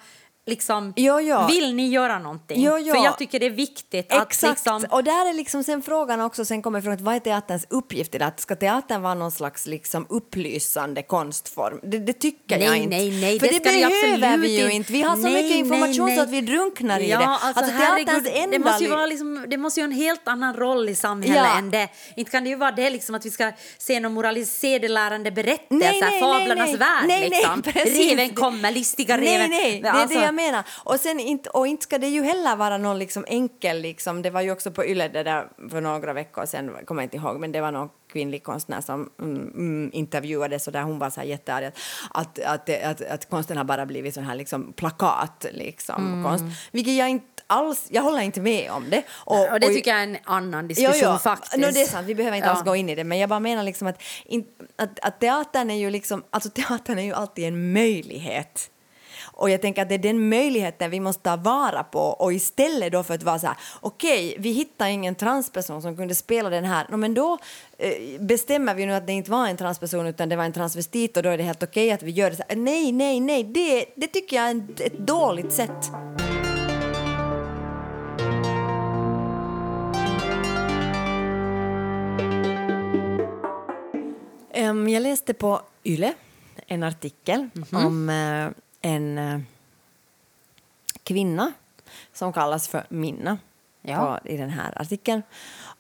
Liksom, 0.48 0.94
Jo, 0.96 1.20
jo. 1.20 1.48
Vill 1.48 1.74
ni 1.76 1.88
göra 1.88 2.20
någonting? 2.20 2.62
Jo. 2.64 2.72
För 2.72 3.04
jag 3.04 3.18
tycker 3.18 3.40
det 3.40 3.46
är 3.46 3.50
viktigt 3.50 4.14
att 4.14 4.28
Exakt, 4.28 4.52
liksom... 4.66 4.86
och 4.90 5.04
där 5.04 5.30
är 5.30 5.34
liksom 5.34 5.64
sen 5.64 5.82
frågan 5.82 6.22
också, 6.22 6.46
sen 6.46 6.62
kommer 6.62 6.82
frågan, 6.82 6.98
vad 7.04 7.16
är 7.16 7.20
teaterns 7.20 7.66
uppgift 7.70 8.16
i 8.16 8.18
det? 8.18 8.26
Att 8.26 8.40
ska 8.40 8.56
teatern 8.56 9.02
vara 9.02 9.14
någon 9.14 9.32
slags 9.32 9.66
liksom 9.66 10.06
upplysande 10.10 11.02
konstform? 11.04 11.80
Det, 11.84 11.98
det 12.00 12.14
tycker 12.14 12.58
jag 12.60 12.70
Nej, 12.70 12.80
inte. 12.84 12.96
nej, 12.98 13.22
nej, 13.22 13.40
För 13.40 13.48
det 13.48 13.54
det, 13.54 14.20
behöver 14.20 14.38
vi 14.38 14.58
ju 14.58 14.64
inte. 14.64 14.76
inte. 14.76 14.92
Vi 14.94 15.02
har 15.02 15.16
så 15.16 15.22
Nej, 15.22 15.44
mycket 15.44 15.58
information 15.58 16.06
nej, 16.06 16.16
så 16.16 16.22
att 16.24 16.30
nej. 16.32 16.42
vi 16.42 16.48
drunknar 16.48 17.00
i 17.00 17.10
ja, 17.10 17.20
det. 17.20 17.26
Alltså, 17.26 17.54
teaterns 17.54 17.82
herregud, 17.82 18.28
enda... 18.34 18.58
det, 18.58 18.64
måste 18.64 18.84
ju 18.84 18.90
vara 18.90 19.06
liksom, 19.06 19.46
det 19.48 19.58
måste 19.58 19.80
ju 19.80 19.86
ha 19.86 19.92
en 19.92 19.98
helt 19.98 20.28
annan 20.28 20.54
roll 20.54 20.90
i 20.90 20.96
samhället 20.96 21.38
Ja. 21.54 21.58
än 21.58 21.72
det. 21.72 21.90
Inte 22.16 22.32
kan 22.32 22.44
det 22.44 22.50
ju 22.50 22.56
vara 22.56 22.72
det 22.72 22.90
liksom 22.90 23.16
att 23.16 23.26
vi 23.26 23.32
ska 23.32 23.52
se 23.78 24.00
någon 24.00 24.14
moraliserande 24.14 25.32
berättelse, 25.32 25.92
Nej, 25.92 26.02
nej, 26.02 26.20
fablernas 26.20 26.68
nej, 26.68 26.78
värld. 26.78 27.04
nej, 27.08 27.30
nej, 27.30 27.30
liksom. 27.30 27.64
Reven 28.08 28.30
kommer, 28.36 28.72
listiga 28.72 29.18
Nej, 29.18 29.34
reven. 29.38 29.50
nej, 29.50 29.82
är 29.86 29.90
Alltså, 29.90 30.20
jag 30.20 30.34
menar. 30.38 30.64
Och, 30.84 31.00
sen 31.00 31.20
inte, 31.20 31.50
och 31.50 31.68
inte 31.68 31.84
ska 31.84 31.98
det 31.98 32.08
ju 32.08 32.24
heller 32.24 32.56
vara 32.56 32.78
någon 32.78 33.00
liksom 33.00 33.26
enkel, 33.28 33.82
liksom, 33.82 34.22
det 34.22 34.30
var 34.30 34.42
ju 34.42 34.52
också 34.52 34.72
på 34.72 34.86
Yle 34.86 35.08
det 35.08 35.24
där 35.24 35.48
för 35.70 35.82
några 35.82 36.14
veckor 36.14 36.46
sedan, 36.46 36.72
kommer 36.86 37.02
jag 37.02 37.06
inte 37.06 37.18
ihåg, 37.18 37.40
men 37.40 37.52
det 37.52 37.62
var 37.62 37.72
någon 37.72 37.90
kvinnlig 38.12 38.44
konstnär 38.44 38.82
som 38.82 39.10
mm, 39.22 39.38
mm, 39.38 39.90
intervjuades 39.94 40.68
och 40.68 40.74
där 40.74 40.82
hon 40.82 41.00
var 41.00 41.10
så 41.10 41.20
här 41.20 41.28
jättearg 41.28 41.66
att, 41.66 41.78
att, 42.12 42.40
att, 42.40 42.70
att, 42.84 43.02
att 43.02 43.30
konsten 43.30 43.58
har 43.58 43.64
bara 43.64 43.86
blivit 43.86 44.14
sån 44.14 44.24
här 44.24 44.36
liksom 44.36 44.74
plakat, 44.74 45.46
liksom, 45.54 46.08
Mm. 46.08 46.24
konst. 46.24 46.46
Vilket 46.72 46.94
jag 46.94 47.10
inte 47.10 47.26
alls, 47.48 47.88
jag 47.90 48.02
håller 48.02 48.22
inte 48.22 48.42
med 48.42 48.72
om 48.72 48.90
det. 48.90 49.04
och 49.26 49.60
det 49.60 49.68
tycker 49.68 49.92
jag 49.92 50.00
är 50.00 50.04
en 50.04 50.18
annan 50.24 50.68
diskussion 50.68 50.96
Jo, 51.04 51.10
jo. 51.14 51.18
faktiskt. 51.18 51.58
No, 51.58 51.68
det 51.74 51.82
är 51.82 51.86
sant, 51.86 52.08
vi 52.08 52.16
behöver 52.16 52.38
inte 52.38 52.48
Ja. 52.48 52.54
alls 52.54 52.64
gå 52.66 52.76
in 52.76 52.90
i 52.90 52.96
det. 52.96 53.04
Men 53.04 53.18
jag 53.18 53.30
bara 53.30 53.40
menar 53.40 53.64
liksom 53.64 53.88
att, 53.88 54.02
in, 54.26 54.46
att, 54.76 55.00
att 55.00 55.20
teatern 55.20 55.70
är 55.70 55.76
ju 55.76 55.90
liksom, 55.90 56.24
alltså 56.30 56.50
teatern 56.50 57.00
är 57.00 57.04
ju 57.04 57.14
alltid 57.14 57.46
en 57.46 57.74
möjlighet. 57.74 58.70
Och 59.38 59.50
jag 59.50 59.62
tänker 59.62 59.82
att 59.82 59.90
det 59.90 59.96
är 59.96 60.00
den 60.00 60.30
möjligheten 60.30 60.92
vi 60.92 61.00
måste 61.00 61.24
ta 61.24 61.36
vara 61.36 61.84
på 61.84 62.00
och 62.00 62.34
istället 62.34 62.92
då 62.92 63.04
för 63.04 63.14
att 63.14 63.24
vara 63.24 63.40
så 63.40 63.48
här, 63.48 63.58
okej, 63.80 64.36
vi 64.40 64.52
hittar 64.52 64.88
ingen 64.88 65.16
transperson 65.16 65.82
som 65.82 65.98
kunde 65.98 66.16
spela 66.16 66.50
den 66.50 66.64
här, 66.64 66.88
no, 66.90 66.98
men 66.98 67.14
då 67.14 67.38
eh, 67.78 68.22
bestämmer 68.22 68.76
vi 68.76 68.86
nu 68.86 68.94
att 68.94 69.08
det 69.08 69.14
inte 69.14 69.32
var 69.32 69.48
en 69.48 69.58
transperson 69.58 70.08
utan 70.08 70.30
det 70.30 70.36
var 70.36 70.44
en 70.44 70.54
transvestit 70.54 71.18
och 71.18 71.24
då 71.24 71.30
är 71.30 71.38
det 71.38 71.44
helt 71.44 71.64
okej 71.64 71.92
att 71.92 72.04
vi 72.04 72.12
gör 72.12 72.30
det 72.30 72.36
så 72.36 72.44
här. 72.50 72.56
Nej, 72.56 72.92
nej, 72.92 73.20
nej, 73.20 73.44
det, 73.44 73.86
det 73.96 74.08
tycker 74.08 74.36
jag 74.36 74.50
är 74.50 74.64
ett 74.80 74.98
dåligt 74.98 75.52
sätt. 75.52 75.92
Jag 84.88 85.02
läste 85.02 85.34
på 85.34 85.62
Yle 85.84 86.14
en 86.68 86.84
artikel 86.84 87.50
om 87.72 88.10
eh, 88.10 88.50
en 88.82 89.18
eh, 89.18 89.40
kvinna 91.04 91.54
som 92.14 92.34
kallas 92.34 92.68
för 92.68 92.86
Minna 92.90 93.38
Ja. 93.82 94.20
på, 94.24 94.30
i 94.30 94.38
den 94.38 94.50
här 94.50 94.82
artikeln. 94.82 95.22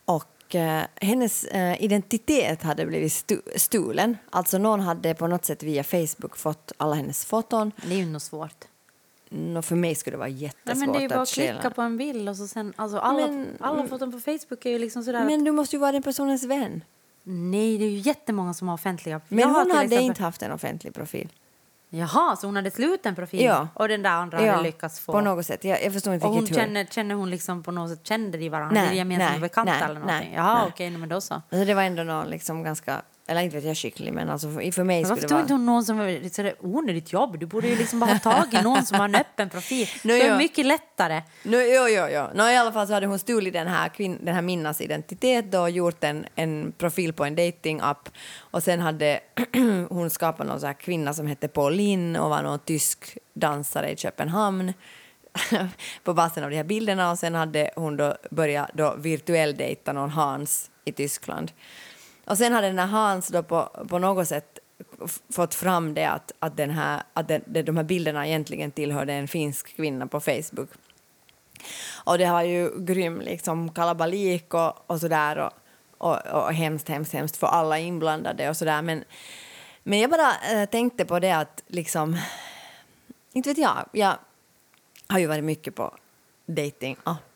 Och 0.05 0.55
eh, 0.55 0.83
hennes 0.95 1.43
eh, 1.43 1.83
identitet 1.83 2.63
hade 2.63 2.85
blivit 2.85 3.13
stu 3.13 3.41
stulen. 3.55 4.17
Alltså 4.29 4.57
någon 4.57 4.79
hade 4.79 5.13
på 5.15 5.27
något 5.27 5.45
sätt 5.45 5.63
via 5.63 5.83
Facebook 5.83 6.37
fått 6.37 6.71
alla 6.77 6.95
hennes 6.95 7.25
foton. 7.25 7.71
Det 7.85 7.93
är 7.93 7.97
ju 7.97 8.05
nog 8.05 8.21
svårt. 8.21 8.65
Nå, 9.29 9.61
för 9.61 9.75
mig 9.75 9.95
skulle 9.95 10.13
det 10.13 10.17
vara 10.19 10.29
Nej, 10.29 10.43
jättesvårt 10.43 10.77
men 10.77 10.91
det 10.91 10.99
är 10.99 11.01
ju 11.01 11.07
bara 11.09 11.15
att 11.21 11.27
att 11.27 11.33
klicka 11.33 11.69
på 11.69 11.81
en 11.81 11.97
bild 11.97 12.29
och 12.29 12.35
så 12.37 12.47
sen, 12.47 12.73
alltså 12.75 12.97
alla, 12.99 13.27
Men- 13.27 13.57
alla 13.59 13.87
foton 13.87 14.11
på 14.11 14.19
Facebook 14.19 14.65
är 14.65 14.69
ju 14.69 14.79
liksom 14.79 15.03
sådär. 15.03 15.25
Men 15.25 15.43
du 15.43 15.51
måste 15.51 15.75
ju 15.75 15.79
vara 15.79 15.91
den 15.91 16.03
personens 16.03 16.43
vän. 16.43 16.83
nej, 17.23 17.77
det 17.77 17.85
är 17.85 17.89
ju 17.89 17.97
jättemånga 17.97 18.53
som 18.53 18.67
har 18.67 18.75
offentliga. 18.75 19.21
Men 19.27 19.43
hon 19.49 19.55
hade 19.55 19.71
exempel- 19.71 19.99
inte 20.05 20.23
haft 20.23 20.41
en 20.41 20.51
offentlig 20.51 20.93
profil. 20.93 21.29
Jaha, 21.89 22.35
så 22.35 22.47
hon 22.47 22.55
hade 22.55 22.71
sluten 22.71 23.15
profil 23.15 23.41
Ja. 23.41 23.67
och 23.73 23.87
den 23.87 24.01
där 24.03 24.09
andra 24.09 24.37
hade 24.51 24.63
lyckats 24.63 24.99
få. 24.99 25.11
på 25.11 25.21
något 25.21 25.45
sätt. 25.45 25.63
Jag, 25.63 25.83
jag 25.83 25.93
förstår 25.93 26.13
inte 26.13 26.27
och 26.27 26.33
hon 26.33 26.47
känner, 26.47 26.85
känner 26.85 27.15
hon 27.15 27.29
liksom 27.29 27.63
på 27.63 27.71
något 27.71 27.89
sätt, 27.89 28.07
kände 28.07 28.37
de 28.37 28.49
varandra? 28.49 28.81
Nej, 28.81 29.03
Nej, 29.05 29.17
nej, 29.17 29.39
bekanta 29.39 29.71
nej, 29.73 29.81
eller 29.83 29.93
någonting? 29.99 30.17
nej, 30.29 30.33
Jaha, 30.35 30.53
nej. 30.59 30.67
okej, 30.73 30.89
men 30.89 31.09
då 31.09 31.21
så. 31.21 31.33
Alltså 31.33 31.65
det 31.65 31.73
var 31.73 31.83
ändå 31.83 32.03
någon 32.03 32.27
liksom 32.27 32.63
ganska, 32.63 33.01
eller 33.29 33.41
inte 33.41 33.55
vet 33.55 33.65
jag 33.65 33.77
skicklig 33.77 34.13
men 34.13 34.29
alltså 34.29 34.51
för, 34.51 34.71
för 34.71 34.83
mig 34.83 35.01
Men 35.01 35.05
skulle 35.05 35.09
varför 35.09 35.21
det 35.21 35.27
tog 35.27 35.31
vara... 35.31 35.41
inte 35.41 35.53
hon 35.53 35.65
någon 35.65 35.85
som 35.85 35.97
var 35.97 36.29
sådär 36.29 36.55
onödigt 36.59 37.13
jobb? 37.13 37.39
Du 37.39 37.45
borde 37.45 37.67
ju 37.67 37.75
liksom 37.75 37.99
bara 37.99 38.11
ha 38.11 38.19
tagit 38.19 38.63
någon 38.63 38.85
som 38.85 38.99
har 38.99 39.05
en 39.05 39.15
öppen 39.15 39.49
profil. 39.49 39.87
Nu, 40.03 40.13
det 40.19 40.27
är 40.27 40.37
mycket 40.37 40.65
lättare. 40.65 41.21
No, 41.43 41.55
jo, 41.55 41.87
jo, 41.87 42.07
jo. 42.11 42.27
No, 42.33 42.49
I 42.49 42.57
alla 42.57 42.71
fall 42.71 42.87
så 42.87 42.93
hade 42.93 43.07
hon 43.07 43.19
stulit 43.19 43.53
den 43.53 43.67
här, 43.67 43.89
kvin- 43.89 44.25
den 44.25 44.35
här 44.35 44.41
Minnas 44.41 44.81
identitet 44.81 45.51
då, 45.51 45.61
och 45.61 45.69
gjort 45.69 46.03
en, 46.03 46.25
en 46.35 46.73
profil 46.77 47.13
på 47.13 47.25
en 47.25 47.35
datingapp 47.35 48.09
och 48.39 48.63
sen 48.63 48.79
hade 48.79 49.19
hon 49.89 50.09
skapat 50.09 50.47
någon 50.47 50.59
så 50.59 50.65
här 50.65 50.73
kvinna 50.73 51.13
som 51.13 51.27
hette 51.27 51.47
Pauline 51.47 52.15
och 52.15 52.29
var 52.29 52.43
någon 52.43 52.59
tysk 52.59 53.17
dansare 53.33 53.91
i 53.91 53.95
Köpenhamn 53.95 54.73
på 56.03 56.13
basen 56.13 56.43
av 56.43 56.49
de 56.49 56.55
här 56.55 56.63
bilderna 56.63 57.11
och 57.11 57.19
sen 57.19 57.35
hade 57.35 57.71
hon 57.75 57.97
då 57.97 58.15
börjat 58.31 58.69
då 58.73 58.95
virtuell 58.97 59.55
dejta 59.55 59.93
någon 59.93 60.09
Hans 60.09 60.71
i 60.85 60.91
Tyskland. 60.91 61.51
Och 62.27 62.37
sen 62.37 62.53
hade 62.53 62.67
den 62.67 62.79
här 62.79 62.87
Hans 62.87 63.27
då 63.27 63.43
på, 63.43 63.69
på 63.89 63.99
något 63.99 64.27
sätt 64.27 64.59
fått 65.29 65.55
fram 65.55 65.93
det 65.93 66.05
att, 66.05 66.31
att, 66.39 66.57
den 66.57 66.69
här, 66.69 67.03
att 67.13 67.27
den, 67.27 67.43
de 67.45 67.77
här 67.77 67.83
bilderna 67.83 68.27
egentligen 68.27 68.71
tillhörde 68.71 69.13
en 69.13 69.27
finsk 69.27 69.75
kvinna 69.75 70.07
på 70.07 70.19
Facebook. 70.19 70.69
Och 72.03 72.17
det 72.17 72.31
var 72.31 72.41
ju 72.41 72.71
grym 72.79 73.21
liksom 73.21 73.69
kalabalik 73.73 74.53
och, 74.53 74.73
och 74.87 74.99
sådär 74.99 75.37
och, 75.37 75.51
och, 75.97 76.27
och 76.27 76.53
hemskt, 76.53 76.89
hemskt, 76.89 77.13
hemskt 77.13 77.37
för 77.37 77.47
alla 77.47 77.79
inblandade 77.79 78.49
och 78.49 78.57
sådär. 78.57 78.81
Men, 78.81 79.03
men 79.83 79.99
jag 79.99 80.09
bara 80.09 80.33
eh, 80.51 80.69
tänkte 80.69 81.05
på 81.05 81.19
det 81.19 81.31
att 81.31 81.63
liksom, 81.67 82.17
inte 83.33 83.49
vet 83.49 83.57
jag, 83.57 83.85
jag 83.91 84.15
har 85.07 85.19
ju 85.19 85.27
varit 85.27 85.43
mycket 85.43 85.75
på 85.75 85.93
datingappar. 86.45 87.26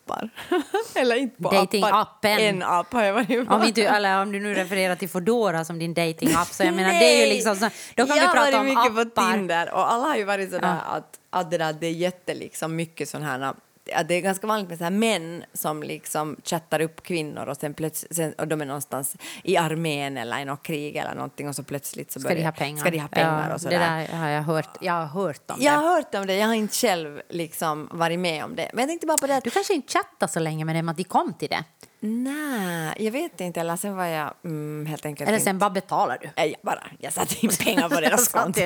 Eller 0.94 1.16
inte 1.16 1.42
på 1.42 1.50
Datingappen. 1.50 2.32
appar. 2.32 2.38
En 2.38 2.62
app 2.62 2.92
har 2.92 3.02
jag 3.02 3.14
varit 3.14 3.48
på. 3.48 3.54
Om, 3.54 3.62
inte, 3.62 3.82
eller 3.82 4.22
om 4.22 4.32
du 4.32 4.40
nu 4.40 4.54
refererar 4.54 4.96
till 4.96 5.08
Foodora 5.08 5.64
som 5.64 5.78
din 5.78 5.94
datingapp 5.94 6.48
så 6.48 6.64
jag 6.64 6.74
menar 6.74 6.88
det 6.88 7.20
är 7.20 7.26
ju 7.26 7.32
liksom 7.32 7.56
så, 7.56 7.70
då 7.94 8.06
kan 8.06 8.16
jag 8.16 8.22
vi 8.22 8.26
har 8.26 8.34
prata 8.34 8.50
varit 8.50 8.54
om 8.54 8.66
mycket 8.66 8.94
på 8.94 9.00
appar. 9.20 9.32
Tinder 9.32 9.72
och 9.74 9.92
alla 9.92 10.04
har 10.04 10.16
ju 10.16 10.24
varit 10.24 10.50
sådär 10.50 10.78
att, 10.86 11.18
att 11.30 11.50
det, 11.50 11.58
där, 11.58 11.72
det 11.72 11.86
är 11.86 11.92
jätte 11.92 12.34
liksom 12.34 12.76
mycket 12.76 13.08
sån 13.08 13.22
här 13.22 13.54
att 13.94 14.08
det 14.08 14.14
är 14.14 14.20
ganska 14.20 14.46
vanligt 14.46 14.68
med 14.68 14.78
så 14.78 14.84
här 14.84 14.90
män 14.90 15.44
som 15.52 15.82
liksom 15.82 16.36
chattar 16.44 16.80
upp 16.80 17.02
kvinnor 17.02 17.46
och 17.46 17.56
sen 17.56 17.74
plötsligt 17.74 18.16
sen, 18.16 18.32
och 18.32 18.48
de 18.48 18.60
är 18.60 18.64
någonstans 18.66 19.16
i 19.44 19.56
armén 19.56 20.16
eller 20.16 20.38
i 20.38 20.44
något 20.44 20.62
krig 20.62 20.96
eller 20.96 21.14
någonting 21.14 21.48
och 21.48 21.56
så 21.56 21.62
plötsligt 21.62 22.12
så 22.12 22.20
Ska 22.20 22.28
börjar, 22.28 22.38
de 22.40 22.44
ha 22.44 22.52
pengar? 22.52 22.80
Ska 22.80 22.90
de 22.90 22.98
ha 22.98 23.08
pengar 23.08 23.38
ja, 23.40 23.46
och 23.46 23.52
Det 23.52 23.58
sådär. 23.58 23.78
där 23.78 24.16
har 24.18 24.28
jag 24.28 24.42
hört, 24.42 24.76
jag 24.80 24.92
har 24.92 25.06
hört 25.06 25.50
om 25.50 25.56
Jag 25.60 25.72
det. 25.74 25.76
har 25.86 25.94
hört 25.94 26.14
om 26.14 26.26
det, 26.26 26.34
jag 26.36 26.46
har 26.46 26.54
inte 26.54 26.74
själv 26.76 27.20
liksom 27.28 27.88
varit 27.92 28.18
med 28.18 28.44
om 28.44 28.56
det. 28.56 28.70
Men 28.72 28.82
jag 28.82 28.88
tänkte 28.88 29.06
bara 29.06 29.18
på 29.18 29.26
det 29.26 29.40
Du 29.44 29.50
kanske 29.50 29.74
inte 29.74 29.92
chattade 29.92 30.32
så 30.32 30.40
länge 30.40 30.64
med 30.64 30.76
dem 30.76 30.88
att 30.88 30.96
de 30.96 31.04
kom 31.04 31.34
till 31.34 31.48
det? 31.48 31.64
Nej, 32.04 32.94
jag 32.98 33.12
vet 33.12 33.40
inte, 33.40 33.60
eller 33.60 33.76
sen 33.76 33.96
var 33.96 34.04
jag 34.06 34.34
mm, 34.44 34.86
helt 34.86 35.06
enkelt 35.06 35.28
Eller 35.28 35.38
inte- 35.38 35.44
sen 35.44 35.58
bara 35.58 35.70
betalar 35.70 36.18
du? 36.22 36.30
Nej, 36.36 36.50
jag 36.50 36.60
bara, 36.62 36.82
jag 36.98 37.12
satte 37.12 37.34
in 37.46 37.50
pengar 37.64 37.88
på 37.88 38.00
deras 38.00 38.28
konto. 38.28 38.60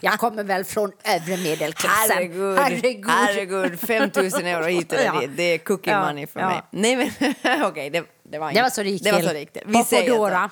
Jag 0.00 0.18
kommer 0.18 0.42
väl 0.44 0.64
från 0.64 0.92
övre 1.04 1.36
medelklassen. 1.36 2.16
Herregud, 2.16 2.58
Herregud. 2.58 3.10
herregud 3.10 3.80
5 3.80 4.10
000 4.16 4.24
euro 4.46 4.64
hit 4.64 4.92
eller 4.92 5.04
Ja. 5.14 5.20
dit. 5.20 5.30
Det 5.36 5.42
är 5.42 5.58
cookie 5.58 5.92
Ja, 5.92 6.06
money 6.06 6.26
för 6.26 6.40
ja. 6.40 6.48
mig. 6.48 6.62
Nej 6.70 6.96
men 6.96 7.62
okej, 7.64 7.90
det, 7.90 8.04
det 8.30 8.38
var 8.38 8.46
Det 8.46 8.50
inte- 8.50 8.62
var 8.62 8.70
så 8.70 8.82
det 8.82 8.88
gick 8.90 9.04
Det 9.04 9.12
var 9.12 9.18
till. 9.18 9.28
så 9.28 9.96
så. 9.96 9.96
Foodora. 10.02 10.50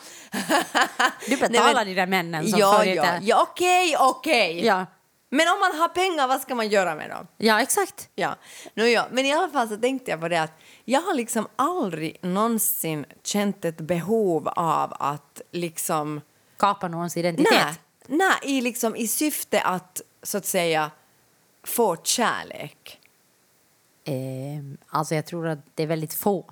Du 1.28 1.36
betalar 1.36 1.64
Nej, 1.64 1.74
men- 1.74 1.86
de 1.86 1.94
där 1.94 2.06
männen 2.06 2.48
som 2.50 2.58
ja, 2.58 2.74
följer 2.78 2.94
ja, 2.96 3.06
ja, 3.22 3.42
okej, 3.50 3.96
okej. 3.98 4.66
Ja. 4.66 4.86
Men 5.30 5.48
om 5.48 5.58
man 5.60 5.80
har 5.80 5.88
pengar, 5.88 6.28
vad 6.28 6.40
ska 6.40 6.54
man 6.54 6.68
göra 6.68 6.94
med 6.94 7.10
dem? 7.10 7.26
Ja, 7.38 7.60
exakt. 7.62 8.08
Ja. 8.14 8.34
No, 8.74 8.82
ja. 8.84 9.06
Men 9.10 9.26
i 9.26 9.32
alla 9.32 9.48
fall 9.48 9.68
så 9.68 9.76
tänkte 9.76 10.10
jag 10.10 10.20
på 10.20 10.28
det 10.28 10.42
att 10.42 10.52
jag 10.84 11.00
har 11.00 11.14
liksom 11.14 11.48
aldrig 11.56 12.18
någonsin 12.22 13.06
känt 13.22 13.64
ett 13.64 13.80
behov 13.80 14.48
av 14.48 14.92
att 14.98 15.40
liksom 15.50 16.20
Kapa 16.56 16.88
någons 16.88 17.16
identitet. 17.16 17.52
Nej, 17.52 17.74
nej 18.06 18.36
i, 18.42 18.60
liksom, 18.60 18.96
i 18.96 19.08
syfte 19.08 19.60
att 19.60 20.00
så 20.22 20.38
att 20.38 20.46
säga 20.46 20.90
få 21.62 21.96
kärlek. 21.96 23.00
Ehm, 24.04 24.76
alltså 24.88 25.14
jag 25.14 25.26
tror 25.26 25.48
att 25.48 25.58
det 25.74 25.82
är 25.82 25.86
väldigt 25.86 26.14
få. 26.14 26.44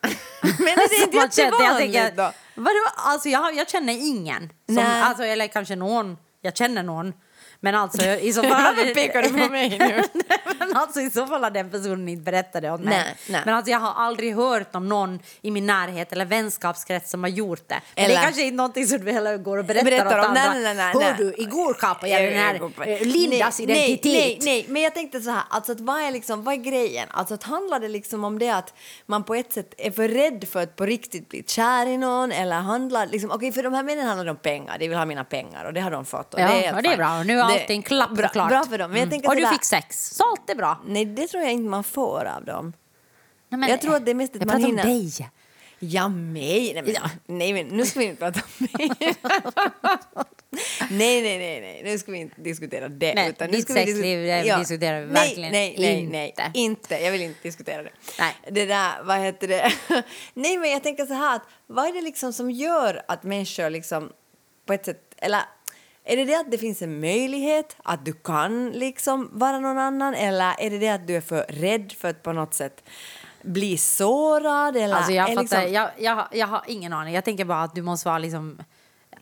Men 0.42 0.68
är 0.68 0.88
det 1.10 1.18
inte 1.18 1.36
känner- 1.36 1.64
jag 1.64 1.86
jättevanligt 1.86 2.16
då? 2.16 2.32
Vadå? 2.54 2.80
Alltså 2.96 3.28
jag, 3.28 3.54
jag 3.54 3.68
känner 3.70 3.92
ingen. 3.92 4.52
Som, 4.66 4.78
alltså, 4.78 5.22
eller 5.24 5.46
kanske 5.46 5.76
någon. 5.76 6.16
Jag 6.40 6.56
känner 6.56 6.82
någon. 6.82 7.12
Men 7.60 7.74
alltså 7.74 8.02
i 8.06 8.32
så 8.32 8.42
fall... 8.48 8.50
Varför 8.50 8.94
pekar 8.94 9.22
du 9.22 9.28
på 9.28 9.52
mig 9.52 9.78
nu? 9.78 10.02
men 10.58 10.76
alltså 10.76 11.00
i 11.00 11.10
så 11.10 11.26
fall 11.26 11.42
har 11.42 11.50
den 11.50 11.70
personen 11.70 12.08
inte 12.08 12.22
berättat 12.22 12.62
det 12.62 12.70
åt 12.70 12.80
mig. 12.80 12.96
Nej, 12.96 13.16
nej. 13.28 13.42
Men 13.44 13.54
alltså 13.54 13.70
jag 13.70 13.78
har 13.78 14.04
aldrig 14.04 14.34
hört 14.36 14.74
om 14.74 14.88
någon 14.88 15.18
i 15.42 15.50
min 15.50 15.66
närhet 15.66 16.12
eller 16.12 16.24
vänskapskrets 16.24 17.10
som 17.10 17.22
har 17.22 17.30
gjort 17.30 17.68
det. 17.68 17.74
Men 17.74 17.82
det 17.94 18.02
Eller- 18.02 18.20
är 18.20 18.24
kanske 18.24 18.42
inte 18.42 18.56
någonting 18.56 18.86
som 18.86 19.04
du 19.04 19.12
heller 19.12 19.36
går 19.36 19.58
och 19.58 19.64
berättar, 19.64 19.84
Berättar 19.84 20.18
om. 20.28 20.34
Nej, 20.34 20.62
nej, 20.62 20.74
nej, 20.74 21.04
Hör 21.04 21.14
du, 21.18 21.34
igår 21.38 21.74
kapade 21.74 22.12
jag 22.12 22.22
den 22.32 22.38
här 22.38 22.54
eh, 22.86 23.06
Lindas 23.06 23.58
nej, 23.58 23.64
identitet. 23.70 24.04
Nej, 24.04 24.38
nej, 24.42 24.66
men 24.68 24.82
jag 24.82 24.94
tänkte 24.94 25.20
så 25.20 25.30
här, 25.30 25.42
alltså 25.50 25.72
att 25.72 25.80
vad 25.80 26.00
är, 26.00 26.10
liksom, 26.10 26.44
vad 26.44 26.54
är 26.54 26.58
grejen? 26.58 27.08
Alltså 27.10 27.34
att 27.34 27.42
handlar 27.42 27.80
det 27.80 27.88
liksom 27.88 28.24
om 28.24 28.38
det 28.38 28.50
att 28.50 28.74
man 29.06 29.24
på 29.24 29.34
ett 29.34 29.52
sätt 29.52 29.74
är 29.78 29.90
för 29.90 30.08
rädd 30.08 30.44
för 30.50 30.62
att 30.62 30.76
på 30.76 30.86
riktigt 30.86 31.28
bli 31.28 31.44
kär 31.46 31.86
i 31.86 31.98
någon 31.98 32.32
eller 32.32 32.56
handlar 32.56 33.06
liksom, 33.06 33.30
okej 33.30 33.52
för 33.52 33.62
de 33.62 33.74
här 33.74 33.82
männen 33.82 34.06
handlar 34.06 34.24
det 34.24 34.30
om 34.30 34.36
pengar, 34.36 34.78
de 34.78 34.88
vill 34.88 34.98
ha 34.98 35.04
mina 35.04 35.24
pengar 35.24 35.64
och 35.64 35.72
det 35.72 35.80
har 35.80 35.90
de 35.90 36.04
fått 36.04 36.34
och 36.34 36.40
Ja, 36.40 36.48
det 36.48 36.66
är 36.66 36.76
och 36.76 36.82
det 36.82 36.88
är 36.88 36.96
bra. 36.96 37.18
Och 37.18 37.26
nu 37.26 37.47
är 37.50 37.54
Det- 37.54 37.60
allting 37.60 37.82
klappt 37.82 38.10
och 38.10 38.16
bra, 38.16 38.28
klart. 38.28 38.48
Bra 38.48 38.64
för 38.64 38.78
dem, 38.78 38.90
men 38.90 39.00
jag 39.00 39.12
Mm. 39.12 39.28
Och 39.28 39.36
du 39.36 39.46
fick 39.46 39.64
sex, 39.64 40.10
så 40.14 40.24
allt 40.24 40.50
är 40.50 40.54
bra. 40.54 40.80
Nej, 40.86 41.04
det 41.04 41.26
tror 41.26 41.42
jag 41.42 41.52
inte 41.52 41.70
man 41.70 41.84
får 41.84 42.24
av 42.24 42.44
dem. 42.44 42.72
Nej, 43.48 43.58
men- 43.60 43.70
Jag 43.70 43.80
tror 43.80 43.96
att 43.96 44.04
det 44.04 44.10
är 44.10 44.14
mest 44.14 44.34
att 44.34 44.40
jag 44.40 44.46
man 44.46 44.56
pratar 44.56 44.66
hinner- 44.68 44.82
om 44.84 44.88
dig. 44.90 45.30
Ja, 45.80 46.08
mig? 46.08 46.72
Nej, 46.74 46.82
men, 46.82 46.92
Ja. 46.94 47.10
nej, 47.26 47.52
men 47.52 47.66
nu 47.66 47.86
ska 47.86 47.98
vi 47.98 48.04
inte 48.06 48.20
prata 48.20 48.40
om 48.40 48.66
mig. 48.78 48.88
nej, 50.90 51.22
nej, 51.22 51.38
nej, 51.38 51.60
nej, 51.60 51.80
nu 51.84 51.98
ska 51.98 52.12
vi 52.12 52.18
inte 52.18 52.40
diskutera 52.40 52.88
det. 52.88 53.14
Nej, 53.14 53.28
utan 53.30 53.50
nu 53.50 53.60
ska 53.62 53.72
vi 53.72 53.78
sexliv, 53.80 54.18
det 54.26 54.56
diskuterar 54.58 55.00
vi 55.00 55.06
nej, 55.06 55.14
verkligen 55.28 55.52
nej, 55.52 55.74
nej, 55.78 56.06
nej, 56.06 56.28
inte. 56.28 56.50
inte. 56.54 56.94
Jag 57.04 57.12
vill 57.12 57.22
inte 57.22 57.38
diskutera 57.42 57.82
det. 57.82 57.90
Nej. 58.18 58.34
Det 58.50 58.66
där, 58.66 59.02
vad 59.02 59.18
heter 59.18 59.48
det? 59.48 59.72
nej, 60.34 60.58
men 60.58 60.70
jag 60.70 60.82
tänker 60.82 61.06
så 61.06 61.14
här, 61.14 61.36
att 61.36 61.42
vad 61.66 61.86
är 61.88 61.92
det 61.92 62.00
liksom 62.00 62.32
som 62.32 62.50
gör 62.50 63.02
att 63.08 63.22
människor 63.22 63.70
liksom 63.70 64.12
på 64.66 64.72
ett 64.72 64.84
sätt, 64.84 65.14
eller 65.16 65.40
är 66.08 66.16
det 66.16 66.24
det 66.24 66.34
att 66.34 66.50
det 66.50 66.58
finns 66.58 66.82
en 66.82 67.00
möjlighet 67.00 67.76
att 67.84 68.04
du 68.04 68.12
kan 68.12 68.70
liksom 68.70 69.30
vara 69.32 69.58
någon 69.58 69.78
annan 69.78 70.14
eller 70.14 70.54
är 70.58 70.70
det 70.70 70.78
det 70.78 70.88
att 70.88 71.06
du 71.06 71.16
är 71.16 71.20
för 71.20 71.44
rädd 71.48 71.92
för 71.92 72.08
att 72.08 72.22
på 72.22 72.32
något 72.32 72.54
sätt 72.54 72.84
bli 73.42 73.78
sårad? 73.78 74.76
Eller 74.76 74.94
Alltså 74.96 75.12
jag, 75.12 75.28
fattar, 75.28 75.42
liksom- 75.42 75.72
jag, 75.72 75.90
jag, 75.98 76.28
jag 76.32 76.46
har 76.46 76.64
ingen 76.66 76.92
aning. 76.92 77.14
Jag 77.14 77.24
tänker 77.24 77.44
bara 77.44 77.62
att 77.62 77.74
du 77.74 77.82
måste 77.82 78.08
vara 78.08 78.18
liksom, 78.18 78.58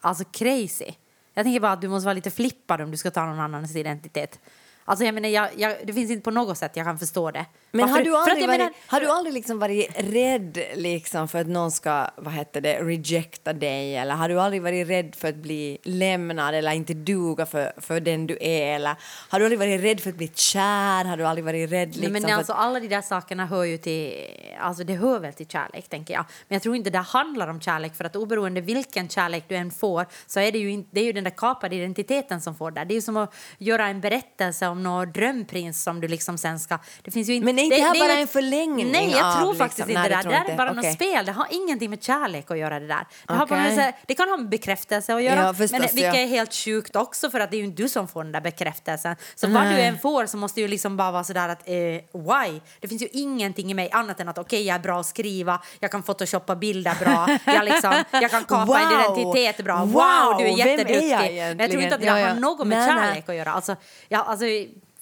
alltså 0.00 0.24
crazy. 0.24 0.90
Jag 1.34 1.44
tänker 1.44 1.60
bara 1.60 1.72
att 1.72 1.80
du 1.80 1.88
måste 1.88 2.04
vara 2.04 2.14
lite 2.14 2.30
flippad 2.30 2.80
om 2.80 2.90
du 2.90 2.96
ska 2.96 3.10
ta 3.10 3.24
någon 3.24 3.40
annans 3.40 3.76
identitet. 3.76 4.40
Alltså 4.88 5.04
jag 5.04 5.14
menar, 5.14 5.28
jag, 5.28 5.48
jag, 5.56 5.76
det 5.84 5.92
finns 5.92 6.10
inte 6.10 6.22
på 6.24 6.30
något 6.30 6.58
sätt 6.58 6.72
jag 6.74 6.86
kan 6.86 6.98
förstå 6.98 7.30
det. 7.30 7.46
Men 7.70 7.80
Varför- 7.80 7.94
har 7.94 8.04
du 8.04 8.16
aldrig, 8.16 8.46
varit, 8.46 8.58
menar- 8.60 8.72
har 8.86 9.00
du 9.00 9.10
aldrig 9.10 9.34
liksom 9.34 9.58
varit 9.58 9.90
rädd 9.96 10.58
liksom 10.74 11.28
för 11.28 11.40
att 11.40 11.46
någon 11.46 11.70
ska 11.70 12.06
vad 12.16 12.32
heter 12.34 12.60
det, 12.60 12.78
rejecta 12.82 13.52
dig? 13.52 13.96
Eller 13.96 14.14
har 14.14 14.28
du 14.28 14.40
aldrig 14.40 14.62
varit 14.62 14.88
rädd 14.88 15.14
för 15.14 15.28
att 15.28 15.34
bli 15.36 15.78
lämnad 15.82 16.54
eller 16.54 16.72
inte 16.72 16.94
duga 16.94 17.46
för, 17.46 17.72
för 17.76 18.00
den 18.00 18.26
du 18.26 18.38
är? 18.40 18.74
Eller 18.74 18.96
har 19.28 19.38
du 19.38 19.44
aldrig 19.44 19.58
varit 19.58 19.80
rädd 19.82 20.00
för 20.00 20.10
att 20.10 20.16
bli 20.16 20.30
kär? 20.34 21.04
Har 21.04 21.16
du 21.16 21.26
aldrig 21.26 21.44
varit 21.44 21.72
rädd 21.72 21.88
liksom 21.88 22.02
Nej, 22.02 22.12
men 22.12 22.22
för 22.22 22.30
alltså, 22.38 22.52
att... 22.52 22.58
alla 22.58 22.80
de 22.80 22.88
där 22.88 23.02
sakerna 23.02 23.46
hör 23.46 23.64
ju 23.64 23.78
till, 23.78 24.12
alltså 24.60 24.84
det 24.84 24.94
hör 24.94 25.18
väl 25.20 25.32
till 25.32 25.46
kärlek 25.48 25.88
tänker 25.88 26.14
jag. 26.14 26.24
Men 26.48 26.54
jag 26.56 26.62
tror 26.62 26.76
inte 26.76 26.90
det 26.90 26.98
handlar 26.98 27.48
om 27.48 27.60
kärlek 27.60 27.94
för 27.96 28.04
att 28.04 28.16
oberoende 28.16 28.60
vilken 28.60 29.08
kärlek 29.08 29.44
du 29.48 29.56
än 29.56 29.70
får 29.70 30.06
så 30.26 30.40
är 30.40 30.52
det 30.52 30.58
ju, 30.58 30.84
det 30.90 31.00
är 31.00 31.04
ju 31.04 31.12
den 31.12 31.24
där 31.24 31.30
kapade 31.30 31.76
identiteten 31.76 32.40
som 32.40 32.54
får 32.54 32.70
det. 32.70 32.84
Det 32.84 32.92
är 32.92 32.96
ju 32.96 33.02
som 33.02 33.16
att 33.16 33.34
göra 33.58 33.86
en 33.86 34.00
berättelse 34.00 34.66
om 34.66 34.82
någon 34.82 35.12
drömprins 35.12 35.82
som 35.82 36.00
du 36.00 36.08
liksom 36.08 36.38
sen 36.38 36.58
ska... 36.60 36.78
Det 37.02 37.10
finns 37.10 37.28
ju 37.28 37.34
inte, 37.34 37.44
Men 37.44 37.58
är 37.58 37.62
inte 37.62 37.76
det 37.76 37.82
här 37.82 37.94
är 37.94 38.00
bara 38.00 38.14
ju 38.14 38.20
en 38.20 38.28
förlängning 38.28 38.92
Nej, 38.92 39.10
jag 39.10 39.26
av 39.26 39.32
tror 39.32 39.52
liksom- 39.52 39.68
faktiskt 39.68 39.88
nej, 39.88 39.96
inte 39.96 40.08
det 40.08 40.16
det. 40.16 40.22
Det 40.22 40.28
där 40.46 40.52
är 40.52 40.56
bara 40.56 40.70
Okej. 40.70 40.82
något 40.82 40.94
spel. 40.94 41.26
Det 41.26 41.32
har 41.32 41.46
ingenting 41.50 41.90
med 41.90 42.02
kärlek 42.02 42.50
att 42.50 42.58
göra 42.58 42.80
det 42.80 42.86
där. 42.86 43.06
Det, 43.26 43.34
har 43.34 43.46
bara 43.46 43.58
här- 43.58 43.94
det 44.06 44.14
kan 44.14 44.28
ha 44.28 44.36
med 44.36 44.48
bekräftelse 44.48 45.14
att 45.14 45.22
göra, 45.22 45.40
Ja, 45.40 45.54
förstås, 45.54 45.70
men, 45.72 45.80
vilket 45.80 46.14
ja. 46.14 46.20
är 46.20 46.26
helt 46.26 46.54
sjukt 46.54 46.96
också 46.96 47.30
för 47.30 47.40
att 47.40 47.50
det 47.50 47.56
är 47.56 47.58
ju 47.58 47.64
inte 47.64 47.82
du 47.82 47.88
som 47.88 48.08
får 48.08 48.22
den 48.24 48.32
där 48.32 48.40
bekräftelsen. 48.40 49.16
Så 49.34 49.46
vad 49.46 49.62
du 49.62 49.68
Nej. 49.68 49.86
än 49.86 49.98
får 49.98 50.26
så 50.26 50.36
måste 50.36 50.60
ju 50.60 50.68
liksom 50.68 50.96
bara 50.96 51.10
vara 51.10 51.24
sådär 51.24 51.48
att 51.48 51.68
eh, 51.68 51.74
why? 52.12 52.60
Det 52.80 52.88
finns 52.88 53.02
ju 53.02 53.08
ingenting 53.12 53.70
i 53.70 53.74
mig 53.74 53.90
annat 53.92 54.20
än 54.20 54.28
att 54.28 54.38
okej 54.46 54.62
jag 54.62 54.74
är 54.74 54.78
bra 54.80 55.00
att 55.00 55.06
skriva, 55.06 55.62
jag 55.80 55.90
kan 55.90 56.02
photoshoppa 56.02 56.56
bilder 56.56 56.94
bra, 57.00 57.38
jag, 57.54 57.64
liksom, 57.64 58.04
jag 58.12 58.30
kan 58.30 58.44
kapa 58.44 58.80
en 58.80 58.88
Wow! 59.08 59.18
identitet 59.18 59.64
bra. 59.64 59.78
Wow, 59.78 59.92
Wow, 59.92 60.38
du 60.38 60.44
är 60.44 60.56
vem 60.56 60.58
är 60.58 60.58
jag 60.58 60.68
jätteduktig. 60.68 61.36
Men 61.36 61.58
jag 61.58 61.70
tror 61.70 61.82
inte 61.82 61.94
att 61.94 62.00
det 62.00 62.06
egentligen? 62.06 62.14
där 62.14 62.20
Ja, 62.20 62.28
har 62.28 62.34
ja. 62.34 62.40
något 62.40 62.66
med 62.66 62.78
Nej, 62.78 62.94
nej. 62.94 63.08
kärlek 63.08 63.28
att 63.28 63.34
göra. 63.34 63.52
Alltså, 63.52 63.76
ja, 64.08 64.18
alltså, 64.22 64.46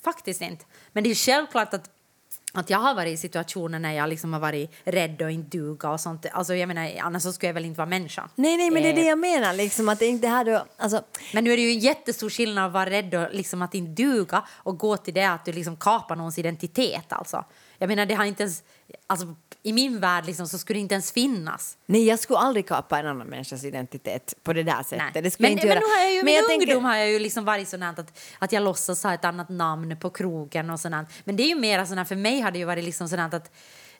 faktiskt 0.05 0.43
inte. 0.43 0.65
Men 0.93 1.05
det 1.05 1.11
är 1.11 1.15
självklart 1.15 1.75
att 1.75 1.91
att 2.57 2.71
jag 2.71 2.79
har 2.79 2.95
varit 2.95 3.15
i 3.15 3.17
situationer 3.17 3.79
när 3.79 3.93
jag 3.93 4.09
liksom 4.09 4.33
har 4.33 4.41
varit 4.41 4.71
rädd 4.85 5.23
och 5.23 5.31
inte 5.31 5.57
duga 5.59 5.91
och 5.91 6.01
sånt. 6.01 6.27
Alltså 6.33 6.55
jag 6.55 6.67
menar, 6.69 6.93
annars 7.01 7.23
så 7.23 7.33
skulle 7.33 7.49
jag 7.49 7.55
väl 7.55 7.65
inte 7.65 7.79
vara 7.79 7.89
människa. 7.89 8.29
Nej, 8.35 8.57
nej, 8.57 8.71
men 8.71 8.83
det 8.83 8.89
är 8.89 8.93
Eh, 8.93 8.97
det 8.97 9.07
jag 9.09 9.19
menar. 9.19 9.55
Liksom, 9.55 9.89
att 9.89 9.99
det 9.99 10.07
inte 10.07 10.29
här 10.29 10.45
då, 10.45 10.65
alltså, 10.77 11.03
men 11.33 11.45
nu 11.45 11.53
är 11.53 11.57
det 11.57 11.63
ju 11.63 11.71
en 11.71 11.79
jättestor 11.79 12.31
skillnad 12.31 12.67
att 12.67 12.73
vara 12.73 12.91
rädd 12.91 13.15
och 13.15 13.35
liksom 13.35 13.63
att 13.63 13.75
inte 13.75 14.03
duga 14.03 14.45
och 14.53 14.79
gå 14.79 14.97
till 14.97 15.15
det 15.15 15.25
att 15.25 15.45
du 15.45 15.53
liksom 15.53 15.77
kapar 15.77 16.17
någons 16.17 16.39
identitet. 16.39 17.13
Alltså. 17.13 17.45
Jag 17.79 17.89
menar, 17.89 18.07
det 18.07 18.15
har 18.15 18.25
inte 18.25 18.43
ens, 18.43 18.63
alltså, 19.07 19.35
I 19.63 19.73
min 19.73 20.01
värld 20.01 20.27
liksom, 20.27 20.49
så 20.49 20.59
skulle 20.59 20.77
det 20.79 20.81
inte 20.81 20.95
ens 20.95 21.13
finnas. 21.13 21.77
nej, 21.87 22.05
jag 22.07 22.19
skulle 22.19 22.39
aldrig 22.39 22.69
kapa 22.69 22.99
en 22.99 23.07
annan 23.07 23.27
människas 23.27 23.65
identitet 23.65 24.35
på 24.43 24.53
det 24.53 24.63
där 24.63 24.83
sättet. 24.83 24.99
Nej. 25.15 25.23
Det 25.23 25.31
skulle 25.31 25.49
men, 25.49 25.53
inte 25.53 25.67
men 25.67 25.77
göra. 25.77 25.81
nu 25.89 25.95
har 25.95 26.01
jag 26.05 26.13
ju, 26.15 26.23
Men 26.25 26.35
jag 26.35 26.49
tänker- 26.49 26.67
ungdom 26.69 26.85
har 26.85 26.97
jag 26.97 27.11
ju 27.11 27.19
liksom 27.19 27.45
varit 27.45 27.69
sån 27.69 27.83
att, 27.83 28.19
att 28.39 28.53
jag 28.53 28.63
låtsas 28.63 29.03
ha 29.03 29.15
ett 29.15 29.25
annat 29.25 29.49
namn 29.49 29.97
på 29.97 30.11
krogen 30.11 30.71
och 30.71 30.81
sånt. 30.81 31.09
Men 31.25 31.37
det 31.37 31.43
är 31.43 31.49
ju 31.49 31.55
mera 31.55 31.87
sån 31.87 32.07
för 32.07 32.17
mig 32.17 32.41
har 32.41 32.51
det 32.51 32.59
ju 32.59 32.65
varit 32.65 32.85
liksom 32.85 33.09
sån 33.09 33.19
att 33.21 33.51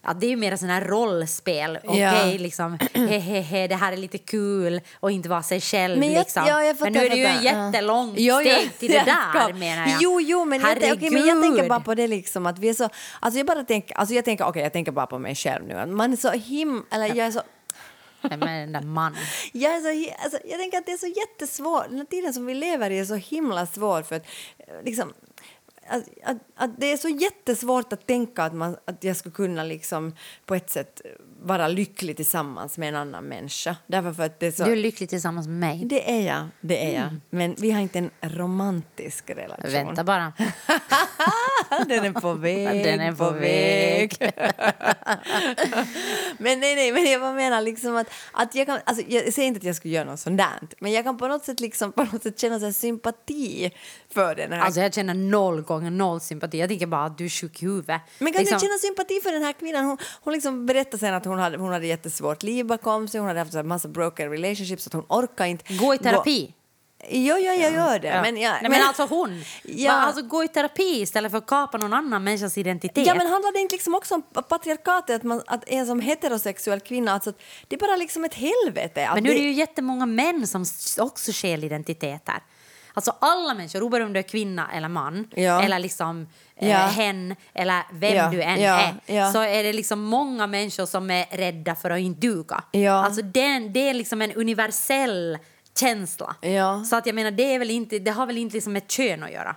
att 0.05 0.21
det 0.21 0.27
är 0.27 0.29
ju 0.31 0.37
mer 0.37 0.57
sån 0.57 0.69
här 0.69 0.81
rollspel. 0.85 1.79
Okej, 1.85 2.01
Ja. 2.01 2.25
liksom, 2.39 2.79
he, 2.95 3.19
he, 3.19 3.41
he, 3.41 3.67
det 3.67 3.75
här 3.75 3.93
är 3.93 3.97
lite 3.97 4.19
kul 4.19 4.81
och 5.01 5.11
inte 5.11 5.29
vara 5.29 5.43
sig 5.43 5.61
själv. 5.61 5.99
Men 5.99 6.13
jag- 6.13 6.19
liksom. 6.21 6.45
ja, 6.47 6.65
jag 6.65 6.79
fattar, 6.79 6.91
men 6.91 7.01
nu 7.03 7.07
är 7.07 7.11
det 7.11 7.17
ju. 7.17 7.23
Ja. 7.49 7.67
jättelångt 7.67 8.15
jo, 8.19 8.37
steg 8.41 8.79
till 8.79 8.91
det 8.93 9.03
där, 9.35 9.53
menar 9.53 9.87
jag. 9.87 9.97
Jo, 10.01 10.21
jo, 10.21 10.45
men 10.45 10.61
jag, 10.61 10.77
okej, 10.77 11.11
men 11.11 11.27
jag 11.27 11.43
tänker 11.43 11.69
bara 11.69 11.81
på 11.81 11.95
det 11.95 12.07
liksom 12.07 12.47
att 12.47 12.59
vi 12.59 12.69
är 12.69 12.75
så... 12.75 12.89
Alltså 13.21 13.39
jag 13.39 13.47
bara 13.47 13.65
tänker, 13.65 13.97
alltså 13.97 14.15
jag 14.15 14.25
tänker, 14.25 14.45
okej, 14.45 14.63
jag 14.63 14.73
tänker 14.73 14.93
bara 14.93 15.07
på 15.07 15.19
mig 15.19 15.35
själv 15.35 15.67
nu. 15.67 15.87
Man 15.87 16.13
är 16.13 16.17
så 16.17 16.31
him... 16.31 16.85
Eller 16.91 17.07
jag 17.07 17.19
är 17.27 17.31
så... 17.31 17.41
Nej, 18.29 18.39
men 18.39 18.61
den 18.61 18.73
där 18.73 18.81
mannen. 18.89 19.19
Jag, 19.53 19.73
är 19.75 19.81
så, 19.81 20.13
alltså, 20.25 20.39
jag 20.45 20.59
tänker 20.61 20.79
att 20.79 20.87
det 20.87 20.93
är 20.93 20.97
så 20.97 21.07
jättesvårt, 21.07 21.87
den 21.91 22.07
tiden 22.07 22.35
som 22.35 22.47
vi 22.47 22.55
lever 22.55 22.91
i 22.91 22.99
är 22.99 23.05
så 23.05 23.15
himla 23.15 23.67
svår 23.67 24.03
för 24.03 24.17
att 24.17 24.27
eh, 24.59 24.65
liksom 24.85 25.13
att, 25.89 26.03
att, 26.25 26.37
att 26.55 26.81
det 26.81 26.93
är 26.93 26.97
så 26.97 27.09
jättesvårt 27.09 27.93
att 27.93 28.07
tänka 28.07 28.43
att, 28.43 28.55
man, 28.55 28.77
att 28.85 29.05
jag 29.05 29.17
skulle 29.17 29.35
kunna 29.35 29.65
liksom 29.65 30.15
på 30.47 30.55
ett 30.55 30.71
sätt 30.71 31.01
vara 31.43 31.69
lycklig 31.69 32.17
tillsammans 32.17 32.79
med 32.79 32.89
en 32.89 32.95
annan 32.95 33.25
människa. 33.25 33.77
Därför 33.87 34.13
för 34.13 34.23
att 34.23 34.41
det 34.41 34.47
är 34.47 34.51
så... 34.51 34.65
Du 34.65 34.73
är 34.73 34.77
lycklig 34.77 35.09
tillsammans 35.09 35.47
med 35.47 35.57
mig. 35.57 35.85
Det 35.85 36.11
är 36.11 36.27
jag, 36.27 36.49
det 36.61 36.85
är 36.85 37.01
jag. 37.01 37.17
Men 37.31 37.55
vi 37.59 37.71
har 37.71 37.81
inte 37.81 37.99
en 37.99 38.11
romantisk 38.21 39.31
relation. 39.31 39.73
Vänta 39.73 40.05
bara. 40.05 40.33
Den 41.89 42.05
är 42.05 42.13
på 42.21 42.33
väg. 42.35 42.85
Den 42.85 43.01
är 43.01 43.13
på 43.13 43.31
väg. 43.31 44.17
men 46.39 46.61
nej, 46.61 46.75
nej, 46.75 46.93
men 46.93 47.05
jag 47.05 47.21
bara 47.21 47.33
menar 47.33 47.63
liksom 47.63 47.97
att, 47.97 48.07
att 48.33 48.55
jag 48.55 48.67
kan, 48.67 48.79
alltså 48.85 49.05
jag 49.09 49.33
säger 49.33 49.49
inte 49.49 49.59
att 49.59 49.65
jag 49.65 49.77
skulle 49.77 49.95
göra 49.95 50.05
något 50.05 50.21
sånt 50.21 50.39
där, 50.39 50.69
men 50.79 50.93
jag 50.93 51.05
kan 51.05 51.19
på 51.19 51.29
något 51.29 51.45
sätt 51.45 51.61
liksom 51.61 51.93
på 51.93 52.05
något 52.05 52.23
sätt 52.23 52.39
känna 52.39 52.61
så 52.61 52.73
sympati 52.73 53.73
för 54.11 54.35
den 54.35 54.53
här. 54.53 54.61
Alltså 54.61 54.81
jag 54.81 54.95
känner 54.95 55.15
noll 55.15 55.65
gånger 55.75 55.91
noll 55.91 56.21
sympati. 56.21 56.59
Jag 56.59 56.69
tänker 56.69 56.87
bara 56.87 57.05
att 57.05 57.19
du 57.19 57.25
är 57.25 57.29
sjuk 57.29 57.63
i 57.63 57.67
huvudet. 57.67 58.01
men 58.19 58.33
kan 58.33 58.41
Liksom- 58.41 58.59
du 58.59 58.67
känna 58.67 58.79
sympati 58.79 59.21
för 59.23 59.33
den 59.33 59.43
här 59.43 59.53
kvinnan? 59.53 59.85
Hon, 59.85 59.99
hon 60.21 60.33
liksom 60.33 60.67
berättade 60.67 60.99
sen 60.99 61.15
att 61.15 61.25
hon 61.25 61.39
hade, 61.39 61.57
hon 61.57 61.73
hade 61.73 61.87
jättesvårt 61.87 62.43
liv 62.43 62.67
bakom 62.67 63.09
sig, 63.09 63.21
hon 63.21 63.29
hade 63.29 63.41
haft 63.41 63.55
en 63.55 63.69
massa 63.69 63.89
broken 63.89 64.31
relationships, 64.31 64.87
att 64.87 64.93
hon 64.93 65.07
orkar 65.09 65.45
inte... 65.45 65.75
Gå 65.75 65.95
i 65.95 65.99
terapi. 65.99 66.55
Jo, 67.09 67.37
ja, 67.37 67.53
jag 67.53 67.73
gör 67.73 67.99
det. 67.99 68.09
Ja. 68.09 68.23
Men, 68.23 68.37
jag, 68.37 68.53
Nej, 68.63 68.71
men 68.71 68.83
alltså 68.83 69.07
hon. 69.07 69.43
Ja. 69.63 69.93
Alltså 69.93 70.23
gå 70.23 70.45
i 70.45 70.49
terapi 70.49 71.01
istället 71.01 71.31
för 71.31 71.39
att 71.39 71.47
kapa 71.47 71.79
någon 71.79 71.93
annan 71.93 72.25
människas 72.25 72.59
identitet. 72.59 73.07
Ja, 73.07 73.15
men 73.15 73.27
handlar 73.27 73.53
det 73.53 73.61
inte 73.61 73.75
liksom 73.75 73.95
också 73.95 74.15
om 74.15 74.23
patriarkatet, 74.49 75.17
att, 75.17 75.23
man, 75.23 75.43
att 75.47 75.69
en 75.69 75.87
som 75.87 76.01
heterosexuell 76.01 76.81
kvinna, 76.81 77.13
alltså, 77.13 77.31
att 77.31 77.39
det 77.69 77.77
är 77.77 77.81
bara 77.81 77.97
liksom 77.97 78.25
ett 78.25 78.35
helvete. 78.35 79.11
Men 79.15 79.23
nu 79.23 79.31
är 79.31 79.35
det 79.35 79.41
ju 79.41 79.53
jättemånga 79.53 80.07
män 80.07 80.47
som 80.47 80.65
också 80.99 81.33
stjäl 81.33 81.65
identiteter. 81.65 82.35
Alltså 82.97 83.15
alla 83.21 83.55
människor, 83.55 83.83
oberoende 83.83 84.07
om 84.07 84.13
du 84.13 84.19
är 84.19 84.23
kvinna 84.23 84.71
eller 84.75 84.89
man, 84.89 85.29
Ja. 85.37 85.63
eller 85.63 85.79
liksom 85.79 86.27
eh, 86.57 86.71
Ja. 86.71 86.77
hen 86.79 87.35
eller 87.55 87.83
vem 87.93 88.15
Ja, 88.17 88.31
du 88.31 88.43
än 88.43 88.59
är, 89.07 89.33
så 89.33 89.43
är 89.43 89.63
det 89.63 89.73
liksom 89.73 90.01
många 90.03 90.47
människor 90.47 90.87
som 90.87 91.11
är 91.11 91.27
rädda 91.37 91.75
för 91.75 91.91
att 91.91 92.01
inte 92.01 92.21
duga. 92.27 92.63
Alltså 93.05 93.23
den, 93.23 93.73
det 93.73 93.89
är 93.89 93.95
liksom 93.95 94.23
en 94.23 94.33
universell 94.33 95.39
känsla. 95.79 96.37
Så 96.85 96.97
att 96.97 97.07
jag 97.07 97.15
menar, 97.15 97.31
det, 97.31 97.55
är 97.55 97.59
väl 97.59 97.71
inte, 97.71 97.99
det 97.99 98.11
har 98.11 98.27
väl 98.27 98.39
inte 98.39 98.55
liksom 98.55 98.73
med 98.73 98.89
kön 98.91 99.23
att 99.23 99.33
göra. 99.33 99.57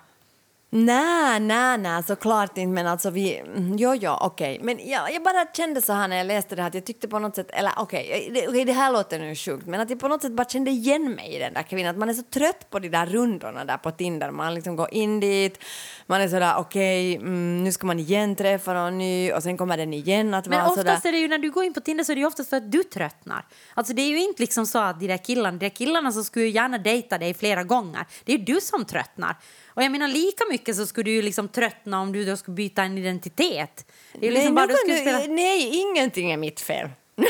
Nej, 0.70 1.40
nej, 1.40 1.78
nej, 1.78 2.04
såklart 2.04 2.58
inte. 2.58 2.74
Men 2.74 2.88
alltså 2.88 3.10
vi... 3.10 3.38
mm, 3.38 3.78
Jo, 3.78 3.96
jo, 3.96 4.18
okej. 4.22 4.60
Men 4.62 4.90
jag, 4.90 5.14
jag 5.14 5.24
bara 5.24 5.46
kände 5.54 5.82
så 5.82 5.94
här 5.94 6.08
när 6.08 6.18
jag 6.18 6.28
läste 6.28 6.56
det 6.56 6.62
här 6.62 6.70
att 6.70 6.74
jag 6.74 6.86
tyckte 6.86 7.08
på 7.08 7.20
något 7.20 7.36
sätt... 7.36 7.50
Eller 7.52 7.72
okej, 7.78 8.32
det, 8.34 8.48
okej, 8.48 8.66
det 8.66 8.74
här 8.74 8.92
låter 8.92 9.20
nu 9.20 9.36
sjukt. 9.36 9.68
Men 9.68 9.80
att 9.80 9.90
jag 9.90 10.00
på 10.00 10.08
något 10.08 10.22
sätt 10.22 10.32
bara 10.32 10.48
kände 10.48 10.72
igen 10.72 11.12
mig 11.12 11.36
i 11.36 11.40
den 11.40 11.54
där 11.54 11.64
kvinnan. 11.64 11.92
Att 11.92 11.98
man 11.98 12.10
är 12.10 12.14
så 12.14 12.24
trött 12.24 12.70
på 12.70 12.80
de 12.80 12.90
där 12.90 13.06
rundorna 13.06 13.66
där 13.66 13.78
på 13.78 13.92
Tinder. 13.92 14.32
Man 14.32 14.56
liksom 14.56 14.76
går 14.76 14.94
in 14.94 15.20
dit, 15.20 15.64
man 16.06 16.22
är 16.22 16.28
sådär 16.28 16.54
okej, 16.58 17.16
mm, 17.16 17.64
nu 17.64 17.72
ska 17.72 17.88
man 17.88 18.00
igen 18.00 18.36
träffa 18.36 18.74
någon 18.74 18.98
ny 18.98 19.32
och 19.32 19.44
sen 19.44 19.58
kommer 19.58 19.78
den 19.78 19.94
igen 19.94 20.34
att 20.34 20.48
Men 20.48 20.60
vara 20.60 20.70
oftast 20.70 21.02
sådär... 21.02 21.10
är 21.10 21.12
det 21.12 21.20
ju 21.20 21.28
när 21.28 21.38
du 21.38 21.52
går 21.52 21.64
in 21.64 21.74
på 21.74 21.80
Tinder 21.80 22.04
så 22.04 22.12
är 22.12 22.16
det 22.16 22.20
ju 22.20 22.28
oftast 22.28 22.50
för 22.50 22.58
att 22.58 22.72
du 22.72 22.84
tröttnar. 22.84 23.46
Alltså 23.74 23.94
det 23.94 24.02
är 24.02 24.10
ju 24.10 24.22
inte 24.22 24.42
liksom 24.42 24.66
så 24.66 24.80
att 24.80 25.00
de 25.00 25.08
där 25.08 25.18
killarna, 25.18 25.58
de 25.58 25.66
där 25.66 25.76
killarna 25.76 26.12
som 26.12 26.24
skulle 26.24 26.46
gärna 26.46 26.78
dejta 26.78 27.18
dig 27.18 27.34
flera 27.34 27.64
gånger, 27.64 28.06
det 28.26 28.34
är 28.34 28.38
ju 28.38 28.44
du 28.44 28.62
som 28.62 28.86
tröttnar. 28.86 29.36
Och 29.78 29.84
jag 29.84 29.92
menar 29.92 30.08
lika 30.08 30.44
mycket 30.50 30.76
så 30.76 30.86
skulle 30.86 31.04
du 31.04 31.12
ju 31.12 31.22
liksom 31.22 31.48
tröttna 31.48 32.02
om 32.02 32.12
du 32.12 32.26
då 32.26 32.38
skulle 32.38 32.56
byta 32.56 32.84
en 32.84 32.98
identitet. 32.98 33.92
Det 34.14 34.28
är 34.28 34.32
liksom 34.32 34.56
nej, 34.56 34.68
bara 34.68 34.68
du 34.68 34.76
skulle 34.76 34.98
spela... 34.98 35.34
nej, 35.34 35.80
ingenting 35.80 36.32
är 36.32 36.38
mitt 36.38 36.62
fel. 36.62 36.90
Nej 37.16 37.30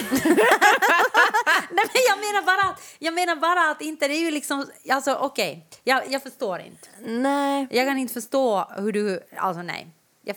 men 1.71 2.01
jag 2.09 2.19
menar 2.19 2.45
bara 2.45 2.69
att, 2.69 2.81
jag 2.99 3.13
menar 3.13 3.35
bara 3.35 3.71
att 3.71 3.81
inte, 3.81 4.07
det 4.07 4.13
är 4.13 4.19
ju 4.19 4.31
liksom, 4.31 4.65
alltså 4.89 5.15
okej, 5.15 5.67
jag, 5.83 6.03
jag 6.09 6.23
förstår 6.23 6.59
inte. 6.59 6.87
Nej. 7.05 7.67
Jag 7.71 7.87
kan 7.87 7.97
inte 7.97 8.13
förstå 8.13 8.71
hur 8.77 8.91
du, 8.91 9.19
alltså 9.37 9.61
nej. 9.61 9.87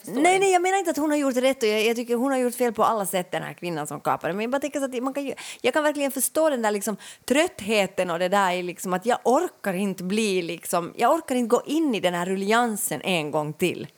Nej, 0.04 0.38
nej, 0.38 0.52
jag 0.52 0.62
menar 0.62 0.78
inte 0.78 0.90
att 0.90 0.96
hon 0.96 1.10
har 1.10 1.16
gjort 1.16 1.36
rätt 1.36 1.62
och 1.62 1.68
jag, 1.68 1.84
jag 1.84 1.96
tycker 1.96 2.14
hon 2.14 2.32
har 2.32 2.38
gjort 2.38 2.54
fel 2.54 2.72
på 2.72 2.84
alla 2.84 3.06
sätt 3.06 3.32
den 3.32 3.42
här 3.42 3.52
kvinnan 3.52 3.86
som 3.86 4.00
kapade. 4.00 4.32
Men 4.32 4.42
jag 4.42 4.50
bara 4.50 4.60
tänker 4.60 4.78
så 4.78 4.84
att 4.84 5.02
man 5.02 5.14
kan 5.14 5.32
jag 5.60 5.74
kan 5.74 5.82
verkligen 5.82 6.10
förstå 6.10 6.50
den 6.50 6.62
där 6.62 6.70
liksom 6.70 6.96
tröttheten 7.28 8.10
och 8.10 8.18
det 8.18 8.28
där 8.28 8.52
i 8.52 8.62
liksom 8.62 8.92
att 8.92 9.06
jag 9.06 9.18
orkar 9.24 9.74
inte 9.74 10.04
bli 10.04 10.42
liksom, 10.42 10.92
jag 10.96 11.14
orkar 11.14 11.34
inte 11.34 11.48
gå 11.48 11.62
in 11.66 11.94
i 11.94 12.00
den 12.00 12.14
här 12.14 12.26
rulliansen 12.26 13.00
en 13.00 13.30
gång 13.30 13.52
till. 13.52 13.88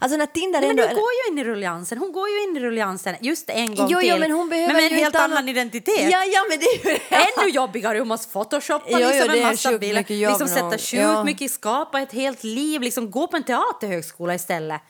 Alltså 0.00 0.16
när 0.16 0.26
Tinder 0.26 0.60
Nej, 0.60 0.68
men 0.68 0.78
ändå... 0.78 0.94
du 0.94 1.00
går 1.00 1.10
ju 1.12 1.32
in 1.32 1.38
i 1.38 1.44
rulliansen. 1.44 1.98
Hon 1.98 2.12
går 2.12 2.28
ju 2.28 2.42
in 2.42 2.56
i 2.56 2.60
rulliansen 2.60 3.14
just 3.20 3.50
en 3.50 3.74
gång 3.74 3.86
jo, 3.90 4.00
till. 4.00 4.08
jo, 4.08 4.16
men 4.18 4.30
hon 4.30 4.48
behöver 4.48 4.74
med 4.74 4.84
en 4.92 4.98
helt 4.98 5.16
annan 5.16 5.32
annan- 5.32 5.48
identitet. 5.48 6.10
Ja, 6.10 6.24
ja, 6.24 6.40
men 6.48 6.58
det 6.58 6.66
är 6.66 6.90
ju 6.90 6.98
Ännu 7.42 7.50
jobbigare, 7.50 7.98
hon 7.98 8.08
måste 8.08 8.32
photoshoppa 8.32 8.84
Jo, 8.90 8.98
jo, 9.00 9.08
liksom 9.08 9.28
det 9.28 9.38
en 9.38 9.46
massa 9.46 9.78
bilder, 9.78 10.28
liksom 10.28 10.48
sätta 10.48 10.70
sjukt 10.70 10.92
Ja. 10.92 11.24
mycket, 11.24 11.50
skapa 11.52 12.00
ett 12.00 12.12
helt 12.12 12.44
liv, 12.44 12.80
liksom 12.80 13.10
gå 13.10 13.26
på 13.26 13.36
en 13.36 13.44
teaterhögskola 13.44 14.34
istället. 14.34 14.80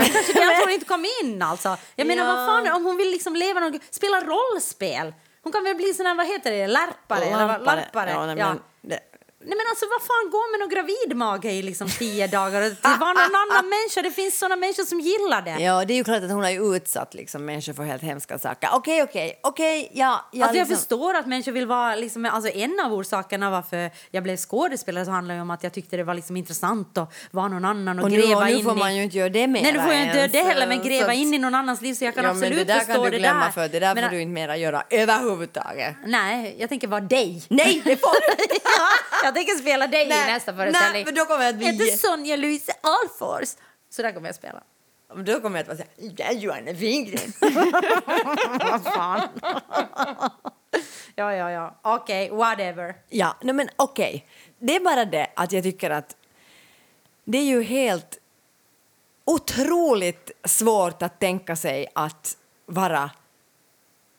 Kanske 0.00 0.32
därför 0.32 0.62
hon 0.64 0.72
inte 0.72 0.86
kom 0.86 1.06
in 1.22 1.42
alltså. 1.42 1.76
Jag 1.96 2.06
menar 2.06 2.24
Ja. 2.24 2.34
vad 2.34 2.46
fan, 2.46 2.74
om 2.76 2.84
hon 2.84 2.96
vill 2.96 3.10
liksom 3.10 3.36
leva 3.36 3.60
någon, 3.60 3.78
spela 3.90 4.20
rollspel. 4.20 5.14
Hon 5.42 5.52
kan 5.52 5.64
väl 5.64 5.74
bli 5.76 5.94
sån 5.94 6.06
här, 6.06 6.14
vad 6.14 6.26
heter 6.26 6.50
det, 6.50 6.60
eller 6.62 6.80
vad- 7.08 7.20
Lampare. 7.20 7.88
Larpare. 7.94 8.36
Ja, 8.38 8.54
nej, 9.40 9.48
men 9.48 9.58
det, 9.58 9.64
alltså 9.70 9.86
vad 9.94 10.02
fan, 10.02 10.30
gå 10.30 10.38
med 10.52 10.60
någon 10.60 10.68
gravidmage 10.68 11.44
i 11.44 11.62
liksom 11.62 11.88
tio 11.88 12.26
dagar 12.38 12.60
till 12.70 12.76
var 12.82 13.14
någon 13.14 13.34
annan 13.52 13.68
människa. 13.68 14.02
Det 14.02 14.10
finns 14.10 14.38
såna 14.38 14.56
människor 14.56 14.84
som 14.84 15.00
gillar 15.00 15.42
det. 15.42 15.62
Ja, 15.64 15.84
det 15.84 15.92
är 15.94 15.96
ju 15.96 16.04
klart 16.04 16.22
att 16.22 16.30
hon 16.30 16.42
har 16.42 16.50
ju 16.50 16.76
utsatt 16.76 17.14
liksom, 17.14 17.44
människor 17.44 17.72
för 17.72 17.82
helt 17.82 18.02
hemska 18.02 18.38
saker. 18.38 18.68
Okej, 18.72 19.02
okej, 19.02 19.40
okej, 19.42 19.90
ja. 19.94 20.06
Alltså 20.12 20.38
jag 20.38 20.54
liksom- 20.54 20.76
förstår 20.76 21.14
att 21.14 21.26
människor 21.26 21.52
vill 21.52 21.66
vara... 21.66 21.94
Liksom, 21.96 22.24
alltså 22.24 22.50
en 22.50 22.80
av 22.84 22.92
orsakerna 22.94 23.50
varför 23.50 23.90
jag 24.10 24.22
blev 24.22 24.36
skådespelare 24.36 25.04
så 25.04 25.10
handlar 25.10 25.34
ju 25.34 25.40
om 25.40 25.50
att 25.50 25.62
jag 25.62 25.72
tyckte 25.72 25.96
det 25.96 26.04
var 26.04 26.14
liksom 26.14 26.36
intressant 26.36 26.98
att 26.98 27.12
vara 27.30 27.48
någon 27.48 27.64
annan 27.64 27.98
och, 27.98 28.04
Och 28.04 28.10
nu, 28.10 28.16
gräva 28.20 28.36
och 28.40 28.44
nu 28.46 28.52
in 28.52 28.64
får 28.64 28.76
i... 28.76 28.78
man 28.78 28.96
ju 28.96 29.02
inte 29.02 29.16
göra 29.18 29.28
det 29.28 29.46
mer. 29.46 29.62
Nej, 29.62 29.72
nu 29.72 29.80
får 29.80 29.92
jag 29.92 30.02
inte 30.02 30.16
göra 30.18 30.28
det 30.28 30.42
heller, 30.42 30.66
men 30.66 30.82
gräva 30.82 31.06
att- 31.12 31.14
in 31.18 31.34
i 31.34 31.38
någon 31.38 31.54
annans 31.54 31.80
liv 31.80 31.94
så 31.94 32.04
jag 32.04 32.14
kan 32.14 32.24
ja, 32.24 32.30
absolut 32.30 32.50
men 32.56 32.66
det 32.66 32.72
där 32.72 32.78
förstå 32.80 32.92
kan 32.92 33.02
du 33.04 33.10
det 33.10 33.18
glömma 33.18 33.44
där. 33.44 33.50
för 33.50 33.68
det 33.68 33.78
där 33.80 33.94
Men, 33.94 34.04
får 34.04 34.10
du 34.10 34.20
inte 34.22 34.32
mera 34.32 34.56
göra 34.56 34.82
överhuvudtaget. 34.90 35.96
Nej, 36.06 36.56
jag 36.58 36.68
tänker 36.68 36.88
vara 36.88 37.00
dig. 37.00 37.42
Nej, 37.48 37.82
det 37.84 37.96
får 37.96 38.36
du 38.36 38.42
inte! 38.54 39.27
Ja, 39.28 39.40
jag 39.40 39.46
tänker 39.46 39.62
spela 39.62 39.86
dig 39.86 40.06
i 40.06 40.08
Nej, 40.08 40.32
nästa 40.32 40.54
föreställning. 40.54 40.92
nej, 40.92 41.04
för 41.04 41.12
då 41.12 41.24
kommer 41.24 41.44
jag 41.44 41.50
att 41.50 41.56
bli 41.56 41.66
heter 41.66 41.96
Sonja 41.96 42.36
Louise 42.36 42.72
Alfors. 42.80 43.48
Så 43.90 44.02
där 44.02 44.12
kommer 44.12 44.28
jag 44.28 44.34
spela. 44.34 44.62
Men 45.14 45.24
Då 45.24 45.40
kommer 45.40 45.58
jag 45.58 45.62
att 45.70 45.78
vara 45.78 45.88
såhär, 45.96 46.12
jag 46.16 46.28
är 46.28 46.32
Johanna 46.38 46.72
Wingren. 46.72 47.32
Vad 48.60 48.82
fan. 48.94 49.28
ja, 51.14 51.34
ja, 51.34 51.50
ja. 51.50 51.78
Okej, 51.82 52.30
whatever. 52.30 52.94
Ja, 53.08 53.36
nej 53.42 53.54
men 53.54 53.68
okej. 53.76 54.26
Det 54.58 54.76
är 54.76 54.80
bara 54.80 55.04
det 55.04 55.26
att 55.36 55.52
jag 55.52 55.62
tycker 55.62 55.90
att 55.90 56.16
det 57.24 57.38
är 57.38 57.44
ju 57.44 57.62
helt 57.62 58.18
otroligt 59.24 60.30
svårt 60.44 61.02
att 61.02 61.20
tänka 61.20 61.56
sig 61.56 61.86
att 61.94 62.36
vara 62.66 63.10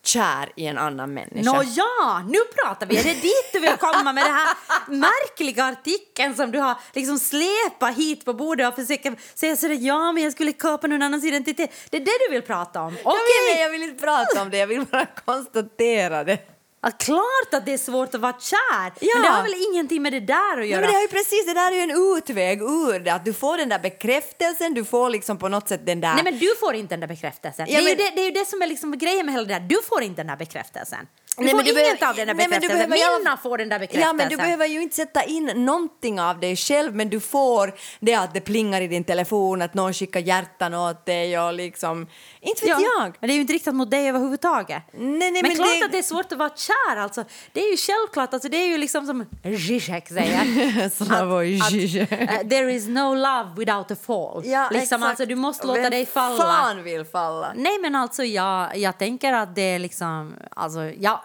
kär 0.03 0.51
i 0.55 0.65
en 0.65 0.77
annan 0.77 1.13
människa. 1.13 1.51
Nå 1.51 1.63
ja, 1.75 2.23
nu 2.27 2.39
pratar 2.55 2.85
vi. 2.85 2.97
Är 2.97 3.03
det 3.03 3.13
dit 3.13 3.49
du 3.53 3.59
vill 3.59 3.77
komma 3.77 4.13
med 4.13 4.23
den 4.25 4.33
här 4.33 4.55
märkliga 4.87 5.65
artikeln 5.65 6.35
som 6.35 6.51
du 6.51 6.59
har 6.59 6.77
liksom 6.93 7.19
släpat 7.19 7.97
hit 7.97 8.25
på 8.25 8.33
bordet 8.33 8.67
och 8.67 8.75
försöker 8.75 9.15
säga 9.35 9.55
sådär 9.55 9.77
ja, 9.81 10.11
men 10.11 10.23
jag 10.23 10.31
skulle 10.31 10.53
kapa 10.53 10.87
någon 10.87 11.01
annans 11.01 11.23
identitet. 11.23 11.71
Det 11.89 11.97
är 11.97 12.01
det 12.01 12.27
du 12.27 12.31
vill 12.31 12.41
prata 12.41 12.81
om? 12.81 12.97
Okej! 13.03 13.03
Jag, 13.03 13.13
vill, 13.15 13.55
nej, 13.55 13.63
jag 13.63 13.69
vill 13.69 13.83
inte 13.83 14.03
prata 14.03 14.41
om 14.41 14.49
det, 14.49 14.57
jag 14.57 14.67
vill 14.67 14.85
bara 14.85 15.05
konstatera 15.25 16.23
det. 16.23 16.58
Ja, 16.81 16.91
klart 16.91 17.53
att 17.53 17.65
det 17.65 17.73
är 17.73 17.77
svårt 17.77 18.15
att 18.15 18.21
vara 18.21 18.35
kär, 18.39 18.93
Ja. 18.99 19.11
men 19.15 19.23
det 19.23 19.29
har 19.29 19.43
väl 19.43 19.53
ingenting 19.71 20.01
med 20.01 20.13
det 20.13 20.19
där 20.19 20.51
att 20.51 20.57
Nej, 20.57 20.69
göra? 20.69 20.81
men 20.81 20.89
det 20.91 20.97
är 20.97 21.01
ju 21.01 21.07
precis, 21.07 21.45
det 21.45 21.53
där 21.53 21.71
är 21.71 21.75
ju 21.75 21.81
en 21.81 22.17
utväg 22.17 22.61
ur 22.61 22.99
det, 22.99 23.13
att 23.13 23.25
du 23.25 23.33
får 23.33 23.57
den 23.57 23.69
där 23.69 23.79
bekräftelsen, 23.79 24.73
du 24.73 24.85
får 24.85 25.09
liksom 25.09 25.37
på 25.37 25.49
något 25.49 25.69
sätt 25.69 25.85
den 25.85 26.01
där... 26.01 26.13
Nej, 26.13 26.23
men 26.23 26.39
du 26.39 26.55
får 26.59 26.75
inte 26.75 26.93
den 26.93 26.99
där 26.99 27.07
bekräftelsen. 27.07 27.65
Ja, 27.69 27.81
det, 27.81 27.85
är 27.85 27.89
ju 27.89 27.95
det, 27.95 28.11
det 28.15 28.21
är 28.21 28.25
ju 28.25 28.31
det 28.31 28.45
som 28.47 28.61
är 28.61 28.67
liksom 28.67 28.97
grejen 28.97 29.25
med 29.25 29.35
hela 29.35 29.47
det 29.47 29.53
där. 29.53 29.59
Du 29.59 29.77
får 29.89 30.03
inte 30.03 30.19
den 30.19 30.27
där 30.27 30.37
bekräftelsen. 30.37 31.07
Du 31.39 31.45
Nej, 31.45 31.55
men 31.55 31.65
du 31.65 31.73
behöver- 31.73 32.07
av 32.09 32.15
den 32.15 32.27
där 32.27 32.33
nej, 32.33 32.47
men 32.49 32.61
du 32.61 32.67
bekräftelsen. 32.67 32.89
behöver 32.89 33.19
Minna 33.19 33.37
får 33.37 33.57
den 33.57 33.69
där 33.69 33.79
bekräftelsen. 33.79 34.07
Ja, 34.07 34.13
men 34.13 34.29
du 34.29 34.37
behöver 34.37 34.65
ju 34.65 34.81
inte 34.81 34.95
sätta 34.95 35.23
in 35.23 35.45
någonting 35.55 36.21
av 36.21 36.39
dig 36.39 36.55
själv, 36.55 36.95
men 36.95 37.09
du 37.09 37.19
får 37.19 37.73
det 37.99 38.15
att 38.15 38.33
det 38.33 38.41
plingar 38.41 38.81
i 38.81 38.87
din 38.87 39.03
telefon, 39.03 39.61
att 39.61 39.73
någon 39.73 39.93
skickar 39.93 40.19
hjärtan 40.19 40.73
åt 40.73 41.05
dig 41.05 41.39
och 41.39 41.53
liksom... 41.53 42.07
Inte 42.41 42.65
vet 42.65 42.77
jag. 42.81 43.17
Men 43.19 43.27
det 43.27 43.33
är 43.33 43.35
ju 43.35 43.41
inte 43.41 43.53
riktat 43.53 43.75
mot 43.75 43.91
dig 43.91 44.09
överhuvudtaget. 44.09 44.83
Nej, 44.93 45.03
nej, 45.17 45.31
men, 45.31 45.41
men 45.43 45.55
klart 45.55 45.67
det- 45.79 45.85
att 45.85 45.91
det 45.91 45.97
är 45.97 46.03
svårt 46.03 46.31
att 46.31 46.37
vara 46.37 46.49
kär. 46.55 46.97
Alltså. 46.97 47.23
Det 47.53 47.61
är 47.61 47.71
ju 47.71 47.77
självklart. 47.77 48.33
Alltså, 48.33 48.49
det 48.49 48.57
är 48.57 48.67
ju 48.67 48.77
liksom 48.77 49.05
som 49.05 49.25
Zizek 49.67 50.07
säger. 50.07 50.89
Slavoj 51.05 51.59
Zizek. 51.61 52.11
eh, 52.11 52.27
there 52.49 52.73
is 52.73 52.87
no 52.87 53.15
love 53.15 53.49
without 53.57 53.91
a 53.91 53.95
fall. 54.05 54.43
liksom, 54.71 55.03
alltså, 55.03 55.25
du 55.25 55.35
måste 55.35 55.67
låta 55.67 55.81
Vem 55.81 55.91
dig 55.91 56.05
falla. 56.05 56.37
fan 56.43 56.83
vill 56.83 57.05
falla? 57.05 57.51
Nej, 57.55 57.79
men 57.81 57.95
alltså 57.95 58.23
jag, 58.23 58.77
jag 58.77 58.97
tänker 58.97 59.33
att 59.33 59.55
det 59.55 59.61
är 59.61 59.79
liksom... 59.79 60.33
Alltså, 60.55 60.79
jag, 60.83 61.19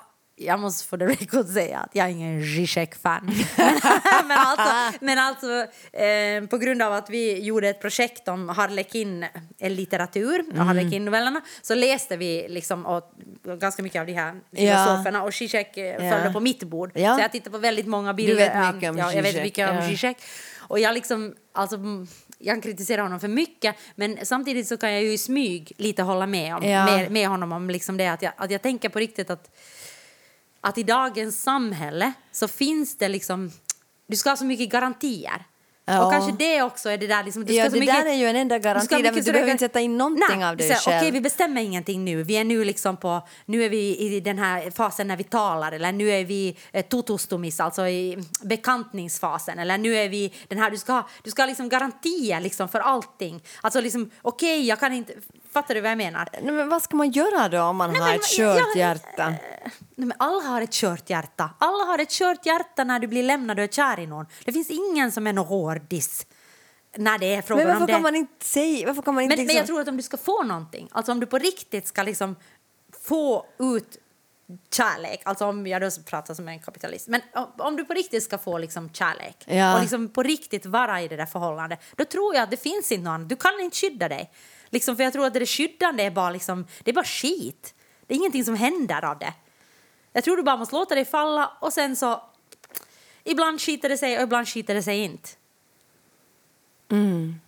jag 0.47 0.61
måste 0.61 0.89
för 0.89 0.99
the 0.99 1.05
record 1.07 1.47
säga 1.47 1.79
att 1.79 1.91
jag 1.93 2.07
är 2.07 2.11
ingen 2.11 2.43
Zizek-fan. 2.43 3.27
men 4.29 4.39
alltså, 4.39 4.99
men 5.01 5.19
alltså 5.19 5.67
eh, 5.93 6.47
på 6.51 6.59
grund 6.59 6.83
av 6.83 6.93
att 6.93 7.11
vi 7.11 7.41
gjorde 7.41 7.69
ett 7.69 7.81
projekt 7.81 8.29
om 8.29 8.49
Harlekin-litteratur, 8.49 10.41
Mm. 10.41 10.67
Harlekin-novellerna, 10.67 11.41
så 11.63 11.75
läste 11.75 12.17
vi 12.17 12.47
liksom 12.49 12.87
och, 12.87 13.13
ganska 13.61 13.83
mycket 13.83 14.01
av 14.01 14.07
de 14.07 14.13
här 14.13 14.35
filosoferna 14.57 15.23
och 15.23 15.35
Zizek 15.35 15.77
eh, 15.77 16.11
följde 16.11 16.33
på 16.33 16.41
mitt 16.41 16.63
bord. 16.63 16.91
Ja. 16.95 17.15
Så 17.17 17.21
jag 17.23 17.33
tittade 17.33 17.51
på 17.51 17.59
väldigt 17.59 17.87
många 17.87 18.15
bilder. 18.15 18.35
vet 18.37 18.75
mycket 18.75 18.91
om 18.91 18.99
ja, 18.99 19.13
jag 19.13 19.23
vet 19.23 19.43
mycket 19.43 19.71
om 19.71 19.77
ja. 19.77 19.89
Zizek. 19.89 20.17
Och 20.69 20.79
jag 20.79 20.95
liksom, 20.95 21.35
alltså, 21.53 21.77
jag 22.39 22.63
kritiserar 22.63 23.03
honom 23.03 23.21
för 23.21 23.29
mycket 23.29 23.77
men 23.95 24.19
samtidigt 24.23 24.69
så 24.69 24.77
kan 24.77 24.93
jag 24.93 25.03
ju 25.03 25.13
i 25.13 25.19
smyg 25.19 25.73
lite 25.77 26.03
hålla 26.03 26.27
med, 26.27 26.55
om, 26.57 26.65
Ja. 26.65 26.85
med, 26.85 27.11
med 27.11 27.29
honom 27.29 27.53
om 27.53 27.71
liksom 27.71 27.97
det 27.97 28.07
att 28.09 28.23
jag, 28.23 28.33
att 28.37 28.51
jag 28.51 28.63
tänker 28.63 28.89
på 28.89 28.99
riktigt 28.99 29.31
att, 29.31 29.51
att 30.65 30.79
i 30.79 30.83
dagens 30.83 31.43
samhälle 31.43 32.13
så 32.33 32.49
finns 32.49 32.99
det 32.99 33.09
liksom, 33.09 33.51
du 34.09 34.17
ska 34.17 34.31
ha 34.31 34.37
så 34.37 34.45
mycket 34.45 34.71
garantier. 34.71 35.45
Ja. 35.87 36.07
Och 36.07 36.13
kanske 36.13 36.33
det 36.33 36.63
också 36.63 36.91
är 36.91 36.99
det 36.99 37.07
där 37.07 37.25
liksom, 37.25 37.45
du 37.45 37.53
ska 37.53 37.63
Ja, 37.63 37.69
det 37.69 37.81
mycket, 37.81 37.95
där 37.95 38.11
är 38.11 38.15
ju 38.15 38.27
en 38.27 38.37
enda 38.37 38.59
du 38.59 38.63
garanti, 38.63 38.89
därför 38.89 39.11
mycket 39.11 39.25
du 39.25 39.33
behöver 39.33 39.53
inte 39.53 39.65
sätta 39.65 39.81
in 39.81 39.99
någonting 39.99 40.39
Nej, 40.39 40.49
av 40.49 40.57
dig 40.57 40.69
så 40.69 40.91
själv. 40.91 40.99
Okej, 40.99 41.11
vi 41.11 41.21
bestämmer 41.21 41.63
ingenting 41.63 42.05
nu. 42.05 42.23
Vi 42.23 42.37
är 42.37 42.45
nu 42.45 42.65
liksom 42.65 42.97
på, 42.97 43.29
nu 43.47 43.65
är 43.65 43.69
vi 43.69 43.99
i 43.99 44.21
den 44.21 44.39
här 44.39 44.71
fasen 44.71 45.09
när 45.09 45.17
vi 45.17 45.25
talar 45.25 45.73
eller 45.73 45.93
nu 45.93 46.11
är 46.11 46.25
vi 46.25 46.57
eh, 46.73 46.85
totostomis, 46.85 47.61
alltså 47.61 47.89
i 47.89 48.19
bekantningsfasen 48.43 49.59
eller 49.59 49.79
nu 49.79 49.97
är 49.97 50.09
vi 50.09 50.33
den 50.49 50.59
här, 50.59 50.71
du 50.71 50.79
ska 50.79 50.93
ha, 50.93 51.09
du 51.23 51.31
ska 51.31 51.43
ha 51.43 51.47
liksom 51.47 51.69
garantier 51.69 52.41
liksom 52.41 52.69
för 52.69 52.81
allting. 52.81 53.43
Alltså 53.61 53.81
liksom, 53.81 54.11
okej, 54.23 54.67
jag 54.67 54.81
kan 54.81 54.93
inte, 54.93 55.13
fattar 55.55 55.75
du 55.75 55.81
vad 55.81 55.91
jag 55.91 55.99
menar? 55.99 56.29
Nej, 56.43 56.53
men 56.53 56.69
vad 56.69 56.83
ska 56.83 56.97
man 56.97 57.11
göra 57.11 57.49
då 57.49 57.61
om 57.63 57.77
man 57.77 57.91
har 57.97 58.07
men 58.07 58.15
ett 58.15 58.37
kört 58.37 58.77
hjärta? 58.77 59.29
Nej, 59.29 60.07
men 60.07 60.13
alla 60.19 60.43
har 60.43 60.63
ett 60.63 60.73
kört 60.73 61.11
hjärta. 61.11 61.51
Alla 61.59 61.85
har 61.85 61.99
ett 61.99 62.11
kört 62.11 62.47
hjärta 62.47 62.85
när 62.85 62.99
du 62.99 63.07
blir 63.07 63.23
lämnad 63.23 63.59
och 63.59 63.65
är 63.65 63.69
kär 63.69 64.01
i 64.01 64.07
någon. 64.07 64.27
Det 64.45 64.53
finns 64.53 64.71
ingen 64.71 65.13
som 65.13 65.27
är 65.27 65.33
någon 65.33 65.47
hårdis 65.47 66.27
när 66.97 67.19
det 67.19 67.35
är 67.35 67.43
frågan 67.43 67.67
Men 67.67 67.67
varför 67.67 67.81
om 67.81 67.87
det. 67.87 67.93
kan 67.93 68.03
man 68.03 68.15
inte 68.15 68.45
säga... 68.45 68.87
Varför 68.87 69.03
kan 69.03 69.15
man 69.15 69.25
inte 69.25 69.37
Men, 69.37 69.39
men 69.39 69.47
liksom... 69.47 69.59
jag 69.59 69.67
tror 69.67 69.81
att 69.81 69.89
om 69.89 69.97
du 69.97 70.03
ska 70.03 70.17
få 70.17 70.43
någonting, 70.43 70.89
alltså 70.93 71.13
om 71.13 71.21
du 71.21 71.27
på 71.27 71.39
riktigt 71.39 71.87
ska 71.89 72.03
liksom 72.03 72.37
få 73.07 73.47
ut 73.59 73.97
kärlek, 74.73 75.23
alltså 75.25 75.47
om 75.47 75.67
jag 75.67 75.83
då 75.83 75.91
pratar 76.07 76.35
som 76.35 76.49
en 76.49 76.61
kapitalist, 76.61 77.09
men 77.09 77.21
om, 77.35 77.53
om 77.59 77.77
du 77.77 77.85
på 77.85 77.95
riktigt 77.95 78.23
ska 78.23 78.39
få 78.39 78.59
liksom 78.59 78.91
kärlek 78.93 79.45
Ja. 79.47 79.75
och 79.75 79.81
liksom 79.81 80.09
på 80.09 80.23
riktigt 80.23 80.67
vara 80.67 81.03
i 81.03 81.09
det 81.09 81.17
där 81.17 81.27
förhållandet, 81.27 81.81
då 81.97 82.05
tror 82.05 82.35
jag 82.35 82.43
att 82.43 82.51
det 82.51 82.57
finns 82.57 82.93
inte 82.93 83.11
någon, 83.11 83.29
du 83.29 83.37
kan 83.37 83.61
inte 83.61 83.77
skydda 83.77 84.09
dig. 84.09 84.31
Liksom, 84.75 84.97
för 84.97 85.05
jag 85.05 85.13
tror 85.13 85.27
att 85.27 85.35
det 85.35 85.47
skyddande 85.47 86.03
är 86.03 86.11
bara 86.11 86.31
liksom, 86.31 86.67
det 86.83 86.91
är 86.91 86.95
bara 86.95 87.05
skit. 87.05 87.75
Det 88.07 88.15
är 88.15 88.19
ingenting 88.19 88.45
som 88.45 88.55
händer 88.55 89.05
av 89.05 89.19
det. 89.19 89.35
Jag 90.13 90.25
tror 90.25 90.37
du 90.37 90.43
bara 90.43 90.57
måste 90.57 90.75
låta 90.75 90.95
det 90.95 91.05
falla 91.05 91.53
och 91.61 91.73
sen 91.73 91.97
så 91.97 92.23
ibland 93.25 93.61
skiter 93.61 93.89
det 93.89 93.99
sig 93.99 94.17
och 94.17 94.23
ibland 94.23 94.49
skiter 94.49 94.75
det 94.75 94.83
sig 94.83 94.99
inte. 94.99 95.29
Mm. 96.89 97.41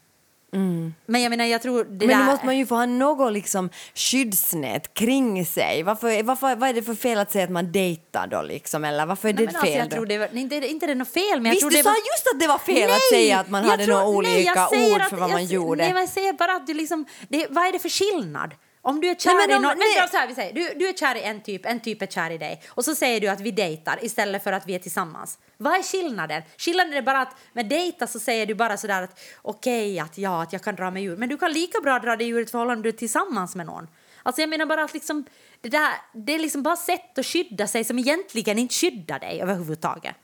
Men 1.07 1.23
jag 1.23 1.31
menar, 1.31 1.45
jag 1.45 1.63
tror 1.63 1.85
det 1.85 2.07
Men 2.07 2.19
där... 2.19 2.25
då 2.27 2.31
måste 2.31 2.47
man 2.47 2.57
ju 2.59 2.67
få 2.67 2.75
ha 2.75 2.87
något 2.87 3.33
liksom 3.33 3.71
skyddsnät 3.95 4.95
kring 4.95 5.47
sig. 5.47 5.83
Varför, 5.83 6.23
varför, 6.23 6.57
vad 6.57 6.69
är 6.69 6.73
det 6.75 6.83
för 6.83 6.95
fel 6.95 7.19
att 7.19 7.33
säga 7.33 7.45
att 7.45 7.51
man 7.51 7.73
dejtar 7.73 8.27
då 8.27 8.43
liksom? 8.43 8.85
Eller 8.85 9.07
varför 9.07 9.29
är 9.29 9.33
det 9.33 9.45
Nej, 9.45 9.53
men 9.53 9.63
fel 9.63 9.63
alltså, 9.63 9.79
jag 9.79 9.91
då? 9.91 9.95
tror 9.97 10.07
det 10.07 10.19
var, 10.19 10.29
nej, 10.33 10.43
inte, 10.43 10.57
inte 10.57 10.87
det 10.87 10.93
är 10.93 10.95
något 10.95 11.13
fel, 11.13 11.23
men 11.41 11.45
jag 11.45 11.51
Visst, 11.51 11.61
tror 11.61 11.71
du 11.71 11.77
det 11.77 11.83
sa 11.83 11.91
var... 11.91 11.97
just 11.97 12.27
att 12.35 12.41
det 12.41 12.47
var 12.47 12.59
fel 12.59 12.83
att 12.91 13.01
Nej, 13.11 13.21
säga 13.21 13.39
att 13.39 13.51
man 13.51 13.65
hade 13.65 13.85
tror- 13.85 13.95
några 13.95 14.07
nej, 14.07 14.17
olika 14.17 14.67
säger 14.67 14.95
ord 14.95 15.01
att- 15.01 15.11
för 15.11 15.17
vad 15.17 15.31
man 15.31 15.43
jag, 15.43 15.53
gjorde. 15.53 15.83
Nej, 15.83 15.93
men 15.93 16.01
jag 16.01 16.09
säger 16.11 16.33
bara 16.33 16.53
att 16.53 16.67
du 16.67 16.75
liksom... 16.75 17.07
Det, 17.29 17.47
vad 17.51 17.67
är 17.67 17.73
det 17.73 17.79
för 17.79 17.89
skillnad? 17.89 18.55
Om 18.87 19.01
du 19.01 19.09
är 19.09 19.15
kär 19.15 19.35
Nej, 19.35 19.49
men 19.49 19.57
i 19.57 19.61
någon... 19.61 19.79
nej. 19.79 19.95
Vänta, 19.97 20.11
så 20.11 20.17
här, 20.17 20.29
vi 20.29 20.35
säger, 20.35 20.53
du, 20.53 20.79
du 20.79 20.89
är 20.89 20.93
kär 20.93 21.15
i 21.15 21.23
en 21.23 21.41
typ, 21.41 21.67
en 21.67 21.81
typ 21.81 22.03
är 22.03 22.07
kär 22.07 22.31
i 22.31 22.39
dig. 22.39 22.63
Och 22.69 22.85
så 22.85 22.95
säger 22.95 23.21
du 23.21 23.29
att 23.29 23.41
vi 23.41 23.51
dejtar 23.51 24.05
istället 24.05 24.45
för 24.45 24.53
att 24.53 24.67
vi 24.67 24.75
är 24.75 24.79
tillsammans. 24.79 25.39
Vad 25.57 25.73
är 25.73 25.83
skillnaden? 25.83 26.43
Skillnaden 26.59 26.93
är 26.93 27.03
bara 27.03 27.21
att 27.21 27.37
med 27.53 27.67
dejta 27.67 28.07
så 28.07 28.19
säger 28.21 28.47
du 28.47 28.55
bara 28.55 28.77
sådär 28.77 29.03
att 29.03 29.21
okej, 29.43 29.99
att 29.99 30.19
ja, 30.19 30.43
att 30.43 30.53
jag 30.53 30.63
kan 30.63 30.77
dra 30.77 30.91
mig 30.91 31.05
ur. 31.05 31.17
Men 31.17 31.29
du 31.29 31.37
kan 31.37 31.53
lika 31.53 31.81
bra 31.81 31.99
dra 31.99 32.17
dig 32.17 32.29
ur 32.29 32.43
ett 32.43 32.51
förhållande 32.51 32.79
om 32.79 32.83
du 32.83 32.89
är 32.89 32.93
tillsammans 32.93 33.55
med 33.57 33.67
någon. 33.67 33.89
Alltså 34.23 34.43
jag 34.43 34.49
menar 34.49 34.67
bara 34.67 34.85
att 34.85 34.95
liksom, 34.95 35.25
det, 35.61 35.69
där, 35.69 35.89
det 36.13 36.35
är 36.35 36.39
liksom 36.39 36.63
bara 36.63 36.77
sätt 36.77 37.19
att 37.19 37.27
skydda 37.27 37.67
sig 37.67 37.85
som 37.85 37.99
egentligen 37.99 38.59
inte 38.59 38.75
skyddar 38.75 39.19
dig 39.19 39.41
överhuvudtaget. 39.43 40.15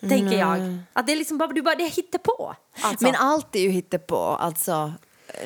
Tänker 0.00 0.38
jag. 0.38 0.78
Att 0.92 1.06
det 1.06 1.12
är 1.12 1.16
liksom 1.16 1.38
bara, 1.38 1.52
du 1.52 1.62
bara, 1.62 1.74
det 1.74 1.84
hittar 1.84 2.18
på. 2.18 2.56
Alltså. 2.80 3.04
Men 3.04 3.14
allt 3.14 3.56
är 3.56 3.60
ju 3.60 3.70
hittepå. 3.70 4.16
Alltså, 4.16 4.92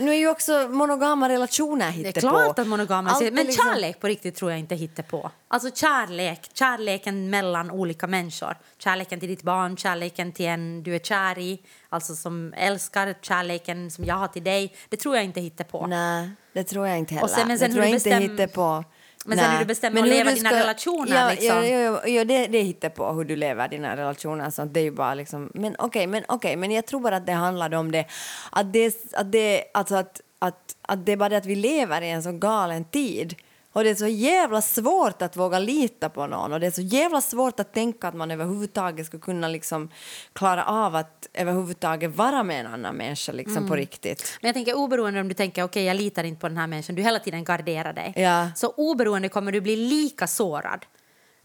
nu 0.01 0.11
är 0.11 0.15
ju 0.17 0.29
också 0.29 0.69
monogama 0.71 1.29
relationer 1.29 1.87
Det 1.87 1.93
hittepå. 1.93 2.27
är 2.27 2.31
klart 2.31 2.59
att 2.59 2.67
monogama 2.67 3.11
Allt 3.11 3.21
Men 3.33 3.47
liksom- 3.47 3.65
kärlek 3.73 4.01
på 4.01 4.07
riktigt 4.07 4.37
tror 4.37 4.51
jag 4.51 4.61
inte 4.61 4.75
hittar 4.75 5.03
på. 5.03 5.31
Alltså 5.49 5.71
kärlek, 5.75 6.51
kärleken 6.55 7.31
mellan 7.31 7.71
olika 7.71 8.07
människor. 8.07 8.59
Kärleken 8.79 9.21
till 9.21 9.29
ditt 9.29 9.43
barn, 9.43 9.77
kärleken 9.77 10.33
till 10.33 10.47
en 10.47 10.83
du 10.83 10.95
är 10.95 10.99
kär 10.99 11.39
i. 11.39 11.63
Alltså 11.89 12.15
som 12.17 12.53
älskar, 12.57 13.15
kärleken 13.23 13.91
som 13.91 14.05
jag 14.05 14.15
har 14.15 14.29
till 14.29 14.45
dig. 14.45 14.75
Det 14.89 14.97
tror 14.97 15.17
jag 15.17 15.25
inte 15.25 15.41
hittar 15.41 15.65
på. 15.65 15.87
Nej, 15.87 16.31
det 16.53 16.65
tror 16.65 16.87
jag 16.89 16.99
inte 16.99 17.15
heller. 17.15 17.25
Och 17.25 17.31
sen- 17.31 17.49
men 17.49 17.59
sen 17.59 17.69
det 17.71 17.75
tror 17.75 17.85
jag 17.87 17.95
inte 17.95 18.11
bestäm- 18.11 18.21
hittepå. 18.31 18.85
Men 19.25 19.39
sen 19.39 19.51
hur 19.51 19.59
du 19.59 19.65
bestämmer 19.65 19.95
Men 19.95 20.05
att 20.05 20.11
hur 20.11 20.15
leva 20.15 20.31
du 20.31 20.37
dina 20.37 20.53
relationer, 20.53 21.17
Ja, 21.17 21.31
liksom. 21.31 21.69
ja, 21.69 22.07
ja, 22.09 22.25
det, 22.25 22.47
det 22.47 22.61
hittar 22.63 22.89
på 22.89 23.13
hur 23.13 23.25
du 23.25 23.37
lever 23.37 23.69
dina 23.69 23.97
relationer. 23.97 24.51
Så 24.51 24.65
det 24.65 24.81
är 24.81 24.85
ju 24.85 24.91
bara 24.91 25.15
liksom, 25.15 25.51
men 25.55 25.77
okej, 25.79 26.07
men 26.07 26.25
okej, 26.29 26.57
men 26.57 26.71
jag 26.71 26.87
tror 26.87 27.01
bara 27.01 27.17
att 27.17 27.27
det 27.27 27.33
handlade 27.33 27.77
om 27.77 27.93
det. 27.93 28.05
Att 28.53 28.73
det, 28.73 28.97
att 29.13 29.33
det, 29.33 29.65
alltså 29.75 29.95
att, 29.95 30.21
att, 30.39 30.77
att 30.83 31.07
det 31.07 31.13
är 31.13 31.17
bara 31.17 31.29
det 31.29 31.37
att 31.37 31.47
vi 31.47 31.57
lever 31.57 32.03
i 32.03 32.11
en 32.11 32.23
så 32.23 32.33
galen 32.33 32.85
tid. 32.85 33.35
Och 33.73 33.85
det 33.85 33.91
är 33.91 33.95
så 33.95 34.07
jävla 34.07 34.63
svårt 34.63 35.23
att 35.23 35.37
våga 35.37 35.59
lita 35.59 36.09
på 36.09 36.27
någon 36.27 36.53
och 36.53 36.61
det 36.61 36.67
är 36.67 36.71
så 36.71 36.81
jävla 36.81 37.21
svårt 37.21 37.61
att 37.61 37.73
tänka 37.75 38.09
att 38.09 38.15
man 38.15 38.31
överhuvudtaget 38.31 39.07
skulle 39.07 39.21
kunna 39.21 39.49
liksom 39.49 39.91
klara 40.33 40.65
av 40.65 40.97
att 40.97 41.29
överhuvudtaget 41.35 42.17
vara 42.17 42.43
med 42.43 42.61
en 42.61 42.67
annan 42.67 42.95
människa 42.97 43.33
liksom 43.33 43.57
Mm. 43.57 43.69
på 43.69 43.77
riktigt. 43.77 44.39
Men 44.41 44.49
jag 44.49 44.55
tänker 44.55 44.75
oberoende 44.75 45.21
om 45.21 45.29
du 45.29 45.35
tänker 45.35 45.63
okej 45.65 45.85
jag 45.85 45.97
litar 45.97 46.25
inte 46.25 46.41
på 46.41 46.49
den 46.49 46.57
här 46.57 46.67
människan, 46.67 46.97
du 46.97 47.03
hela 47.03 47.19
tiden 47.19 47.45
garderar 47.45 47.93
dig. 47.93 48.13
Ja. 48.17 48.51
Så 48.57 48.69
oberoende 48.77 49.29
kommer 49.29 49.53
du 49.53 49.61
bli 49.61 49.77
lika 49.77 50.27
sårad 50.27 50.87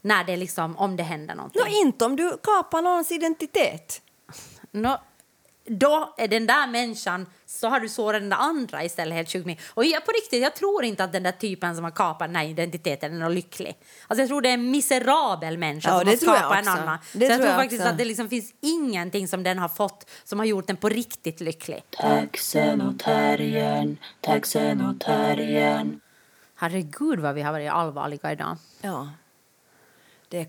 när 0.02 0.24
det 0.24 0.36
liksom, 0.36 0.76
om 0.76 0.96
det 0.96 1.02
händer 1.02 1.34
någonting. 1.34 1.62
Nå, 1.64 1.86
inte 1.86 2.04
om 2.04 2.16
du 2.16 2.30
kapar 2.42 2.82
någons 2.82 3.12
identitet. 3.12 4.02
Nå, 4.70 5.00
då 5.66 6.14
är 6.16 6.28
den 6.28 6.46
där 6.46 6.66
människan, 6.66 7.26
så 7.46 7.68
har 7.68 7.80
du 7.80 7.88
sårat 7.88 8.20
den 8.22 8.30
där 8.30 8.36
andra 8.36 8.84
istället 8.84 9.14
helt 9.14 9.32
sjukt. 9.32 9.60
Och 9.74 9.84
jag, 9.84 10.04
på 10.04 10.12
riktigt, 10.12 10.42
jag 10.42 10.54
tror 10.54 10.84
inte 10.84 11.04
att 11.04 11.12
den 11.12 11.22
där 11.22 11.32
typen 11.32 11.74
som 11.74 11.84
har 11.84 11.90
kapat 11.90 12.28
den 12.28 12.36
här 12.36 12.44
identiteten 12.44 13.14
är 13.14 13.18
någon 13.18 13.34
lycklig. 13.34 13.78
Alltså 14.06 14.22
jag 14.22 14.28
tror 14.28 14.42
det 14.42 14.48
är 14.48 14.54
en 14.54 14.70
miserabel 14.70 15.58
människa 15.58 15.88
Ja, 15.88 15.98
som 15.98 16.08
har 16.08 16.16
tror 16.16 16.34
skapat 16.34 16.58
en 16.58 16.68
annan. 16.68 16.98
Det 17.12 17.18
så 17.18 17.24
jag 17.24 17.28
tror 17.28 17.36
tror 17.36 17.48
jag 17.48 17.56
faktiskt 17.56 17.80
också. 17.80 17.92
att 17.92 17.98
det 17.98 18.04
liksom 18.04 18.28
finns 18.28 18.54
ingenting 18.60 19.28
som 19.28 19.42
den 19.42 19.58
har 19.58 19.68
fått 19.68 20.10
som 20.24 20.38
har 20.38 20.46
gjort 20.46 20.66
den 20.66 20.76
på 20.76 20.88
riktigt 20.88 21.40
lycklig. 21.40 21.84
Taxen 21.90 22.80
och 22.80 22.98
terriern, 22.98 23.96
taxen 24.20 24.80
och 24.86 25.00
terriern. 25.00 26.00
Herregud 26.56 27.20
vad 27.20 27.34
vi 27.34 27.42
har 27.42 27.52
varit 27.52 27.70
allvarliga 27.70 28.32
idag. 28.32 28.56
Ja. 28.80 29.08
Det 30.28 30.40
är 30.40 30.46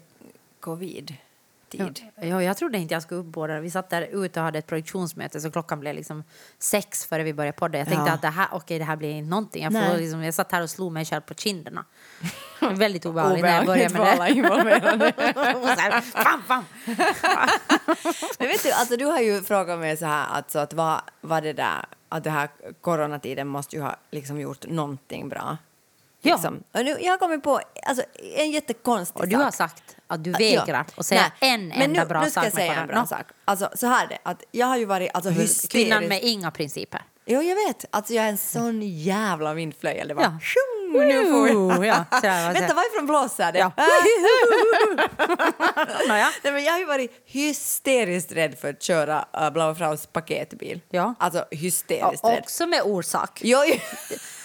covid-tid. 1.72 2.06
Ja, 2.22 2.44
jag 2.44 2.58
trodde 2.58 2.78
inte 2.78 2.94
jag 2.94 3.04
skulle 3.04 3.20
upp 3.20 3.26
båda. 3.26 3.60
Vi 3.60 3.72
satt 3.72 3.90
där 3.90 4.02
ute 4.02 4.40
och 4.40 4.44
hade 4.46 4.60
ett 4.60 4.68
produktionsmöte 4.68 5.42
så 5.42 5.52
klockan 5.52 5.80
blev 5.80 5.96
liksom 5.96 6.24
sex 6.60 7.06
före 7.06 7.24
vi 7.24 7.34
började 7.34 7.58
podda. 7.58 7.78
Jag 7.78 7.88
tänkte 7.88 8.08
Ja. 8.08 8.14
att 8.14 8.22
det 8.22 8.28
här, 8.28 8.48
okej, 8.52 8.80
det 8.80 8.86
här 8.86 8.96
blir 8.96 9.10
inte 9.12 9.30
någonting. 9.30 9.64
Jag, 9.64 9.74
får 9.74 9.98
liksom, 9.98 10.24
jag 10.24 10.34
satt 10.34 10.52
här 10.52 10.62
och 10.62 10.70
slog 10.70 10.92
mig 10.92 11.06
själv 11.06 11.22
på 11.22 11.34
kinderna. 11.34 11.86
Väldigt 12.72 13.06
obehagligt 13.06 13.42
när 13.44 13.56
jag 13.56 13.66
började 13.66 13.94
med 13.94 14.02
det. 15.00 15.14
här, 15.82 16.02
fam, 16.02 16.44
fam. 16.48 16.66
Men 18.40 18.48
vet 18.48 18.64
du, 18.64 18.72
alltså 18.72 18.98
du 18.98 19.06
har 19.06 19.20
ju 19.20 19.42
frågat 19.42 19.80
mig 19.80 19.98
så 19.98 20.06
här, 20.06 20.28
alltså 20.28 20.60
att 20.60 20.74
vad, 20.74 21.02
vad 21.22 21.44
det 21.44 21.54
där, 21.54 21.86
att 22.10 22.24
det 22.24 22.30
här 22.30 22.50
coronatiden 22.82 23.48
måste 23.48 23.76
ju 23.76 23.82
ha 23.82 23.96
liksom 24.12 24.40
gjort 24.40 24.68
någonting 24.68 25.30
bra. 25.30 25.58
Ja. 26.22 26.34
Liksom. 26.36 26.64
Och 26.74 26.86
nu, 26.86 26.98
jag 27.02 27.12
har 27.12 27.18
kommit 27.18 27.44
på 27.44 27.60
alltså, 27.86 28.04
en 28.36 28.52
jättekonstig 28.52 29.22
Och 29.22 29.28
du 29.28 29.36
sak. 29.36 29.44
har 29.44 29.52
sagt 29.52 29.97
att 30.08 30.24
du 30.24 30.32
Ja. 30.32 30.38
vägrar 30.38 30.86
att 30.96 31.06
säga 31.06 31.32
Nej, 31.42 31.52
en 31.54 31.68
men 31.68 31.82
enda 31.82 32.04
nu, 32.04 32.10
bra 32.10 32.22
nu 32.22 32.30
ska 32.30 32.40
sak 32.40 32.46
jag 32.46 32.54
säga 32.54 32.74
en 32.76 32.88
bra 32.88 33.06
sak. 33.06 33.26
Alltså, 33.46 33.70
så 33.76 33.88
här 33.88 34.06
är 34.06 34.10
det, 34.10 34.18
att 34.24 34.44
jag 34.52 34.68
har 34.68 34.78
ju 34.78 34.86
varit 34.86 35.10
alltså, 35.14 35.30
hysterisk. 35.30 35.72
Kvinnan 35.72 36.06
med 36.08 36.20
inga 36.24 36.52
principer. 36.52 37.02
Jo, 37.26 37.42
jag 37.42 37.56
vet. 37.68 37.86
Alltså, 37.92 38.14
jag 38.14 38.26
är 38.26 38.30
en 38.30 38.38
sån 38.38 38.82
jävla 38.82 39.54
vindflöjel. 39.54 40.08
Det 40.08 40.14
var... 40.14 40.24
Ja. 40.24 40.40
Nu 40.94 41.32
får 41.76 41.86
jag... 41.86 41.86
Ja, 41.86 42.04
så 42.12 42.20
där 42.22 42.48
var 42.48 42.54
det. 42.54 42.60
Vänta, 42.60 42.74
varifrån 42.76 43.06
blåser 43.06 43.52
det? 43.52 43.60
Ja. 43.60 43.72
Nåja. 46.08 46.30
Nej, 46.44 46.54
men 46.54 46.64
jag 46.64 46.72
har 46.72 46.80
ju 46.80 46.86
varit 46.86 47.24
hysteriskt 47.26 48.32
rädd 48.32 48.60
för 48.60 48.70
att 48.70 48.84
köra 48.84 49.26
uh, 49.42 49.50
Blaue 49.50 49.76
Fraus 49.76 50.06
paketbil. 50.06 50.82
Ja. 50.90 51.14
Alltså 51.20 51.46
hysteriskt 51.52 52.26
rädd. 52.26 52.40
Också 52.44 52.66
med 52.68 52.82
orsak. 52.84 53.40
Jo. 53.44 53.60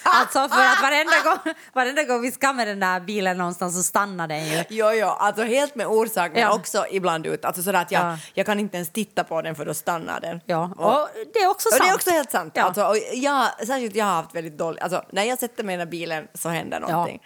Alltså 0.05 0.49
för 0.49 0.61
att 0.65 0.81
varenda 0.81 1.13
gång, 1.23 1.53
varenda 1.73 2.03
gång 2.03 2.21
vi 2.21 2.31
ska 2.31 2.53
med 2.53 2.67
den 2.67 2.79
där 2.79 2.99
bilen 2.99 3.37
någonstans 3.37 3.75
så 3.75 3.83
stannar 3.83 4.27
den 4.27 4.45
ju. 4.45 4.63
Jo, 4.69 4.91
jo, 4.93 5.07
alltså 5.07 5.43
helt 5.43 5.75
med 5.75 5.87
orsak, 5.87 6.31
men 6.33 6.41
Ja. 6.41 6.53
också 6.55 6.85
ibland 6.91 7.25
ut. 7.25 7.45
Alltså 7.45 7.63
sådär 7.63 7.81
att 7.81 7.91
jag, 7.91 8.01
Ja. 8.05 8.17
jag 8.33 8.45
kan 8.45 8.59
inte 8.59 8.77
ens 8.77 8.89
titta 8.89 9.23
på 9.23 9.41
den 9.41 9.55
för 9.55 9.65
då 9.65 9.73
stannar 9.73 10.19
den. 10.19 10.41
Ja, 10.45 10.63
och 10.77 11.09
det 11.33 11.39
är 11.39 11.49
också 11.49 11.69
Och 11.69 11.73
sant. 11.73 11.83
det 11.83 11.89
är 11.89 11.95
också 11.95 12.09
helt 12.09 12.31
sant. 12.31 12.53
Ja. 12.55 12.63
Alltså, 12.63 12.83
och 12.85 12.97
jag, 13.13 13.47
särskilt 13.67 13.95
jag 13.95 14.05
har 14.05 14.11
haft 14.13 14.35
väldigt 14.35 14.57
dåligt... 14.57 14.81
Alltså, 14.83 15.03
när 15.11 15.23
jag 15.23 15.39
sätter 15.39 15.63
mig 15.63 15.73
i 15.73 15.77
den 15.77 15.87
här 15.87 15.91
bilen 15.91 16.27
så 16.33 16.49
händer 16.49 16.79
någonting. 16.79 17.21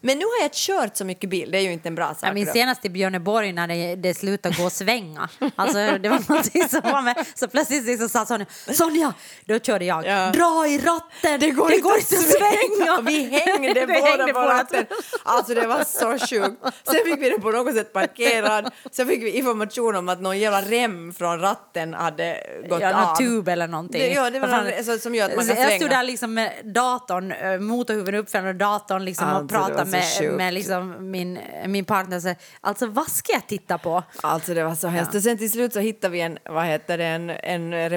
Men 0.00 0.18
nu 0.18 0.24
har 0.24 0.42
jag 0.42 0.52
kört 0.52 0.96
så 0.96 1.04
mycket 1.04 1.30
bil, 1.30 1.50
det 1.50 1.58
är 1.58 1.62
ju 1.62 1.72
inte 1.72 1.88
en 1.88 1.94
bra 1.94 2.08
sak. 2.08 2.18
Jag 2.28 2.34
minns 2.34 2.48
då. 2.48 2.52
senast 2.52 2.84
i 2.84 2.88
Björneborg 2.90 3.52
när 3.52 3.66
det, 3.68 3.94
det 3.96 4.14
slutade 4.14 4.54
gå 4.58 4.66
att 4.66 4.72
svänga. 4.72 5.28
Alltså, 5.56 5.78
det 5.78 6.08
var 6.08 6.28
någonting 6.28 6.68
som 6.68 6.80
var 6.84 7.02
med. 7.02 7.26
Så 7.34 7.48
plötsligt 7.48 7.84
liksom 7.84 8.08
sa 8.08 8.26
Sonja, 8.26 8.46
Sonja, 8.72 9.14
då 9.44 9.58
körde 9.58 9.84
jag, 9.84 10.06
Ja. 10.06 10.30
dra 10.30 10.66
i 10.68 10.78
ratten, 10.78 11.40
Det 11.40 11.50
går 11.50 11.72
inte 11.72 11.88
att 11.88 12.02
svänga. 12.04 13.00
Vi 13.00 13.22
hängde 13.24 13.80
Vi 13.80 13.86
båda 13.86 14.06
hängde 14.16 14.32
på 14.32 14.40
ratten. 14.40 14.86
Alltså 15.22 15.54
det 15.54 15.66
var 15.66 15.84
så 15.84 16.26
sjukt. 16.26 16.62
Sen 16.84 16.94
fick 17.04 17.22
vi 17.22 17.30
den 17.30 17.40
på 17.40 17.50
något 17.50 17.74
sätt 17.74 17.92
parkerad. 17.92 18.70
Sen 18.92 19.08
fick 19.08 19.22
vi 19.22 19.30
information 19.30 19.96
om 19.96 20.08
att 20.08 20.20
någon 20.20 20.38
jävla 20.38 20.62
rem 20.62 21.12
från 21.12 21.40
ratten 21.40 21.94
hade 21.94 22.40
gått 22.68 22.80
Ja, 22.80 23.10
av. 23.12 23.16
tub 23.16 23.48
eller 23.48 23.66
någonting. 23.68 24.00
Det- 24.00 24.12
ja, 24.12 24.30
det 24.30 24.38
var 24.40 24.48
någon- 24.48 24.98
som 24.98 25.14
gör 25.14 25.24
att 25.30 25.36
man 25.36 25.46
kan 25.46 25.56
Jag 25.56 25.66
svänga. 25.66 25.78
stod 25.80 25.90
där 25.90 26.02
liksom 26.02 26.34
med 26.34 26.52
datorn, 26.64 27.32
eh, 27.32 27.58
motorhuven 27.58 28.14
uppfälld 28.14 28.46
och 28.48 28.54
datorn 28.54 29.04
liksom 29.04 29.26
Alltså, 29.28 29.40
och 29.40 29.46
det 29.46 29.54
pratade 29.54 29.85
med, 29.86 30.04
sjukt. 30.18 30.34
med 30.34 30.54
liksom 30.54 31.10
min, 31.10 31.38
min 31.66 31.84
partner. 31.84 32.20
Så, 32.20 32.34
alltså 32.60 32.86
vad 32.86 33.08
ska 33.10 33.32
jag 33.32 33.46
titta 33.46 33.78
på? 33.78 34.02
Alltså 34.22 34.54
det 34.54 34.64
var 34.64 34.74
så 34.74 34.88
hemskt. 34.88 35.14
Ja. 35.14 35.18
Och 35.18 35.22
sen 35.22 35.38
till 35.38 35.50
slut 35.50 35.72
så 35.72 35.80
hittade 35.80 36.12
vi 36.12 36.20
en, 36.20 36.38
vad 36.44 36.66
heter 36.66 36.98
det, 36.98 37.04
en, 37.04 37.30
en 37.30 37.90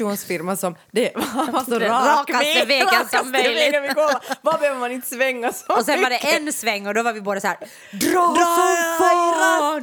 reparationsfirma 0.00 0.56
som 0.56 0.74
det 0.90 1.10
var 1.14 1.64
så 1.64 1.70
Den 1.78 1.88
rak 1.90 2.06
rakaste 2.30 2.44
väg- 2.44 2.68
vägen 2.68 2.88
som 2.88 2.98
rakaste 2.98 3.24
möjligt. 3.24 3.82
vi 3.82 3.88
går. 3.94 4.10
Vad 4.42 4.60
behöver 4.60 4.80
man 4.80 4.92
inte 4.92 5.08
svänga 5.08 5.52
så 5.52 5.74
Och 5.74 5.84
sen 5.84 6.02
var 6.02 6.10
det 6.10 6.16
en 6.16 6.52
sväng 6.52 6.86
och 6.86 6.94
då 6.94 7.02
var 7.02 7.12
vi 7.12 7.20
båda 7.20 7.40
så 7.40 7.46
här, 7.46 7.56
dra, 7.92 8.20
Dra 8.20 8.44
som 8.44 8.76
fan! 8.98 9.76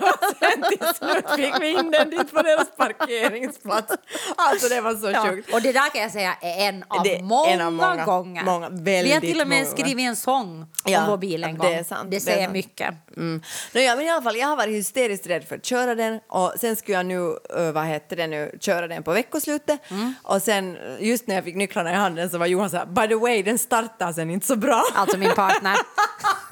Och 0.00 0.36
sen 0.38 0.62
till 0.62 0.94
slut 0.94 1.30
fick 1.36 1.60
vi 1.62 1.68
in 1.70 1.90
den 1.90 2.10
dit 2.10 2.32
på 2.32 2.42
deras 2.42 2.76
parkeringsplats. 2.76 3.94
Alltså 4.36 4.68
det 4.68 4.80
var 4.80 4.94
så 4.94 5.10
Ja. 5.10 5.26
sjukt. 5.30 5.54
Och 5.54 5.62
det 5.62 5.72
där 5.72 5.88
kan 5.90 6.02
jag 6.02 6.10
säga 6.12 6.36
är 6.40 6.68
en 6.68 6.84
av, 6.88 7.02
Det 7.04 7.22
många, 7.22 7.50
en 7.50 7.60
av 7.60 7.72
många- 7.72 8.04
gånger. 8.04 8.42
många, 8.44 8.68
vi 8.70 9.12
har 9.12 9.20
till 9.20 9.40
och 9.40 9.48
med 9.48 9.58
många. 9.62 9.70
skrivit 9.70 10.08
en 10.08 10.16
sång 10.16 10.66
Ja, 10.84 11.00
om 11.02 11.10
vår 11.10 11.16
bil 11.16 11.44
en 11.44 11.50
det 11.52 11.56
gång. 11.58 11.72
är 11.72 11.84
sant, 11.84 12.10
det 12.10 12.16
det 12.16 12.20
säger 12.20 12.42
sant. 12.42 12.52
mycket. 12.52 12.94
Mm. 13.16 13.42
No, 13.72 13.80
ja, 13.80 13.96
men 13.96 14.04
i 14.06 14.10
alla 14.10 14.22
fall, 14.22 14.36
jag 14.36 14.46
har 14.48 14.56
varit 14.56 14.74
hysteriskt 14.74 15.26
rädd 15.26 15.44
för 15.48 15.56
att 15.56 15.64
köra 15.64 15.94
den 15.94 16.20
och 16.28 16.52
sen 16.60 16.76
skulle 16.76 16.96
jag 16.96 17.06
nu, 17.06 17.36
vad 17.72 17.84
heter 17.86 18.16
det 18.16 18.26
nu, 18.26 18.58
köra 18.60 18.86
den 18.88 19.02
på 19.02 19.12
veckoslutet 19.26 19.80
och 20.22 20.42
sen 20.42 20.76
just 21.00 21.26
när 21.26 21.34
jag 21.34 21.44
fick 21.44 21.54
nycklarna 21.56 21.90
i 21.90 21.94
handen 21.94 22.30
så 22.30 22.38
var 22.38 22.46
Johan 22.46 22.70
så 22.70 22.76
här, 22.76 22.86
by 22.86 23.08
the 23.08 23.14
way, 23.14 23.42
den 23.42 23.58
startar 23.58 24.12
sen 24.12 24.30
inte 24.30 24.46
så 24.46 24.56
bra. 24.56 24.82
Alltså 24.94 25.18
min 25.18 25.34
partner. 25.34 25.76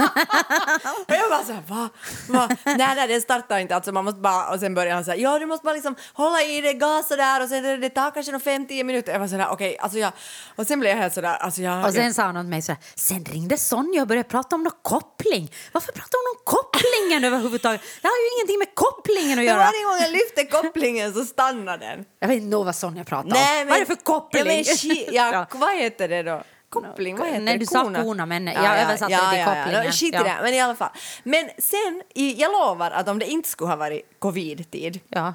och 1.08 1.14
jag 1.14 1.30
bara 1.30 1.44
så 1.44 1.52
här, 1.52 1.62
va? 1.68 1.88
va? 2.28 2.48
nej, 2.64 2.76
nej, 2.96 3.08
den 3.08 3.20
startar 3.20 3.58
inte, 3.58 3.74
alltså 3.74 3.92
man 3.92 4.04
måste 4.04 4.20
bara, 4.20 4.48
och 4.48 4.60
sen 4.60 4.74
började 4.74 4.94
han 4.94 5.04
så 5.04 5.10
här, 5.10 5.18
ja 5.18 5.38
du 5.38 5.46
måste 5.46 5.64
bara 5.64 5.74
liksom 5.74 5.94
hålla 6.12 6.42
i 6.42 6.60
det, 6.60 6.72
gasa 6.72 7.16
där 7.16 7.42
och 7.42 7.48
sen 7.48 7.62
det, 7.62 7.76
det 7.76 7.88
tar 7.90 8.10
kanske 8.10 8.32
några 8.32 8.44
5-10 8.44 8.84
minuter. 8.84 9.12
Jag 9.12 9.20
var 9.20 9.28
så 9.28 9.36
där, 9.36 9.48
okej, 9.48 9.78
alltså 9.78 9.98
jag, 9.98 10.12
och 10.56 10.66
sen 10.66 10.80
blev 10.80 10.90
jag 10.92 10.98
helt 11.02 11.14
så 11.14 11.20
där, 11.20 11.36
alltså 11.36 11.62
jag... 11.62 11.84
Och 11.86 11.92
sen 11.92 12.14
sa 12.14 12.22
han 12.22 12.36
åt 12.36 12.46
mig 12.46 12.62
så 12.62 12.72
här, 12.72 12.80
sen 12.94 13.24
ringde 13.24 13.56
Sonja 13.56 14.02
och 14.02 14.08
började 14.08 14.28
prata 14.28 14.56
om 14.56 14.62
någon 14.62 14.72
koppling. 14.82 15.52
Varför 15.72 15.92
pratar 15.92 16.18
hon 16.18 16.36
om 16.36 16.42
kopplingen 16.44 17.24
överhuvudtaget? 17.32 17.80
Det 18.02 18.08
har 18.08 18.14
ju 18.14 18.38
ingenting 18.38 18.58
med 18.58 18.74
kopplingen 18.74 19.38
att 19.38 19.44
jag, 19.44 19.54
göra. 19.54 19.64
varje 19.64 19.84
gång 19.84 19.98
jag 20.00 20.12
lyfter 20.12 20.62
kopplingen 20.62 21.14
så 21.14 21.24
stannar 21.24 21.78
den. 21.78 22.04
Jag 22.20 22.28
vet 22.28 22.36
inte 22.42 22.56
vad 22.56 22.76
Sonja 22.76 23.04
pratar 23.04 23.24
om. 23.24 23.32
Nej, 23.34 23.64
Vad 23.64 23.74
är 23.76 23.80
det 23.80 23.86
för 23.86 23.94
koppling? 23.94 24.42
Ja, 24.46 24.84
men, 24.84 25.14
ja, 25.14 25.46
vad 25.50 25.76
heter 25.76 26.08
det 26.08 26.22
då? 26.22 26.42
Koppling, 26.82 27.16
vad 27.16 27.26
heter 27.28 27.40
Nej, 27.40 27.54
det? 27.54 27.58
du 27.58 27.66
sa 27.66 27.84
kona, 28.02 28.26
men 28.26 28.46
jag 28.46 28.78
översatte 28.80 29.12
det 29.14 29.30
till 29.30 29.38
Ja, 29.38 29.44
kopplingen. 29.64 29.92
skit 29.92 30.14
i 30.14 30.16
Ja. 30.16 30.22
det, 30.22 30.36
men 30.42 30.54
i 30.54 30.60
alla 30.60 30.74
fall. 30.74 30.90
Men 31.22 31.50
sen, 31.58 32.02
jag 32.14 32.52
lovar 32.52 32.90
att 32.90 33.08
om 33.08 33.18
det 33.18 33.26
inte 33.26 33.48
skulle 33.48 33.70
ha 33.70 33.76
varit 33.76 34.02
covid-tid 34.18 35.00
Ja. 35.08 35.34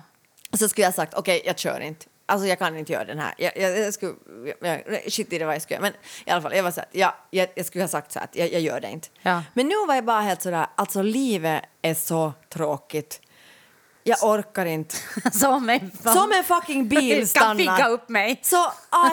så 0.54 0.70
skulle 0.70 0.84
jag 0.86 0.92
ha 0.92 0.96
sagt 0.96 1.14
okej, 1.14 1.42
jag 1.46 1.60
kör 1.60 1.80
inte. 1.80 2.06
Alltså 2.26 2.48
jag 2.48 2.60
kan 2.60 2.78
inte 2.78 2.94
göra 2.94 3.06
den 3.06 3.20
här. 3.20 3.34
Jag, 3.38 3.58
jag, 3.58 3.80
jag 3.80 3.94
skulle, 3.94 4.14
jag, 4.62 5.12
shit 5.12 5.34
i 5.34 5.38
det 5.40 5.46
vad 5.46 5.56
jag 5.56 5.62
skulle 5.62 5.76
göra. 5.76 5.82
Men 5.82 5.94
i 6.26 6.32
alla 6.32 6.42
fall, 6.42 6.56
jag 6.56 6.64
var 6.64 6.72
så 6.72 6.82
att, 6.82 6.88
ja, 6.92 7.16
jag, 7.30 7.48
jag 7.56 7.66
skulle 7.66 7.84
ha 7.84 7.90
sagt 7.90 8.12
så 8.12 8.20
att 8.20 8.36
jag, 8.36 8.54
jag 8.54 8.62
gör 8.62 8.80
det 8.80 8.90
inte. 8.90 9.08
Ja. 9.22 9.44
Men 9.54 9.68
nu 9.68 9.76
var 9.88 9.96
jag 9.96 10.06
bara 10.06 10.22
helt 10.22 10.42
sådär, 10.42 10.66
alltså 10.76 11.02
livet 11.02 11.64
är 11.82 11.94
så 11.94 12.34
tråkigt. 12.50 13.22
Jag 14.10 14.24
orkar 14.24 14.66
inte. 14.66 14.96
Som 15.32 15.70
en, 15.70 15.92
Som 16.04 16.32
en 16.32 16.44
fucking 16.44 16.88
bil 16.88 17.18
kan 17.20 17.28
stannar. 17.28 17.56
pigga 17.56 17.88
upp 17.88 18.10
mig. 18.10 18.40
Så 18.44 18.56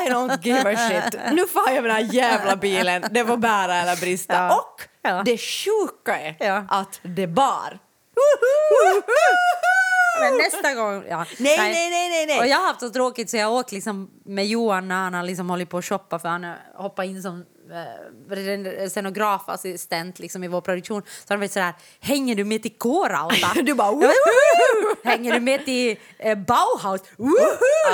I 0.04 0.10
don't 0.10 0.38
give 0.42 0.74
a 0.74 0.76
shit. 0.88 1.20
Nu 1.32 1.46
får 1.46 1.62
jag 1.70 1.74
med 1.82 1.84
den 1.84 1.90
här 2.06 2.14
jävla 2.14 2.56
bilen. 2.56 3.04
Det 3.10 3.22
var 3.22 3.36
bära 3.36 3.76
eller 3.76 3.96
brista. 4.00 4.34
Ja. 4.34 4.56
Och 4.56 4.82
Ja. 5.02 5.22
det 5.24 5.38
sjuka 5.38 6.20
är 6.20 6.36
Ja. 6.38 6.64
att 6.68 7.00
det 7.02 7.26
bar. 7.26 7.78
Men 10.20 10.36
nästa 10.36 10.74
gång... 10.74 11.04
Ja. 11.08 11.24
Nej, 11.38 11.58
nej, 11.58 11.90
nej, 11.90 12.08
nej, 12.10 12.26
nej. 12.26 12.38
Och 12.40 12.46
jag 12.46 12.56
har 12.58 12.66
haft 12.66 12.80
så 12.80 12.90
tråkigt 12.90 13.30
så 13.30 13.36
jag 13.36 13.52
åkt 13.52 13.72
liksom 13.72 14.10
med 14.24 14.46
Johan 14.46 14.88
när 14.88 14.94
han 14.94 15.14
har 15.14 15.22
liksom 15.22 15.50
hållit 15.50 15.70
på 15.70 15.78
att 15.78 15.84
shoppa 15.84 16.18
för 16.18 16.28
han 16.28 16.44
har 16.44 16.56
hoppat 16.74 17.06
in 17.06 17.22
som 17.22 17.44
eh, 17.72 18.88
scenografassistent 18.88 20.18
liksom 20.18 20.44
i 20.44 20.48
vår 20.48 20.60
produktion. 20.60 21.02
Så 21.02 21.34
han 21.34 21.40
var 21.40 21.46
sådär, 21.48 21.74
hänger 22.00 22.34
du 22.34 22.44
med 22.44 22.62
till 22.62 22.74
K-Rauta? 22.78 23.52
Du 23.62 23.74
bara, 23.74 23.92
bara, 23.92 24.10
Hänger 25.04 25.32
du 25.34 25.40
med 25.40 25.64
till 25.64 25.96
eh, 26.18 26.38
Bauhaus? 26.38 27.00
Woho! 27.16 27.36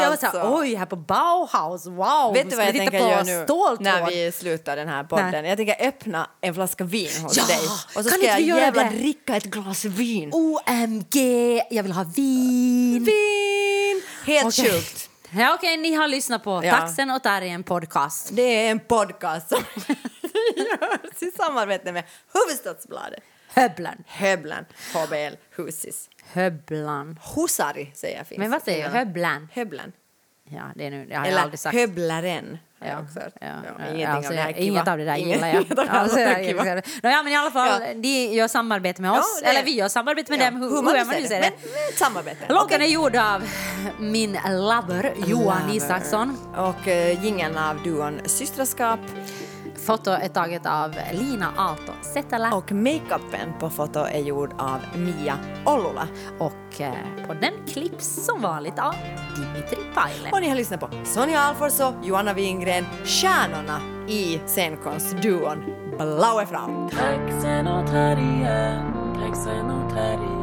Jag 0.01 0.11
var 0.11 0.17
såhär, 0.17 0.39
Alltså. 0.41 0.59
oj, 0.61 0.75
här 0.75 0.87
på 0.87 0.97
Bauhaus, 0.97 1.87
wow! 1.87 2.33
Vet 2.35 2.51
du 2.51 2.57
vad 2.57 2.67
jag 2.67 2.75
tänker 2.75 2.99
göra 2.99 3.23
nu 3.23 3.45
ståltråd? 3.45 3.83
när 3.83 4.07
vi 4.07 4.33
slutar 4.33 4.77
den 4.77 4.89
här 4.89 5.05
podden? 5.05 5.31
Nej. 5.33 5.49
Jag 5.49 5.57
tänker 5.59 5.87
öppna 5.89 6.31
en 6.41 6.55
flaska 6.55 6.85
vin 6.85 7.09
hos 7.23 7.37
Ja, 7.37 7.45
dig. 7.47 7.59
Och 7.97 8.05
så 8.05 8.11
kan 8.11 8.19
ska 8.19 8.27
jag 8.27 8.41
jävla 8.41 8.85
det? 8.85 8.91
dricka 8.91 9.37
ett 9.37 9.45
glas 9.45 9.85
vin. 9.85 10.31
OMG, 10.33 11.17
jag 11.71 11.83
vill 11.83 11.93
ha 11.93 12.05
vin! 12.17 13.05
Vin! 13.05 14.03
Helt 14.25 14.59
Okej. 14.59 14.71
sjukt. 14.73 15.09
Ja, 15.35 15.55
Okej, 15.55 15.77
ni 15.77 15.95
har 15.95 16.09
lyssnat 16.09 16.45
på 16.45 16.61
Ja. 16.65 16.77
Taxen 16.77 17.11
och 17.11 17.23
Terrien 17.23 17.63
podcast. 17.63 18.29
Det 18.33 18.43
är 18.43 18.71
en 18.71 18.81
podcast 18.81 19.49
som 19.49 19.59
görs 20.57 21.23
i 21.23 21.31
samarbete 21.31 21.93
med 21.93 22.05
Hufvudstadsbladet. 22.33 23.21
Höblan. 23.49 24.05
Höblan, 24.07 24.65
HBL, 24.95 25.35
Husis. 25.57 26.11
Höblan. 26.33 27.19
Husari 27.37 27.91
säger 27.95 28.17
jag 28.19 28.27
finns. 28.27 28.39
Men 28.39 28.51
vad 28.51 28.63
säger 28.63 28.83
jag? 28.85 28.91
Höblan? 28.91 29.49
Höblan. 29.53 29.93
Ja, 30.49 30.63
det 30.75 30.87
är 30.87 30.91
nu, 30.91 31.07
det 31.07 31.15
har 31.15 31.27
jag 31.27 31.35
aldrig 31.35 31.49
Eller 31.49 31.57
sagt. 31.57 31.77
Höblaren. 31.77 32.59
Ja, 32.85 32.99
ja, 33.15 33.23
Ja, 33.41 33.49
ja, 33.79 33.87
ingenting 33.87 34.05
alltså, 34.07 34.31
av 34.31 34.37
det 34.37 34.43
här 34.43 34.59
inget 34.59 34.89
av 34.89 34.99
det 34.99 35.05
där 35.05 35.17
gillar 35.17 35.49
jag. 35.49 35.63
inget 35.63 35.79
Alltså, 35.89 36.21
jag- 36.21 36.45
kiva. 36.45 36.67
jag- 36.67 36.83
Nåja, 37.03 37.23
men 37.23 37.33
i 37.33 37.37
alla 37.37 37.51
fall, 37.51 37.83
Ja. 37.83 37.95
de 37.95 38.25
gör 38.27 38.49
samarbete 38.49 39.03
med 39.03 39.11
oss. 39.13 39.43
Eller 39.45 39.65
vi 39.65 39.75
gör 39.75 39.89
samarbete 39.89 40.33
med 40.33 40.41
Ja, 40.47 40.51
dem, 40.51 40.61
hur, 40.63 40.69
hur 40.71 40.83
man 40.83 40.93
nu 40.95 41.05
Men, 41.05 41.23
det. 41.23 41.29
men 41.29 41.43
ett 41.43 41.99
samarbete. 41.99 42.47
Loggan 42.49 42.65
Okej. 42.65 42.83
är 42.87 42.91
gjord 42.91 43.17
av 43.17 43.43
min 43.99 44.39
lover 44.49 45.15
Johan 45.27 45.61
Lover. 45.63 45.77
Isaksson. 45.77 46.39
Och 46.57 46.87
uh, 46.89 47.25
jingeln 47.25 47.59
av 47.59 47.83
duon 47.85 48.21
Systraskap. 48.25 49.01
Foto 49.87 50.11
är 50.11 50.29
taget 50.29 50.67
av 50.67 50.95
Lina 51.13 51.53
Aalto 51.57 51.93
Setälä. 52.03 52.53
Och 52.53 52.73
makeupen 52.73 53.53
på 53.61 53.71
foto 53.71 53.99
är 53.99 54.19
gjord 54.19 54.55
av 54.59 54.79
Mia 54.97 55.39
Ollula. 55.65 56.09
Och 56.39 56.81
eh, 56.81 56.95
podden 57.27 57.53
klipps 57.67 58.27
som 58.27 58.43
vanligt 58.43 58.79
av 58.79 58.95
Dimitri 59.37 59.79
Paile. 59.95 60.31
Och 60.33 60.41
ni 60.41 60.49
har 60.49 60.57
lyssnat 60.57 60.81
på 60.81 60.89
Sonja 61.05 61.41
Alfors 61.41 61.81
och 61.81 61.95
Johanna 62.03 62.33
Wingren, 62.33 62.85
stjärnorna 63.05 63.81
i 64.09 64.41
scenkonstduon 64.47 65.65
Blaue 65.99 66.47
Frau. 66.47 66.91
Taxenotarien, 66.91 68.93
taxenotarien, 69.21 70.43